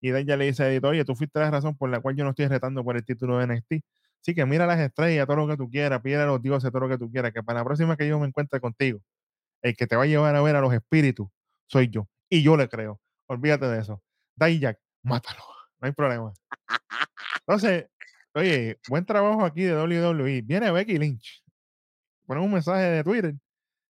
Y 0.00 0.12
Dijak 0.12 0.38
le 0.38 0.46
dice 0.46 0.62
a 0.62 0.70
Editor, 0.70 0.90
oye, 0.90 1.04
tú 1.04 1.14
fuiste 1.14 1.38
la 1.38 1.50
razón 1.50 1.76
por 1.76 1.90
la 1.90 2.00
cual 2.00 2.16
yo 2.16 2.24
no 2.24 2.30
estoy 2.30 2.46
retando 2.46 2.82
por 2.82 2.96
el 2.96 3.04
título 3.04 3.38
de 3.38 3.46
NXT. 3.46 3.84
Así 4.22 4.34
que 4.34 4.44
mira 4.46 4.66
las 4.66 4.78
estrellas, 4.80 5.26
todo 5.26 5.36
lo 5.36 5.48
que 5.48 5.56
tú 5.56 5.70
quieras, 5.70 6.00
pide 6.02 6.16
a 6.16 6.26
los 6.26 6.42
dioses 6.42 6.70
todo 6.70 6.80
lo 6.80 6.88
que 6.88 6.98
tú 6.98 7.10
quieras, 7.10 7.32
que 7.32 7.42
para 7.42 7.60
la 7.60 7.64
próxima 7.64 7.96
que 7.96 8.06
yo 8.06 8.18
me 8.18 8.26
encuentre 8.26 8.60
contigo, 8.60 9.00
el 9.62 9.76
que 9.76 9.86
te 9.86 9.96
va 9.96 10.04
a 10.04 10.06
llevar 10.06 10.34
a 10.34 10.42
ver 10.42 10.56
a 10.56 10.60
los 10.60 10.72
espíritus 10.72 11.28
soy 11.66 11.88
yo. 11.88 12.08
Y 12.28 12.42
yo 12.42 12.56
le 12.56 12.68
creo. 12.68 13.00
Olvídate 13.26 13.66
de 13.66 13.80
eso. 13.80 14.02
Dijak, 14.36 14.78
mátalo. 15.02 15.42
No 15.80 15.86
hay 15.86 15.92
problema. 15.92 16.32
Entonces, 17.46 17.86
oye, 18.34 18.78
buen 18.88 19.04
trabajo 19.04 19.44
aquí 19.44 19.62
de 19.62 19.74
WWE. 19.74 20.42
Viene 20.42 20.70
Becky 20.70 20.98
Lynch. 20.98 21.42
Pone 22.26 22.40
un 22.40 22.52
mensaje 22.52 22.82
de 22.82 23.04
Twitter. 23.04 23.34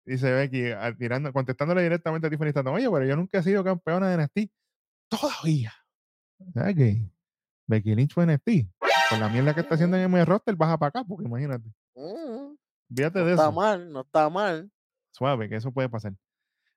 Dice 0.07 0.33
Becky, 0.33 0.71
tirando, 0.99 1.33
contestándole 1.33 1.83
directamente 1.83 2.27
a 2.27 2.31
Tiffany 2.31 2.51
Stratton. 2.51 2.75
Oye, 2.75 2.91
pero 2.91 3.05
yo 3.05 3.17
nunca 3.17 3.39
he 3.39 3.43
sido 3.43 3.63
campeona 3.63 4.09
de 4.09 4.25
NXT. 4.25 4.53
Todavía. 5.09 5.73
Sea 6.53 6.75
que 6.75 7.03
Becky 7.67 7.95
Lynch 7.95 8.13
fue 8.15 8.27
NXT. 8.27 8.69
Con 9.11 9.21
la 9.21 9.29
mierda 9.29 9.55
que 9.55 9.61
está 9.61 9.75
haciendo 9.75 9.97
en 9.97 10.13
el 10.15 10.27
roster, 10.27 10.57
baja 10.57 10.79
para 10.79 10.89
acá, 10.89 11.05
porque 11.05 11.25
imagínate. 11.27 11.69
Mm, 11.95 12.55
Fíjate 12.95 13.19
no 13.21 13.25
de 13.27 13.31
está 13.33 13.45
eso. 13.45 13.53
mal, 13.53 13.93
no 13.93 14.01
está 14.01 14.29
mal. 14.31 14.71
Suave, 15.13 15.49
que 15.49 15.57
eso 15.57 15.73
puede 15.73 15.89
pasar. 15.89 16.13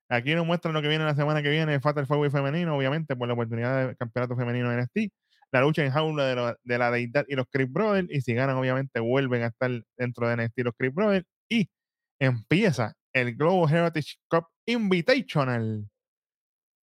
Aquí 0.09 0.35
nos 0.35 0.45
muestran 0.45 0.73
lo 0.73 0.81
que 0.81 0.87
viene 0.87 1.03
la 1.03 1.15
semana 1.15 1.41
que 1.41 1.49
viene, 1.49 1.79
Fatal 1.79 2.05
Fury 2.07 2.29
femenino, 2.29 2.77
obviamente, 2.77 3.15
por 3.15 3.27
la 3.27 3.33
oportunidad 3.33 3.87
de 3.87 3.95
campeonato 3.95 4.35
femenino 4.37 4.69
de 4.69 4.77
NXT. 4.83 5.13
La 5.51 5.61
lucha 5.61 5.83
en 5.83 5.91
jaula 5.91 6.25
de, 6.25 6.35
la- 6.35 6.57
de 6.63 6.77
la 6.77 6.91
deidad 6.91 7.25
y 7.27 7.35
los 7.35 7.45
Creed 7.49 7.69
Brothers. 7.71 8.07
Y 8.11 8.21
si 8.21 8.33
ganan, 8.33 8.57
obviamente, 8.57 8.99
vuelven 8.99 9.43
a 9.43 9.47
estar 9.47 9.71
dentro 9.97 10.27
de 10.29 10.35
NXT 10.37 10.59
los 10.59 10.73
Creed 10.77 10.93
Brothers. 10.93 11.25
Y 11.49 11.69
empieza 12.19 12.93
el 13.13 13.35
Global 13.35 13.73
Heritage 13.73 14.15
Cup 14.29 14.45
Invitational 14.65 15.89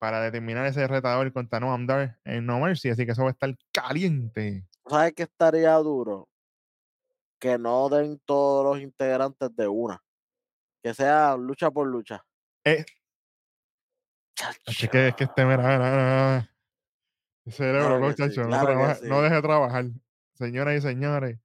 para 0.03 0.21
determinar 0.21 0.67
ese 0.67 0.85
retador 0.89 1.33
contra 1.33 1.61
Noam 1.61 1.87
Dar 1.87 2.19
en 2.25 2.45
No 2.45 2.59
Mercy. 2.59 2.91
Así 2.91 3.07
que 3.07 3.13
eso 3.13 3.23
va 3.23 3.29
a 3.29 3.31
estar 3.31 3.57
caliente. 3.71 4.67
¿Sabes 4.85 5.13
qué 5.13 5.23
estaría 5.23 5.73
duro? 5.75 6.29
Que 7.39 7.57
no 7.57 7.89
den 7.89 8.21
todos 8.25 8.65
los 8.65 8.83
integrantes 8.83 9.55
de 9.55 9.69
una. 9.69 10.03
Que 10.83 10.93
sea 10.93 11.37
lucha 11.37 11.71
por 11.71 11.87
lucha. 11.87 12.27
Eh, 12.65 12.85
que, 14.91 15.07
es 15.07 15.15
que 15.15 15.23
este, 15.23 15.45
mira, 15.45 15.59
mira, 15.59 15.79
mira, 15.79 15.93
mira. 15.93 16.51
El 17.45 17.53
cerebro, 17.53 17.87
Claro 17.87 18.01
que 18.09 18.15
sí, 18.15 18.23
muchacho, 18.23 18.43
no, 18.43 18.49
claro 18.49 19.23
deje 19.23 19.35
de 19.37 19.43
trabajar. 19.43 19.85
Señoras 20.35 20.79
y 20.79 20.81
señores, 20.81 21.39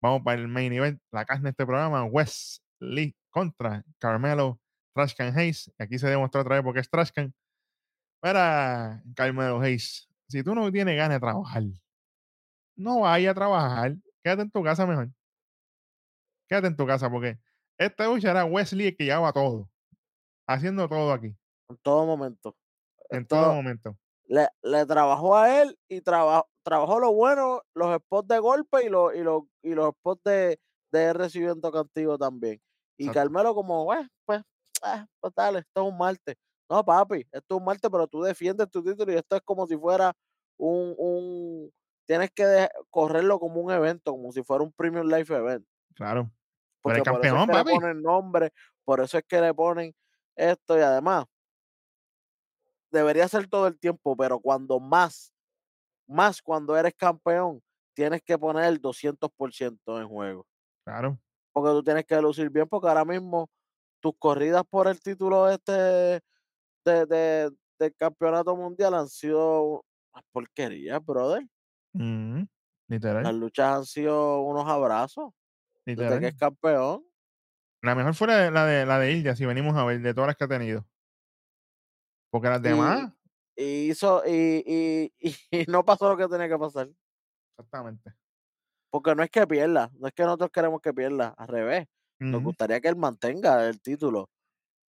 vamos 0.00 0.22
para 0.24 0.40
el 0.40 0.48
main 0.48 0.72
event, 0.72 1.00
la 1.12 1.24
carne 1.24 1.44
de 1.44 1.50
este 1.50 1.64
programa, 1.64 2.02
Wesley 2.02 3.14
contra 3.30 3.84
Carmelo 4.00 4.58
Trashcan 4.92 5.38
Hayes. 5.38 5.70
Aquí 5.78 6.00
se 6.00 6.08
demostró 6.08 6.40
otra 6.40 6.56
vez 6.56 6.64
porque 6.64 6.80
es 6.80 6.90
Trashcan. 6.90 7.32
Mira, 8.22 9.02
Carmelo 9.16 9.60
Hayes, 9.60 10.08
si 10.28 10.42
tú 10.42 10.54
no 10.54 10.70
tienes 10.70 10.96
ganas 10.96 11.16
de 11.16 11.20
trabajar, 11.20 11.62
no 12.76 13.00
vayas 13.00 13.32
a 13.32 13.34
trabajar. 13.34 13.96
Quédate 14.22 14.42
en 14.42 14.50
tu 14.50 14.62
casa 14.62 14.86
mejor. 14.86 15.08
Quédate 16.48 16.68
en 16.68 16.76
tu 16.76 16.86
casa 16.86 17.10
porque 17.10 17.38
esta 17.78 18.06
lucha 18.06 18.30
era 18.30 18.44
Wesley 18.44 18.88
el 18.88 18.96
que 18.96 19.04
llevaba 19.04 19.32
todo. 19.32 19.68
Haciendo 20.46 20.88
todo 20.88 21.12
aquí, 21.12 21.34
En 21.70 21.76
todo 21.78 22.04
momento. 22.06 22.56
en 23.10 23.26
todo 23.26 23.54
momento. 23.54 23.96
le, 24.26 24.48
le 24.62 24.86
trabajó 24.86 25.36
a 25.36 25.62
él 25.62 25.78
y 25.88 26.00
traba- 26.00 26.46
trabajó 26.64 27.00
lo 27.00 27.12
bueno, 27.12 27.62
los 27.74 27.96
spots 27.98 28.28
de 28.28 28.38
golpe 28.38 28.84
y 28.86 28.88
los, 28.88 29.14
y 29.14 29.20
los, 29.22 29.42
y 29.62 29.74
los 29.74 29.90
spots 29.94 30.22
de, 30.24 30.60
de 30.92 31.12
recibiendo 31.12 31.70
castigo 31.72 32.18
también. 32.18 32.60
Y 32.98 33.04
Exacto. 33.06 33.20
Carmelo 33.20 33.54
como, 33.54 33.84
"Bueno, 33.84 34.08
pues, 34.26 34.42
ah, 34.82 35.06
pues 35.20 35.32
dale, 35.34 35.60
esto 35.60 35.82
es 35.86 35.92
un 35.92 35.98
martes. 35.98 36.36
No, 36.72 36.82
papi, 36.82 37.26
esto 37.30 37.54
es 37.54 37.58
un 37.58 37.64
martes, 37.66 37.90
pero 37.90 38.06
tú 38.06 38.22
defiendes 38.22 38.70
tu 38.70 38.82
título 38.82 39.12
y 39.12 39.16
esto 39.16 39.36
es 39.36 39.42
como 39.42 39.66
si 39.66 39.76
fuera 39.76 40.16
un, 40.56 40.94
un 40.96 41.70
tienes 42.06 42.30
que 42.30 42.66
correrlo 42.88 43.38
como 43.38 43.60
un 43.60 43.70
evento, 43.70 44.12
como 44.12 44.32
si 44.32 44.42
fuera 44.42 44.64
un 44.64 44.72
Premium 44.72 45.06
Life 45.06 45.34
Event. 45.34 45.66
Claro. 45.94 46.32
Pero 46.82 47.04
Porque 47.04 47.28
el 47.28 47.34
por 47.34 47.36
eso 47.36 47.42
es 47.42 47.46
que 47.46 47.58
le 47.58 47.64
ponen 47.64 48.02
nombre, 48.02 48.52
por 48.84 49.00
eso 49.00 49.18
es 49.18 49.24
que 49.28 49.40
le 49.42 49.52
ponen 49.52 49.94
esto 50.34 50.78
y 50.78 50.80
además 50.80 51.26
debería 52.90 53.28
ser 53.28 53.46
todo 53.48 53.66
el 53.66 53.78
tiempo, 53.78 54.16
pero 54.16 54.40
cuando 54.40 54.80
más, 54.80 55.34
más 56.06 56.40
cuando 56.40 56.74
eres 56.74 56.94
campeón, 56.94 57.62
tienes 57.92 58.22
que 58.22 58.38
poner 58.38 58.64
el 58.64 58.80
200% 58.80 60.00
en 60.00 60.08
juego. 60.08 60.46
Claro. 60.86 61.18
Porque 61.52 61.68
tú 61.68 61.82
tienes 61.82 62.06
que 62.06 62.18
lucir 62.22 62.48
bien, 62.48 62.66
porque 62.66 62.88
ahora 62.88 63.04
mismo 63.04 63.50
tus 64.00 64.14
corridas 64.18 64.62
por 64.70 64.88
el 64.88 65.02
título 65.02 65.50
este 65.50 66.22
de, 66.84 67.06
de- 67.06 67.50
del 67.78 67.94
campeonato 67.96 68.54
mundial 68.56 68.94
han 68.94 69.08
sido 69.08 69.82
unas 70.12 70.24
porquerías, 70.32 71.04
brother. 71.04 71.46
Ujú, 71.94 72.46
Literal. 72.88 73.22
Las 73.24 73.34
luchas 73.34 73.76
han 73.78 73.84
sido 73.86 74.42
unos 74.42 74.66
abrazos 74.68 75.32
desde 75.86 75.96
que 75.96 76.02
literal. 76.02 76.24
es 76.26 76.34
campeón. 76.36 77.04
La 77.82 77.94
mejor 77.94 78.14
fue 78.14 78.28
la 78.28 78.36
de, 78.36 78.50
la 78.50 78.66
de, 78.66 78.86
la 78.86 78.98
de 78.98 79.12
Ilya, 79.12 79.34
si 79.36 79.44
venimos 79.46 79.76
a 79.76 79.84
ver, 79.84 80.00
de 80.00 80.14
todas 80.14 80.28
las 80.28 80.36
que 80.36 80.44
ha 80.44 80.48
tenido. 80.48 80.86
Porque 82.30 82.48
las 82.48 82.62
demás, 82.62 83.12
Y, 83.56 83.62
y 83.64 83.90
hizo, 83.90 84.22
y, 84.26 85.12
y, 85.18 85.36
y 85.50 85.64
no 85.68 85.84
pasó 85.84 86.08
lo 86.08 86.16
que 86.16 86.28
tenía 86.28 86.48
que 86.48 86.58
pasar. 86.58 86.88
exactamente. 87.56 88.12
Porque 88.90 89.14
no 89.14 89.22
es 89.22 89.30
que 89.30 89.46
pierda, 89.46 89.90
no 89.98 90.06
es 90.08 90.14
que 90.14 90.22
nosotros 90.22 90.50
queremos 90.52 90.80
que 90.80 90.92
pierda, 90.92 91.28
al 91.36 91.48
revés. 91.48 91.86
Nos 92.20 92.42
gustaría 92.42 92.80
que 92.80 92.88
él 92.88 92.96
mantenga 92.96 93.66
el 93.68 93.80
título. 93.80 94.30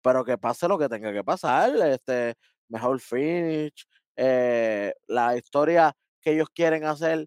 Pero 0.02 0.24
que 0.24 0.38
pase 0.38 0.68
lo 0.68 0.78
que 0.78 0.88
tenga 0.88 1.12
que 1.12 1.24
pasar, 1.24 1.74
este, 1.76 2.34
mejor 2.68 3.00
finish, 3.00 3.86
eh, 4.16 4.92
la 5.06 5.36
historia 5.36 5.92
que 6.20 6.32
ellos 6.32 6.48
quieren 6.54 6.84
hacer. 6.84 7.26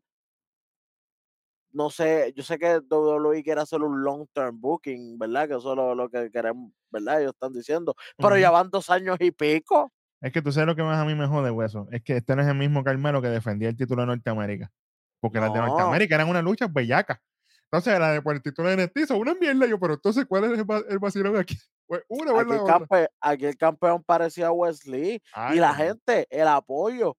No 1.71 1.89
sé, 1.89 2.34
yo 2.36 2.43
sé 2.43 2.57
que 2.57 2.80
WWE 2.89 3.43
quiere 3.43 3.59
hacer 3.59 3.82
un 3.82 4.01
long 4.01 4.26
term 4.34 4.59
booking, 4.61 5.17
¿verdad? 5.19 5.47
Que 5.49 5.55
eso 5.55 5.71
es 5.71 5.76
lo, 5.76 5.93
lo 5.93 6.09
que 6.09 6.32
queremos, 6.32 6.71
¿verdad? 6.89 7.19
Ellos 7.21 7.34
están 7.34 7.51
diciendo, 7.51 7.93
pero 8.17 8.38
ya 8.38 8.47
Ujú. 8.49 8.53
van 8.57 8.69
dos 8.69 8.89
años 8.89 9.17
y 9.19 9.32
pico. 9.32 9.91
Es 10.21 10.32
que 10.32 10.41
tú 10.41 10.51
sabes 10.53 10.67
lo 10.67 10.76
que 10.76 10.84
más 10.84 10.97
a 10.97 11.05
mí 11.05 11.13
me 11.15 11.28
jode, 11.28 11.51
hueso. 11.51 11.88
Es 11.91 12.01
que 12.01 12.17
este 12.17 12.36
no 12.36 12.41
es 12.41 12.47
el 12.47 12.55
mismo 12.55 12.84
Carmelo 12.84 13.21
que 13.21 13.28
defendía 13.28 13.67
el 13.67 13.76
título 13.76 14.03
de 14.03 14.07
Norteamérica. 14.07 14.71
Porque 15.19 15.39
las 15.39 15.51
de 15.51 15.59
No. 15.59 15.67
Norteamérica 15.67 16.15
eran 16.15 16.30
una 16.30 16.41
lucha 16.41 16.67
bellaca. 16.67 17.21
Entonces, 17.65 17.99
la 17.99 18.13
de 18.13 18.21
por 18.21 18.36
el 18.36 18.41
título 18.41 18.69
de 18.69 18.76
NXT 18.76 19.07
son 19.07 19.17
una 19.19 19.36
mierda. 19.36 19.67
Yo, 19.67 19.78
pero 19.78 19.95
entonces, 19.95 20.26
¿cuál 20.26 20.45
es 20.45 20.51
el, 20.59 20.65
el 20.89 20.99
vacilón 20.99 21.36
aquí? 21.36 21.57
Pues 21.88 22.03
una 22.07 22.31
Aquí 22.39 22.49
la 22.49 22.55
el, 22.55 22.61
otra. 22.61 22.79
campe- 22.79 23.09
aquí 23.21 23.45
el 23.45 23.57
campeón 23.57 24.03
parecía 24.03 24.51
Wesley 24.51 25.21
Ay, 25.33 25.57
y 25.57 25.59
la 25.59 25.73
gente, 25.73 26.27
el 26.29 26.47
apoyo. 26.47 27.15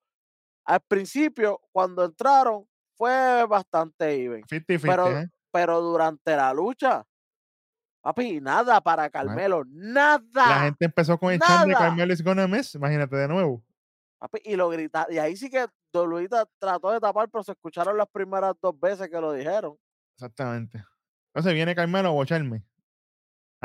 Al 0.64 0.80
principio, 0.80 1.60
cuando 1.72 2.04
entraron, 2.04 2.66
fue 2.96 3.44
bastante 3.46 4.12
even. 4.24 4.42
50-50, 4.44 4.80
Pero, 4.82 5.18
¿eh? 5.18 5.30
pero 5.52 5.80
durante 5.80 6.34
la 6.34 6.52
lucha, 6.52 7.06
papi, 8.00 8.40
nada 8.40 8.80
para 8.80 9.08
Carmelo, 9.10 9.62
La 9.70 10.18
nada. 10.34 10.60
gente 10.64 10.84
empezó 10.86 11.16
con 11.18 11.32
el 11.32 11.38
chant 11.40 11.66
de 11.68 11.72
nada. 11.72 11.86
Carmelo 11.86 12.12
is 12.12 12.22
gonna 12.24 12.48
miss. 12.48 12.74
Imagínate 12.74 13.14
de 13.16 13.28
nuevo. 13.28 13.62
Papi, 14.18 14.40
y 14.44 14.56
lo 14.56 14.68
grita, 14.70 15.06
y 15.10 15.18
ahí 15.18 15.36
sí 15.36 15.48
que 15.50 15.66
Doluita 15.92 16.46
trató 16.58 16.90
de 16.90 16.98
tapar, 17.00 17.28
pero 17.30 17.44
se 17.44 17.52
escucharon 17.52 17.96
las 17.96 18.08
primeras 18.08 18.54
dos 18.60 18.78
veces 18.80 19.08
que 19.08 19.20
lo 19.20 19.32
dijeron. 19.32 19.76
Exactamente. 20.16 20.82
Entonces 21.32 21.52
viene 21.54 21.74
Carmelo 21.74 22.08
a 22.08 22.12
bocharme. 22.12 22.64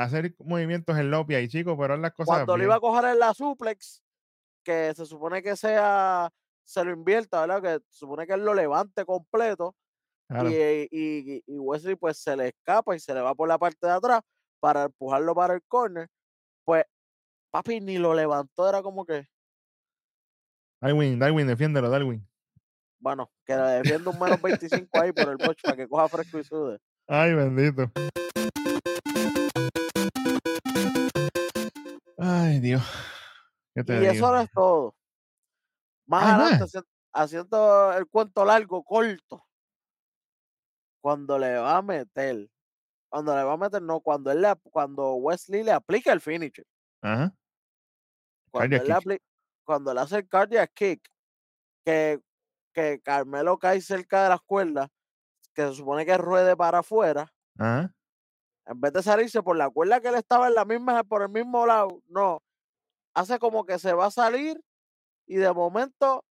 Hacer 0.04 0.34
movimientos 0.38 0.96
en 0.98 1.10
lobby 1.10 1.34
ahí, 1.34 1.48
chicos, 1.48 1.76
pero 1.78 1.96
las 1.96 2.12
cosas 2.12 2.26
Cuando 2.36 2.52
lo 2.54 2.58
bien. 2.58 2.66
iba 2.68 2.74
a 2.76 2.80
coger 2.80 3.04
en 3.10 3.18
la 3.18 3.32
suplex, 3.34 4.02
que 4.64 4.92
se 4.94 5.06
supone 5.06 5.42
que 5.42 5.56
sea, 5.56 6.30
se 6.64 6.84
lo 6.84 6.92
invierta, 6.92 7.40
¿verdad? 7.46 7.62
Que 7.62 7.84
se 7.88 7.98
supone 7.98 8.26
que 8.26 8.34
él 8.34 8.44
lo 8.44 8.54
levante 8.54 9.04
completo. 9.04 9.74
Claro. 10.28 10.48
y, 10.48 10.88
y- 10.90 11.42
y 11.46 11.58
Wesley 11.58 11.94
pues 11.94 12.16
se 12.18 12.34
le 12.34 12.48
escapa 12.48 12.96
y 12.96 13.00
se 13.00 13.12
le 13.12 13.20
va 13.20 13.34
por 13.34 13.46
la 13.48 13.58
parte 13.58 13.86
de 13.86 13.92
atrás 13.92 14.22
para 14.60 14.84
empujarlo 14.84 15.34
para 15.34 15.52
el 15.54 15.62
corner. 15.68 16.08
Pues, 16.64 16.84
papi, 17.50 17.80
ni 17.80 17.98
lo 17.98 18.14
levantó, 18.14 18.66
era 18.68 18.80
como 18.82 19.04
que, 19.04 19.26
Darwin, 20.80 21.18
Darwin, 21.18 21.46
defiéndelo, 21.46 21.90
Darwin. 21.90 22.26
bueno, 22.98 23.30
que 23.44 23.54
le 23.56 23.62
defienda 23.62 24.10
un 24.10 24.18
menos 24.18 24.40
25 24.40 24.88
ahí 25.00 25.12
por 25.12 25.28
el 25.28 25.36
botch 25.36 25.60
para 25.62 25.76
que 25.76 25.88
coja 25.88 26.08
fresco 26.08 26.38
y 26.38 26.44
sude. 26.44 26.78
Ay, 27.08 27.34
bendito. 27.34 27.90
Dios. 32.62 32.82
¿Qué 33.74 33.84
te 33.84 33.98
Y 33.98 34.04
digo? 34.06 34.12
eso 34.12 34.32
no 34.32 34.40
es 34.40 34.50
todo. 34.52 34.96
Más 36.06 36.24
adelante, 36.24 36.64
haciendo 37.12 37.92
el 37.92 38.06
cuento 38.06 38.44
largo, 38.44 38.84
corto, 38.84 39.44
cuando 41.00 41.38
le 41.38 41.56
va 41.58 41.76
a 41.78 41.82
meter, 41.82 42.48
cuando 43.10 43.36
le 43.36 43.44
va 43.44 43.54
a 43.54 43.58
meter, 43.58 43.82
no, 43.82 44.00
cuando 44.00 44.30
él 44.32 44.42
le, 44.42 44.54
cuando 44.72 45.14
Wesley 45.16 45.64
le 45.64 45.72
aplica 45.72 46.12
el 46.12 46.20
finisher, 46.20 46.66
Ajá. 47.02 47.32
cuando 48.50 48.80
él 48.80 48.88
le, 48.88 49.00
cuando 49.64 49.90
hace 49.92 50.18
el 50.18 50.28
cardiac 50.28 50.72
kick, 50.74 51.08
que, 51.84 52.20
que 52.74 53.00
Carmelo 53.02 53.58
cae 53.58 53.80
cerca 53.80 54.24
de 54.24 54.30
las 54.30 54.42
cuerdas, 54.42 54.88
que 55.54 55.68
se 55.68 55.74
supone 55.76 56.06
que 56.06 56.18
ruede 56.18 56.56
para 56.56 56.80
afuera, 56.80 57.32
Ajá. 57.58 57.94
en 58.66 58.80
vez 58.80 58.92
de 58.92 59.02
salirse 59.02 59.42
por 59.42 59.56
la 59.56 59.70
cuerda 59.70 60.00
que 60.00 60.08
él 60.08 60.14
estaba 60.14 60.48
en 60.48 60.54
la 60.54 60.64
misma, 60.64 61.02
por 61.04 61.22
el 61.22 61.28
mismo 61.28 61.66
lado, 61.66 62.02
no, 62.08 62.42
hace 63.14 63.38
como 63.38 63.64
que 63.64 63.78
se 63.78 63.92
va 63.92 64.06
a 64.06 64.10
salir 64.10 64.60
y 65.26 65.36
de 65.36 65.52
momento 65.52 66.24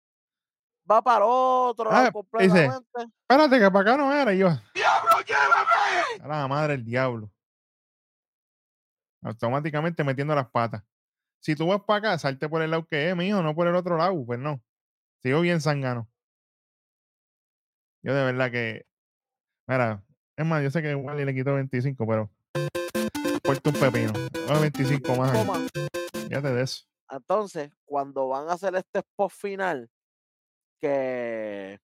va 0.91 1.03
para 1.03 1.19
el 1.19 1.23
otro 1.27 1.85
lado 1.91 1.97
Ah, 1.97 2.03
dice, 2.05 2.13
completamente. 2.13 2.89
espérate 3.29 3.59
que 3.59 3.71
para 3.71 3.81
acá 3.93 3.97
no 3.97 4.13
era. 4.13 4.35
Y 4.35 4.39
yo, 4.39 4.49
¡Diablo, 4.75 5.11
llévame! 5.27 6.23
a 6.25 6.29
la 6.29 6.49
madre 6.49 6.73
del 6.77 6.85
diablo. 6.85 7.31
Automáticamente 9.23 10.03
metiendo 10.05 10.35
las 10.35 10.51
patas. 10.51 10.83
Si 11.41 11.55
tú 11.55 11.67
vas 11.69 11.83
para 11.83 11.99
acá, 11.99 12.19
salte 12.19 12.49
por 12.49 12.63
el 12.63 12.71
lado 12.71 12.87
que 12.87 13.11
es, 13.11 13.17
mijo, 13.17 13.43
no 13.43 13.55
por 13.55 13.67
el 13.67 13.75
otro 13.77 13.97
lado. 13.97 14.25
Pues 14.27 14.39
no. 14.39 14.61
Sigo 15.23 15.41
bien 15.41 15.61
sangano. 15.61 16.09
Yo 18.03 18.15
de 18.15 18.25
verdad 18.25 18.51
que. 18.51 18.87
Mira, 19.67 20.03
es 20.37 20.47
más, 20.47 20.63
yo 20.63 20.71
sé 20.71 20.83
que 20.83 20.95
Wally 20.95 21.25
le 21.25 21.35
quitó 21.35 21.55
25, 21.55 22.07
pero. 22.07 22.31
Puerto 23.43 23.71
un 23.71 23.77
pepino. 23.77 24.13
Dame 24.47 24.61
25 24.61 25.17
más. 25.17 25.33
Toma. 25.33 25.59
Fíjate 26.31 26.53
de 26.55 26.63
eso. 26.63 26.85
Entonces, 27.11 27.73
cuando 27.85 28.29
van 28.29 28.49
a 28.49 28.53
hacer 28.53 28.77
este 28.77 29.01
spot 29.01 29.33
final, 29.33 29.91
que, 30.79 31.81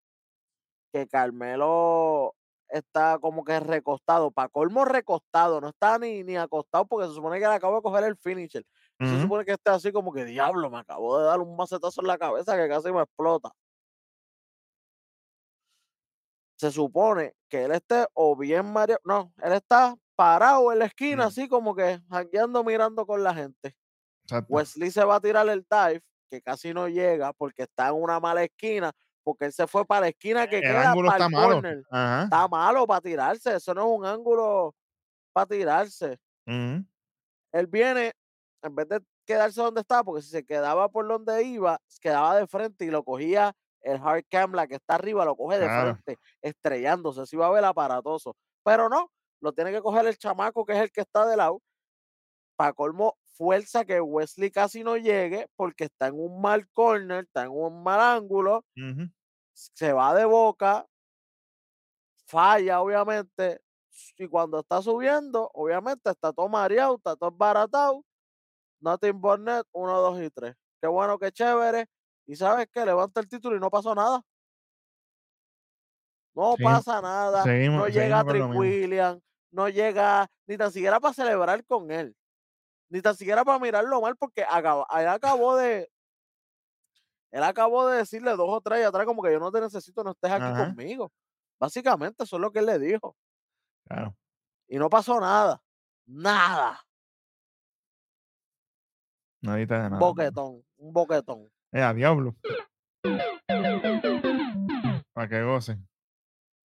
que 0.92 1.09
Carmelo 1.09 2.36
está 2.68 3.18
como 3.18 3.42
que 3.42 3.59
recostado, 3.59 4.30
para 4.30 4.49
colmo 4.49 4.84
recostado, 4.84 5.61
no 5.61 5.70
está 5.70 5.99
ni, 5.99 6.22
ni 6.22 6.36
acostado 6.36 6.86
porque 6.86 7.09
se 7.09 7.14
supone 7.14 7.40
que 7.40 7.49
le 7.49 7.55
acabo 7.55 7.74
de 7.74 7.82
coger 7.82 8.05
el 8.05 8.16
finisher. 8.16 8.64
Se 9.01 9.20
supone 9.20 9.44
que 9.44 9.53
está 9.53 9.74
así 9.74 9.90
como 9.90 10.12
que 10.12 10.24
diablo, 10.24 10.70
me 10.70 10.78
acabo 10.78 11.18
de 11.18 11.24
dar 11.24 11.40
un 11.40 11.57
macetazo 11.57 12.01
en 12.01 12.07
la 12.07 12.16
cabeza 12.16 12.57
que 12.57 12.68
casi 12.68 12.92
me 12.92 13.03
explota. 13.03 13.51
Se 16.57 16.70
supone 16.70 17.34
que 17.49 17.64
él 17.64 17.72
esté 17.72 18.07
o 18.14 18.36
bien 18.36 18.72
mareado, 18.72 19.01
no, 19.05 19.32
él 19.42 19.55
está 19.55 19.97
parado 20.14 20.72
en 20.72 20.78
la 20.78 20.84
esquina, 20.86 21.26
así 21.26 21.49
como 21.49 21.74
que 21.74 22.01
jangueando 22.09 22.62
mirando 22.62 23.05
con 23.07 23.24
la 23.24 23.34
gente. 23.34 23.76
Exacto. 24.27 24.53
Wesley 24.53 24.91
se 24.91 25.05
va 25.05 25.16
a 25.16 25.20
tirar 25.20 25.49
el 25.49 25.64
dive, 25.70 26.03
que 26.29 26.43
casi 26.43 26.74
no 26.74 26.89
llega 26.89 27.33
porque 27.33 27.62
está 27.62 27.89
en 27.89 27.95
una 27.95 28.18
mala 28.18 28.43
esquina, 28.43 28.91
porque 29.22 29.47
él 29.47 29.53
se 29.53 29.66
fue 29.66 29.85
para 29.85 30.03
la 30.03 30.09
esquina 30.09 30.47
que 30.49 30.57
el 30.57 30.62
queda 30.62 30.91
ángulo 30.91 31.09
para 31.09 31.24
está 31.27 31.27
el 31.27 31.62
malo. 31.62 31.85
Ajá. 31.91 32.24
Está 32.24 32.49
malo 32.49 32.87
para 32.87 33.01
tirarse, 33.01 33.55
eso 33.57 33.72
no 33.74 33.83
es 33.83 33.99
un 34.01 34.05
ángulo 34.07 34.74
para 35.33 35.47
tirarse. 35.47 36.18
Él 36.47 37.66
viene, 37.68 38.12
en 38.62 38.74
vez 38.74 38.89
de 38.89 39.01
quedarse 39.24 39.61
donde 39.61 39.81
estaba, 39.81 40.03
porque 40.05 40.22
si 40.22 40.31
se 40.31 40.45
quedaba 40.45 40.89
por 40.89 41.07
donde 41.07 41.43
iba, 41.45 41.79
se 41.87 42.01
quedaba 42.01 42.37
de 42.37 42.47
frente 42.47 42.85
y 42.85 42.91
lo 42.91 43.05
cogía 43.05 43.53
el 43.81 44.01
hard 44.03 44.24
cam, 44.29 44.53
la 44.53 44.66
que 44.66 44.74
está 44.74 44.97
arriba, 44.97 45.24
lo 45.24 45.37
coge 45.37 45.59
de 45.59 45.66
Claro. 45.66 45.95
frente, 46.03 46.18
estrellándose, 46.43 47.20
así 47.20 47.37
va 47.37 47.47
a 47.47 47.51
ver 47.51 47.64
aparatoso. 47.64 48.37
Pero 48.64 48.89
no, 48.89 49.11
lo 49.41 49.53
tiene 49.53 49.70
que 49.70 49.81
coger 49.81 50.07
el 50.07 50.18
chamaco, 50.18 50.64
que 50.64 50.72
es 50.72 50.79
el 50.81 50.91
que 50.91 51.03
está 51.03 51.24
de 51.27 51.37
lado. 51.37 51.61
Para 52.57 52.72
colmo, 52.72 53.16
fuerza 53.37 53.84
que 53.84 54.01
Wesley 54.01 54.51
casi 54.51 54.82
no 54.84 54.97
llegue, 54.97 55.49
porque 55.57 55.84
está 55.84 56.09
en 56.09 56.14
un 56.18 56.41
mal 56.41 56.68
corner, 56.72 57.24
está 57.24 57.45
en 57.45 57.51
un 57.51 57.82
mal 57.82 58.01
ángulo, 58.01 58.64
se 59.53 59.93
va 59.93 60.14
de 60.14 60.24
boca, 60.24 60.87
falla, 62.26 62.80
obviamente, 62.80 63.61
y 64.18 64.26
cuando 64.28 64.61
está 64.61 64.82
subiendo, 64.82 65.51
obviamente 65.55 66.11
está 66.11 66.32
todo 66.32 66.49
mareado, 66.49 66.97
está 66.97 67.16
todo 67.16 67.30
baratado. 67.30 68.03
Nothing 68.80 69.20
but 69.20 69.41
net, 69.41 69.64
1, 69.72 70.01
2 70.01 70.20
y 70.22 70.30
3. 70.30 70.55
Qué 70.82 70.87
bueno, 70.89 71.18
qué 71.18 71.32
chévere. 71.32 71.87
Y 72.26 72.37
sabes 72.37 72.68
qué, 72.72 72.84
levanta 72.84 73.20
el 73.20 73.28
título 73.28 73.57
y 73.57 73.61
no 73.61 73.70
pasó 73.70 73.95
nada. 73.95 74.20
No 76.34 76.55
pasa 76.62 77.01
nada. 77.01 77.43
seguimos- 77.45 77.78
no 77.78 77.89
llega 77.89 78.22
Trick 78.24 78.43
lo 78.43 78.49
mismo. 78.49 78.61
William, 78.61 79.20
no 79.53 79.68
llega 79.68 80.26
ni 80.47 80.57
tan 80.59 80.70
siquiera 80.70 81.01
para 81.01 81.14
celebrar 81.14 81.64
con 81.64 81.91
él. 81.91 82.14
Ni 82.89 83.03
tan 83.03 83.16
siquiera 83.16 83.45
para 83.45 83.59
mirarlo 83.59 84.01
mal, 84.01 84.16
porque 84.16 84.45
acaba- 84.49 84.87
él 85.01 85.09
acabó 85.09 85.57
de. 85.57 85.91
Él 87.32 87.43
acabó 87.43 87.89
de 87.89 87.99
decirle 87.99 88.30
dos 88.32 88.49
o 88.49 88.61
tres 88.61 88.80
y 88.80 88.84
atrás, 88.84 89.05
como 89.05 89.22
que 89.22 89.32
yo 89.32 89.39
no 89.41 89.51
te 89.51 89.61
necesito, 89.61 90.03
no 90.05 90.12
estés 90.12 90.30
aquí 90.30 90.45
Ajá. 90.45 90.66
conmigo. 90.68 91.11
Básicamente, 91.59 92.24
eso 92.24 92.37
es 92.37 92.41
lo 92.43 92.51
que 92.53 92.61
él 92.61 92.66
le 92.66 92.78
dijo. 92.78 93.16
Claro. 93.89 94.14
Y 94.68 94.78
no 94.78 94.89
pasó 94.89 95.20
nada. 95.20 95.61
Nada. 96.07 96.80
Nadita 99.43 99.82
de 99.82 99.91
nada. 99.91 99.99
boquetón. 100.01 100.64
Un 100.76 100.93
boquetón. 100.93 101.51
Eh, 101.72 101.82
a 101.82 101.93
diablo. 101.93 102.34
Para 105.12 105.28
que 105.28 105.43
gocen. 105.43 105.89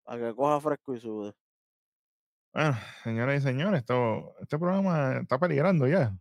Para 0.03 0.19
que 0.29 0.35
coja 0.35 0.59
fresco 0.61 0.93
y 0.95 0.99
sude. 0.99 1.33
Bueno, 2.53 2.77
señoras 3.03 3.41
y 3.41 3.41
señores, 3.41 3.79
esto, 3.79 4.35
este 4.41 4.59
programa 4.59 5.19
está 5.21 5.39
peligrando 5.39 5.87
ya. 5.87 6.13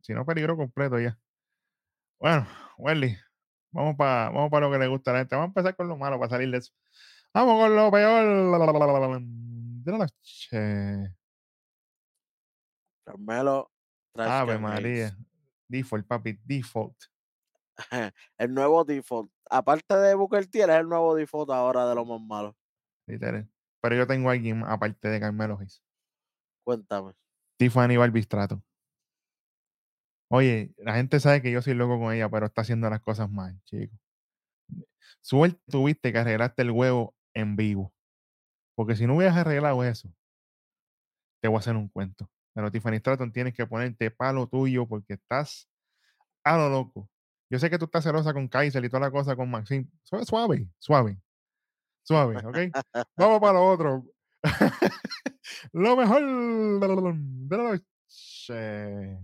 Si 0.00 0.14
no, 0.14 0.24
peligro 0.24 0.56
completo 0.56 0.98
ya. 0.98 1.18
Bueno, 2.18 2.46
Welly, 2.78 3.16
vamos 3.70 3.96
para 3.96 4.30
vamos 4.30 4.50
pa 4.50 4.60
lo 4.60 4.70
que 4.70 4.78
le 4.78 4.86
gusta 4.86 5.10
a 5.10 5.14
la 5.14 5.18
gente. 5.20 5.36
Vamos 5.36 5.48
a 5.48 5.50
empezar 5.50 5.76
con 5.76 5.88
lo 5.88 5.96
malo 5.96 6.18
para 6.18 6.30
salir 6.30 6.50
de 6.50 6.58
eso. 6.58 6.72
Vamos 7.34 7.60
con 7.60 7.76
lo 7.76 7.90
peor 7.90 8.24
de 9.84 9.92
la 9.92 9.98
noche. 9.98 11.14
Carmelo. 13.04 13.70
Ave 14.14 14.58
María. 14.58 15.16
Default, 15.68 16.06
papi, 16.06 16.38
default. 16.44 16.96
El 18.38 18.54
nuevo 18.54 18.84
default. 18.84 19.30
Aparte 19.50 19.94
de 19.96 20.14
Booker 20.14 20.46
T, 20.46 20.60
es 20.60 20.68
el 20.68 20.88
nuevo 20.88 21.14
default 21.14 21.50
ahora 21.50 21.88
de 21.88 21.94
lo 21.94 22.04
más 22.04 22.20
malo. 22.20 22.56
Literal. 23.06 23.48
Pero 23.80 23.96
yo 23.96 24.06
tengo 24.06 24.28
a 24.28 24.32
alguien 24.32 24.64
aparte 24.64 25.08
de 25.08 25.20
Carmelo 25.20 25.58
Hayes. 25.58 25.82
Cuéntame. 26.64 27.12
Tiffany 27.58 27.96
Balbistrato. 27.96 28.62
Oye, 30.30 30.74
la 30.76 30.94
gente 30.94 31.20
sabe 31.20 31.40
que 31.40 31.50
yo 31.50 31.62
soy 31.62 31.74
loco 31.74 31.98
con 31.98 32.12
ella, 32.12 32.28
pero 32.28 32.46
está 32.46 32.60
haciendo 32.62 32.90
las 32.90 33.00
cosas 33.00 33.30
mal, 33.30 33.58
chico. 33.64 33.96
Suerte 35.22 35.60
tuviste 35.70 36.12
que 36.12 36.18
arreglaste 36.18 36.62
el 36.62 36.70
huevo 36.70 37.14
en 37.34 37.56
vivo. 37.56 37.92
Porque 38.74 38.94
si 38.94 39.06
no 39.06 39.16
hubieras 39.16 39.36
arreglado 39.36 39.82
eso, 39.84 40.12
te 41.40 41.48
voy 41.48 41.56
a 41.56 41.60
hacer 41.60 41.76
un 41.76 41.88
cuento. 41.88 42.30
Pero 42.54 42.70
Tiffany 42.70 42.98
Stratton 42.98 43.32
tienes 43.32 43.54
que 43.54 43.66
ponerte 43.66 44.10
palo 44.10 44.46
tuyo 44.48 44.86
porque 44.86 45.14
estás 45.14 45.68
a 46.44 46.56
lo 46.56 46.68
loco. 46.68 47.08
Yo 47.50 47.58
sé 47.58 47.70
que 47.70 47.78
tú 47.78 47.86
estás 47.86 48.04
celosa 48.04 48.32
con 48.34 48.48
Kaiser 48.48 48.84
y 48.84 48.88
toda 48.88 49.00
la 49.00 49.10
cosa 49.10 49.34
con 49.34 49.50
Maxine. 49.50 49.88
Suave, 50.02 50.68
suave, 50.80 51.18
suave. 52.08 52.36
¿ok? 52.38 52.56
Vamos 53.16 53.40
para 53.40 53.52
lo 53.52 53.66
otro. 53.66 54.04
lo 55.72 55.96
mejor 55.96 56.22
de 56.22 56.88
la 56.88 57.58
noche. 57.58 59.18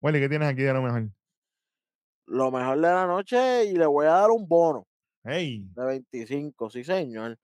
Willy, 0.00 0.20
¿qué 0.20 0.28
tienes 0.28 0.48
aquí 0.48 0.62
de 0.62 0.72
lo 0.72 0.82
mejor? 0.82 1.10
Lo 2.26 2.50
mejor 2.50 2.76
de 2.76 2.82
la 2.88 3.06
noche 3.06 3.64
y 3.66 3.74
le 3.74 3.84
voy 3.86 4.06
a 4.06 4.12
dar 4.12 4.30
un 4.30 4.48
bono 4.48 4.86
Hey, 5.24 5.66
de 5.74 5.84
25, 5.84 6.70
sí 6.70 6.84
señor. 6.84 7.36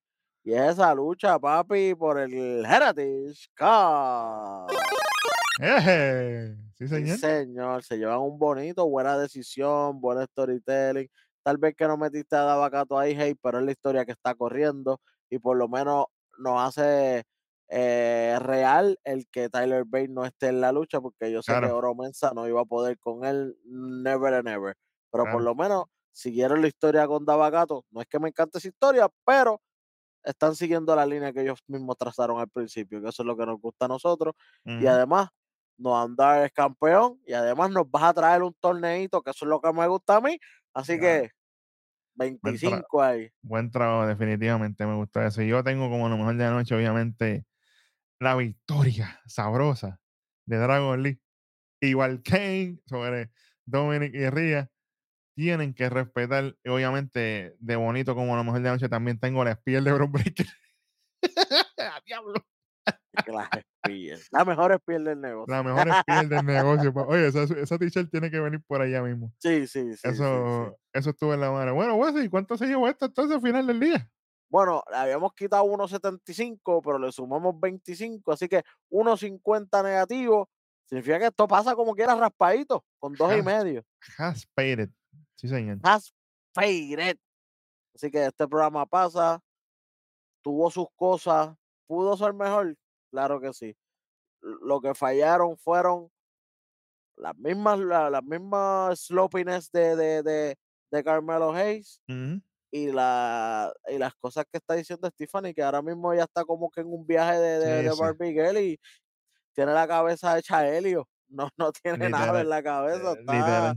Y 0.42 0.54
es 0.54 0.72
esa 0.72 0.94
lucha, 0.94 1.38
papi, 1.38 1.94
por 1.94 2.18
el 2.18 2.64
Heritage 2.64 3.46
Cup. 3.56 4.72
eje. 5.60 6.56
Sí, 6.78 6.88
Sí, 6.88 6.88
señor. 6.88 7.18
señor, 7.18 7.82
se 7.84 7.98
llevan 7.98 8.20
un 8.20 8.38
bonito, 8.38 8.88
buena 8.88 9.18
decisión, 9.18 10.00
buen 10.00 10.26
storytelling. 10.26 11.08
Tal 11.42 11.58
vez 11.58 11.74
que 11.76 11.86
no 11.88 11.96
metiste 11.96 12.36
a 12.36 12.42
Davacato 12.42 12.98
ahí, 12.98 13.14
hey, 13.18 13.34
pero 13.42 13.58
es 13.58 13.64
la 13.64 13.72
historia 13.72 14.04
que 14.04 14.12
está 14.12 14.34
corriendo 14.34 15.00
y 15.30 15.38
por 15.38 15.56
lo 15.56 15.68
menos 15.68 16.06
nos 16.38 16.60
hace 16.60 17.24
eh, 17.68 18.36
real 18.40 18.98
el 19.04 19.26
que 19.30 19.48
Tyler 19.48 19.84
Bate 19.86 20.08
no 20.08 20.24
esté 20.24 20.48
en 20.48 20.60
la 20.60 20.72
lucha, 20.72 21.00
porque 21.00 21.30
yo 21.32 21.42
sé 21.42 21.52
que. 21.60 21.66
Oro 21.66 21.94
Mensa 21.94 22.32
no 22.34 22.48
iba 22.48 22.60
a 22.62 22.64
poder 22.64 22.98
con 22.98 23.24
él, 23.24 23.56
never 23.64 24.34
and 24.34 24.48
ever. 24.48 24.74
Pero 25.10 25.26
por 25.28 25.42
lo 25.42 25.54
menos 25.54 25.84
siguieron 26.12 26.60
la 26.62 26.68
historia 26.68 27.06
con 27.06 27.24
Davacato. 27.24 27.84
No 27.90 28.00
es 28.00 28.06
que 28.08 28.18
me 28.18 28.28
encante 28.28 28.58
esa 28.58 28.68
historia, 28.68 29.08
pero 29.24 29.60
están 30.24 30.54
siguiendo 30.56 30.94
la 30.96 31.06
línea 31.06 31.32
que 31.32 31.42
ellos 31.42 31.60
mismos 31.66 31.96
trazaron 31.96 32.38
al 32.40 32.48
principio, 32.48 33.00
que 33.02 33.08
eso 33.08 33.22
es 33.22 33.26
lo 33.26 33.36
que 33.36 33.46
nos 33.46 33.60
gusta 33.60 33.86
a 33.86 33.88
nosotros 33.88 34.34
y 34.78 34.86
además 34.86 35.28
nos 35.80 36.04
han 36.04 36.14
dado 36.16 36.44
el 36.44 36.52
campeón 36.52 37.20
y 37.26 37.32
además 37.32 37.70
nos 37.70 37.90
vas 37.90 38.04
a 38.04 38.14
traer 38.14 38.42
un 38.42 38.54
torneito, 38.60 39.22
que 39.22 39.30
eso 39.30 39.44
es 39.44 39.48
lo 39.48 39.60
que 39.60 39.72
me 39.72 39.86
gusta 39.88 40.16
a 40.16 40.20
mí. 40.20 40.38
Así 40.74 40.94
Ya. 40.94 41.00
que 41.00 41.30
25 42.14 43.02
ahí. 43.02 43.30
Buen 43.42 43.70
trabajo, 43.70 44.06
definitivamente 44.06 44.86
me 44.86 44.94
gustó 44.96 45.22
eso. 45.22 45.42
Yo 45.42 45.64
tengo 45.64 45.88
como 45.88 46.08
lo 46.08 46.16
mejor 46.18 46.36
de 46.36 46.44
la 46.44 46.50
noche, 46.50 46.74
obviamente, 46.74 47.46
la 48.20 48.36
victoria 48.36 49.20
sabrosa 49.26 50.00
de 50.46 50.58
Dragon 50.58 51.02
Lee. 51.02 51.20
Igual 51.80 52.22
Kane 52.22 52.78
sobre 52.86 53.30
Dominic 53.64 54.14
y 54.14 54.28
Ria. 54.28 54.70
Tienen 55.34 55.72
que 55.72 55.88
respetar, 55.88 56.56
obviamente, 56.66 57.56
de 57.58 57.76
bonito 57.76 58.14
como 58.14 58.36
lo 58.36 58.44
mejor 58.44 58.60
de 58.60 58.66
la 58.68 58.72
noche, 58.72 58.88
también 58.90 59.18
tengo 59.18 59.42
la 59.44 59.56
piel 59.56 59.84
de 59.84 59.92
Bron 59.92 60.12
Breaker. 60.12 60.46
¡A 61.78 62.00
diablo! 62.04 62.34
que 63.24 63.32
las 63.32 63.48
espías. 63.52 64.28
La 64.30 64.44
mejor 64.44 64.72
espía 64.72 64.98
del 64.98 65.20
negocio. 65.20 65.54
La 65.54 65.62
mejor 65.62 65.88
piel 66.06 66.28
del 66.28 66.44
negocio. 66.44 66.92
Oye, 67.06 67.26
esa, 67.28 67.42
esa 67.42 67.78
t-shirt 67.78 68.10
tiene 68.10 68.30
que 68.30 68.40
venir 68.40 68.62
por 68.66 68.80
allá 68.80 69.02
mismo. 69.02 69.32
Sí, 69.38 69.66
sí, 69.66 69.96
sí. 69.96 70.08
eso, 70.08 70.68
sí. 70.68 70.76
eso 70.92 71.10
estuvo 71.10 71.34
en 71.34 71.40
la 71.40 71.50
mano. 71.50 71.74
Bueno, 71.74 71.96
Wesley, 71.96 72.28
¿cuánto 72.28 72.56
se 72.56 72.66
llevó 72.66 72.88
esto 72.88 73.06
entonces 73.06 73.36
al 73.36 73.42
final 73.42 73.66
del 73.66 73.80
día? 73.80 74.08
Bueno, 74.50 74.82
le 74.90 74.96
habíamos 74.96 75.32
quitado 75.34 75.64
1.75, 75.64 76.82
pero 76.84 76.98
le 76.98 77.12
sumamos 77.12 77.58
25, 77.58 78.32
así 78.32 78.48
que 78.48 78.64
1.50 78.90 79.84
negativo. 79.84 80.50
Significa 80.86 81.20
que 81.20 81.26
esto 81.26 81.46
pasa 81.46 81.76
como 81.76 81.94
quiera 81.94 82.16
raspadito, 82.16 82.84
con 82.98 83.12
dos 83.14 83.36
y 83.36 83.42
medio. 83.42 83.84
Has 84.18 84.44
paid 84.54 84.80
it. 84.80 84.90
Sí, 85.36 85.46
señor. 85.46 85.78
Has 85.84 86.12
paid 86.52 86.98
it. 86.98 87.20
Así 87.94 88.10
que 88.10 88.26
este 88.26 88.48
programa 88.48 88.86
pasa, 88.86 89.40
tuvo 90.42 90.68
sus 90.68 90.88
cosas, 90.96 91.54
pudo 91.86 92.16
ser 92.16 92.32
mejor, 92.32 92.76
claro 93.10 93.40
que 93.40 93.52
sí. 93.52 93.76
Lo 94.42 94.80
que 94.80 94.94
fallaron 94.94 95.56
fueron 95.58 96.10
las 97.16 97.36
mismas, 97.36 97.78
la- 97.78 98.10
las 98.10 98.22
mismas 98.24 99.00
sloppiness 99.00 99.70
de, 99.72 99.96
de, 99.96 100.22
de, 100.22 100.56
de 100.90 101.04
Carmelo 101.04 101.52
Hayes 101.52 102.00
y, 102.72 102.92
la, 102.92 103.72
y 103.88 103.98
las 103.98 104.14
cosas 104.16 104.44
que 104.50 104.58
está 104.58 104.74
diciendo 104.74 105.08
Stephanie, 105.10 105.54
que 105.54 105.62
ahora 105.62 105.82
mismo 105.82 106.14
ya 106.14 106.24
está 106.24 106.44
como 106.44 106.70
que 106.70 106.80
en 106.82 106.88
un 106.92 107.06
viaje 107.06 107.38
de, 107.38 107.58
de, 107.58 107.82
Sí, 107.82 107.84
de. 107.88 107.94
Barbie 108.00 108.32
Girl 108.32 108.58
y 108.58 108.80
tiene 109.54 109.72
la 109.74 109.88
cabeza 109.88 110.38
hecha 110.38 110.66
helio. 110.68 111.08
No, 111.32 111.48
no 111.58 111.72
tiene 111.72 112.08
nada 112.10 112.40
en 112.42 112.48
la 112.50 112.62
cabeza. 112.62 113.12
Eh, 113.12 113.16
Está 113.20 113.32
Literal. 113.34 113.76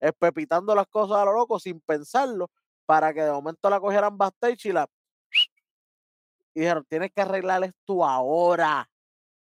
espepitando 0.00 0.74
las 0.74 0.86
cosas 0.88 1.18
a 1.18 1.24
lo 1.26 1.32
loco 1.32 1.60
sin 1.60 1.80
pensarlo 1.80 2.50
para 2.86 3.14
que 3.14 3.22
de 3.22 3.30
momento 3.32 3.70
la 3.70 3.80
cogieran 3.80 4.18
backstage 4.18 4.66
y 4.66 4.72
la 4.72 4.88
y 6.54 6.60
dijeron, 6.60 6.84
tienes 6.88 7.10
que 7.14 7.20
arreglar 7.22 7.64
esto 7.64 8.04
ahora 8.04 8.88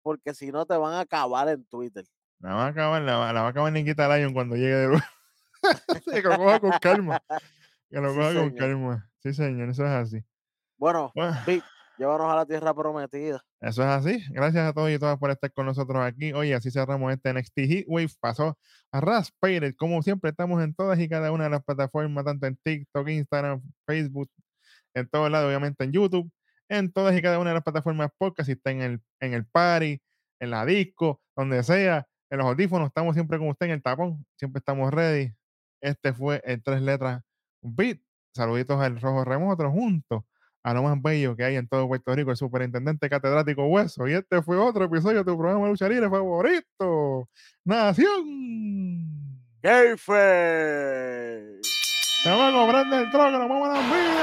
porque 0.02 0.34
si 0.34 0.52
no 0.52 0.66
te 0.66 0.78
van 0.78 0.94
a 0.94 1.02
acabar 1.02 1.50
en 1.50 1.66
Twitter. 1.66 2.06
La 2.40 2.54
va 2.56 2.66
a 2.66 2.68
acabar, 2.70 3.02
la, 3.02 3.34
la 3.34 3.42
va 3.42 3.48
a 3.48 3.50
acabar 3.50 3.72
Nikita 3.74 4.08
Lyon 4.18 4.34
cuando 4.34 4.56
llegue 4.56 4.76
de 4.76 4.88
nuevo. 4.88 5.04
Que 6.14 6.22
lo 6.22 6.38
coja 6.38 6.60
con 6.60 6.72
calma. 6.82 7.22
Que 7.90 8.00
lo 8.00 8.12
Sí, 8.12 8.18
coja 8.18 8.34
con 8.34 8.52
calma. 8.56 9.10
Sí, 9.20 9.34
señor, 9.34 9.70
eso 9.70 9.84
es 9.84 9.92
así. 9.92 10.24
Bueno, 10.78 11.12
Bueno, 11.14 11.36
Vic, 11.46 11.64
llévanos 11.98 12.32
a 12.32 12.36
la 12.36 12.46
tierra 12.46 12.74
prometida. 12.74 13.44
eso 13.60 13.82
es 13.84 13.90
así. 13.90 14.24
Gracias 14.32 14.66
a 14.70 14.74
todos 14.74 14.90
y 14.90 14.98
todas 14.98 15.18
por 15.20 15.30
estar 15.32 15.52
con 15.52 15.66
nosotros 15.66 16.02
aquí. 16.02 16.32
Oye, 16.32 16.56
así 16.56 16.72
cerramos 16.72 17.12
este 17.12 17.34
NXT 17.34 17.58
Heatwave. 17.58 18.10
Pasó 18.22 18.58
a 18.94 19.02
Raspated. 19.02 19.76
Como 19.76 20.02
siempre, 20.02 20.30
estamos 20.30 20.64
en 20.64 20.74
todas 20.74 20.98
y 21.00 21.10
cada 21.10 21.32
una 21.34 21.44
de 21.44 21.50
las 21.50 21.64
plataformas, 21.64 22.24
tanto 22.24 22.48
en 22.48 22.56
TikTok, 22.64 23.10
Instagram, 23.10 23.62
Facebook, 23.86 24.32
en 24.94 25.10
todos 25.10 25.30
lados, 25.30 25.48
obviamente 25.50 25.84
en 25.84 25.92
YouTube, 25.92 26.32
en 26.70 26.92
todas 26.92 27.18
y 27.18 27.22
cada 27.22 27.40
una 27.40 27.50
de 27.50 27.56
las 27.56 27.64
plataformas 27.64 28.12
podcast, 28.18 28.48
si 28.48 28.54
está 28.54 28.72
en 28.72 28.82
el, 28.82 29.02
en 29.20 29.34
el 29.34 29.46
party, 29.46 30.00
en 30.40 30.52
la 30.52 30.66
disco, 30.66 31.22
donde 31.36 31.64
sea, 31.64 32.08
en 32.30 32.38
los 32.38 32.48
audífonos, 32.48 32.88
estamos 32.88 33.16
siempre 33.16 33.38
con 33.38 33.50
usted 33.50 33.66
en 33.66 33.74
el 33.74 33.82
tapón, 33.82 34.26
siempre 34.38 34.60
estamos 34.60 34.92
ready. 34.94 35.34
Este 35.82 36.14
fue 36.14 36.42
el 36.46 36.62
tres 36.64 36.82
letras 36.82 37.24
beat. 37.62 38.00
Saluditos 38.36 38.80
al 38.80 39.02
rojo 39.02 39.26
remoto 39.26 39.70
junto 39.72 40.26
a 40.64 40.74
lo 40.74 40.84
más 40.84 41.02
bello 41.02 41.36
que 41.36 41.44
hay 41.44 41.56
en 41.56 41.68
todo 41.68 41.88
Puerto 41.88 42.14
Rico, 42.14 42.32
el 42.32 42.38
superintendente 42.38 43.10
catedrático 43.10 43.66
Hueso. 43.66 44.08
Y 44.08 44.14
este 44.14 44.42
fue 44.42 44.58
otro 44.58 44.86
episodio 44.86 45.20
de 45.20 45.26
tu 45.26 45.38
programa 45.38 45.74
favorito, 45.76 47.30
Nación. 47.66 49.10
¡Kayfabe! 49.62 51.60
Te 52.22 52.30
luego 52.30 52.68
prende 52.68 52.98
el 52.98 53.10
trono, 53.10 53.40
vamos 53.40 53.70
a 53.70 53.74
las 53.74 53.92
vías. 53.92 54.20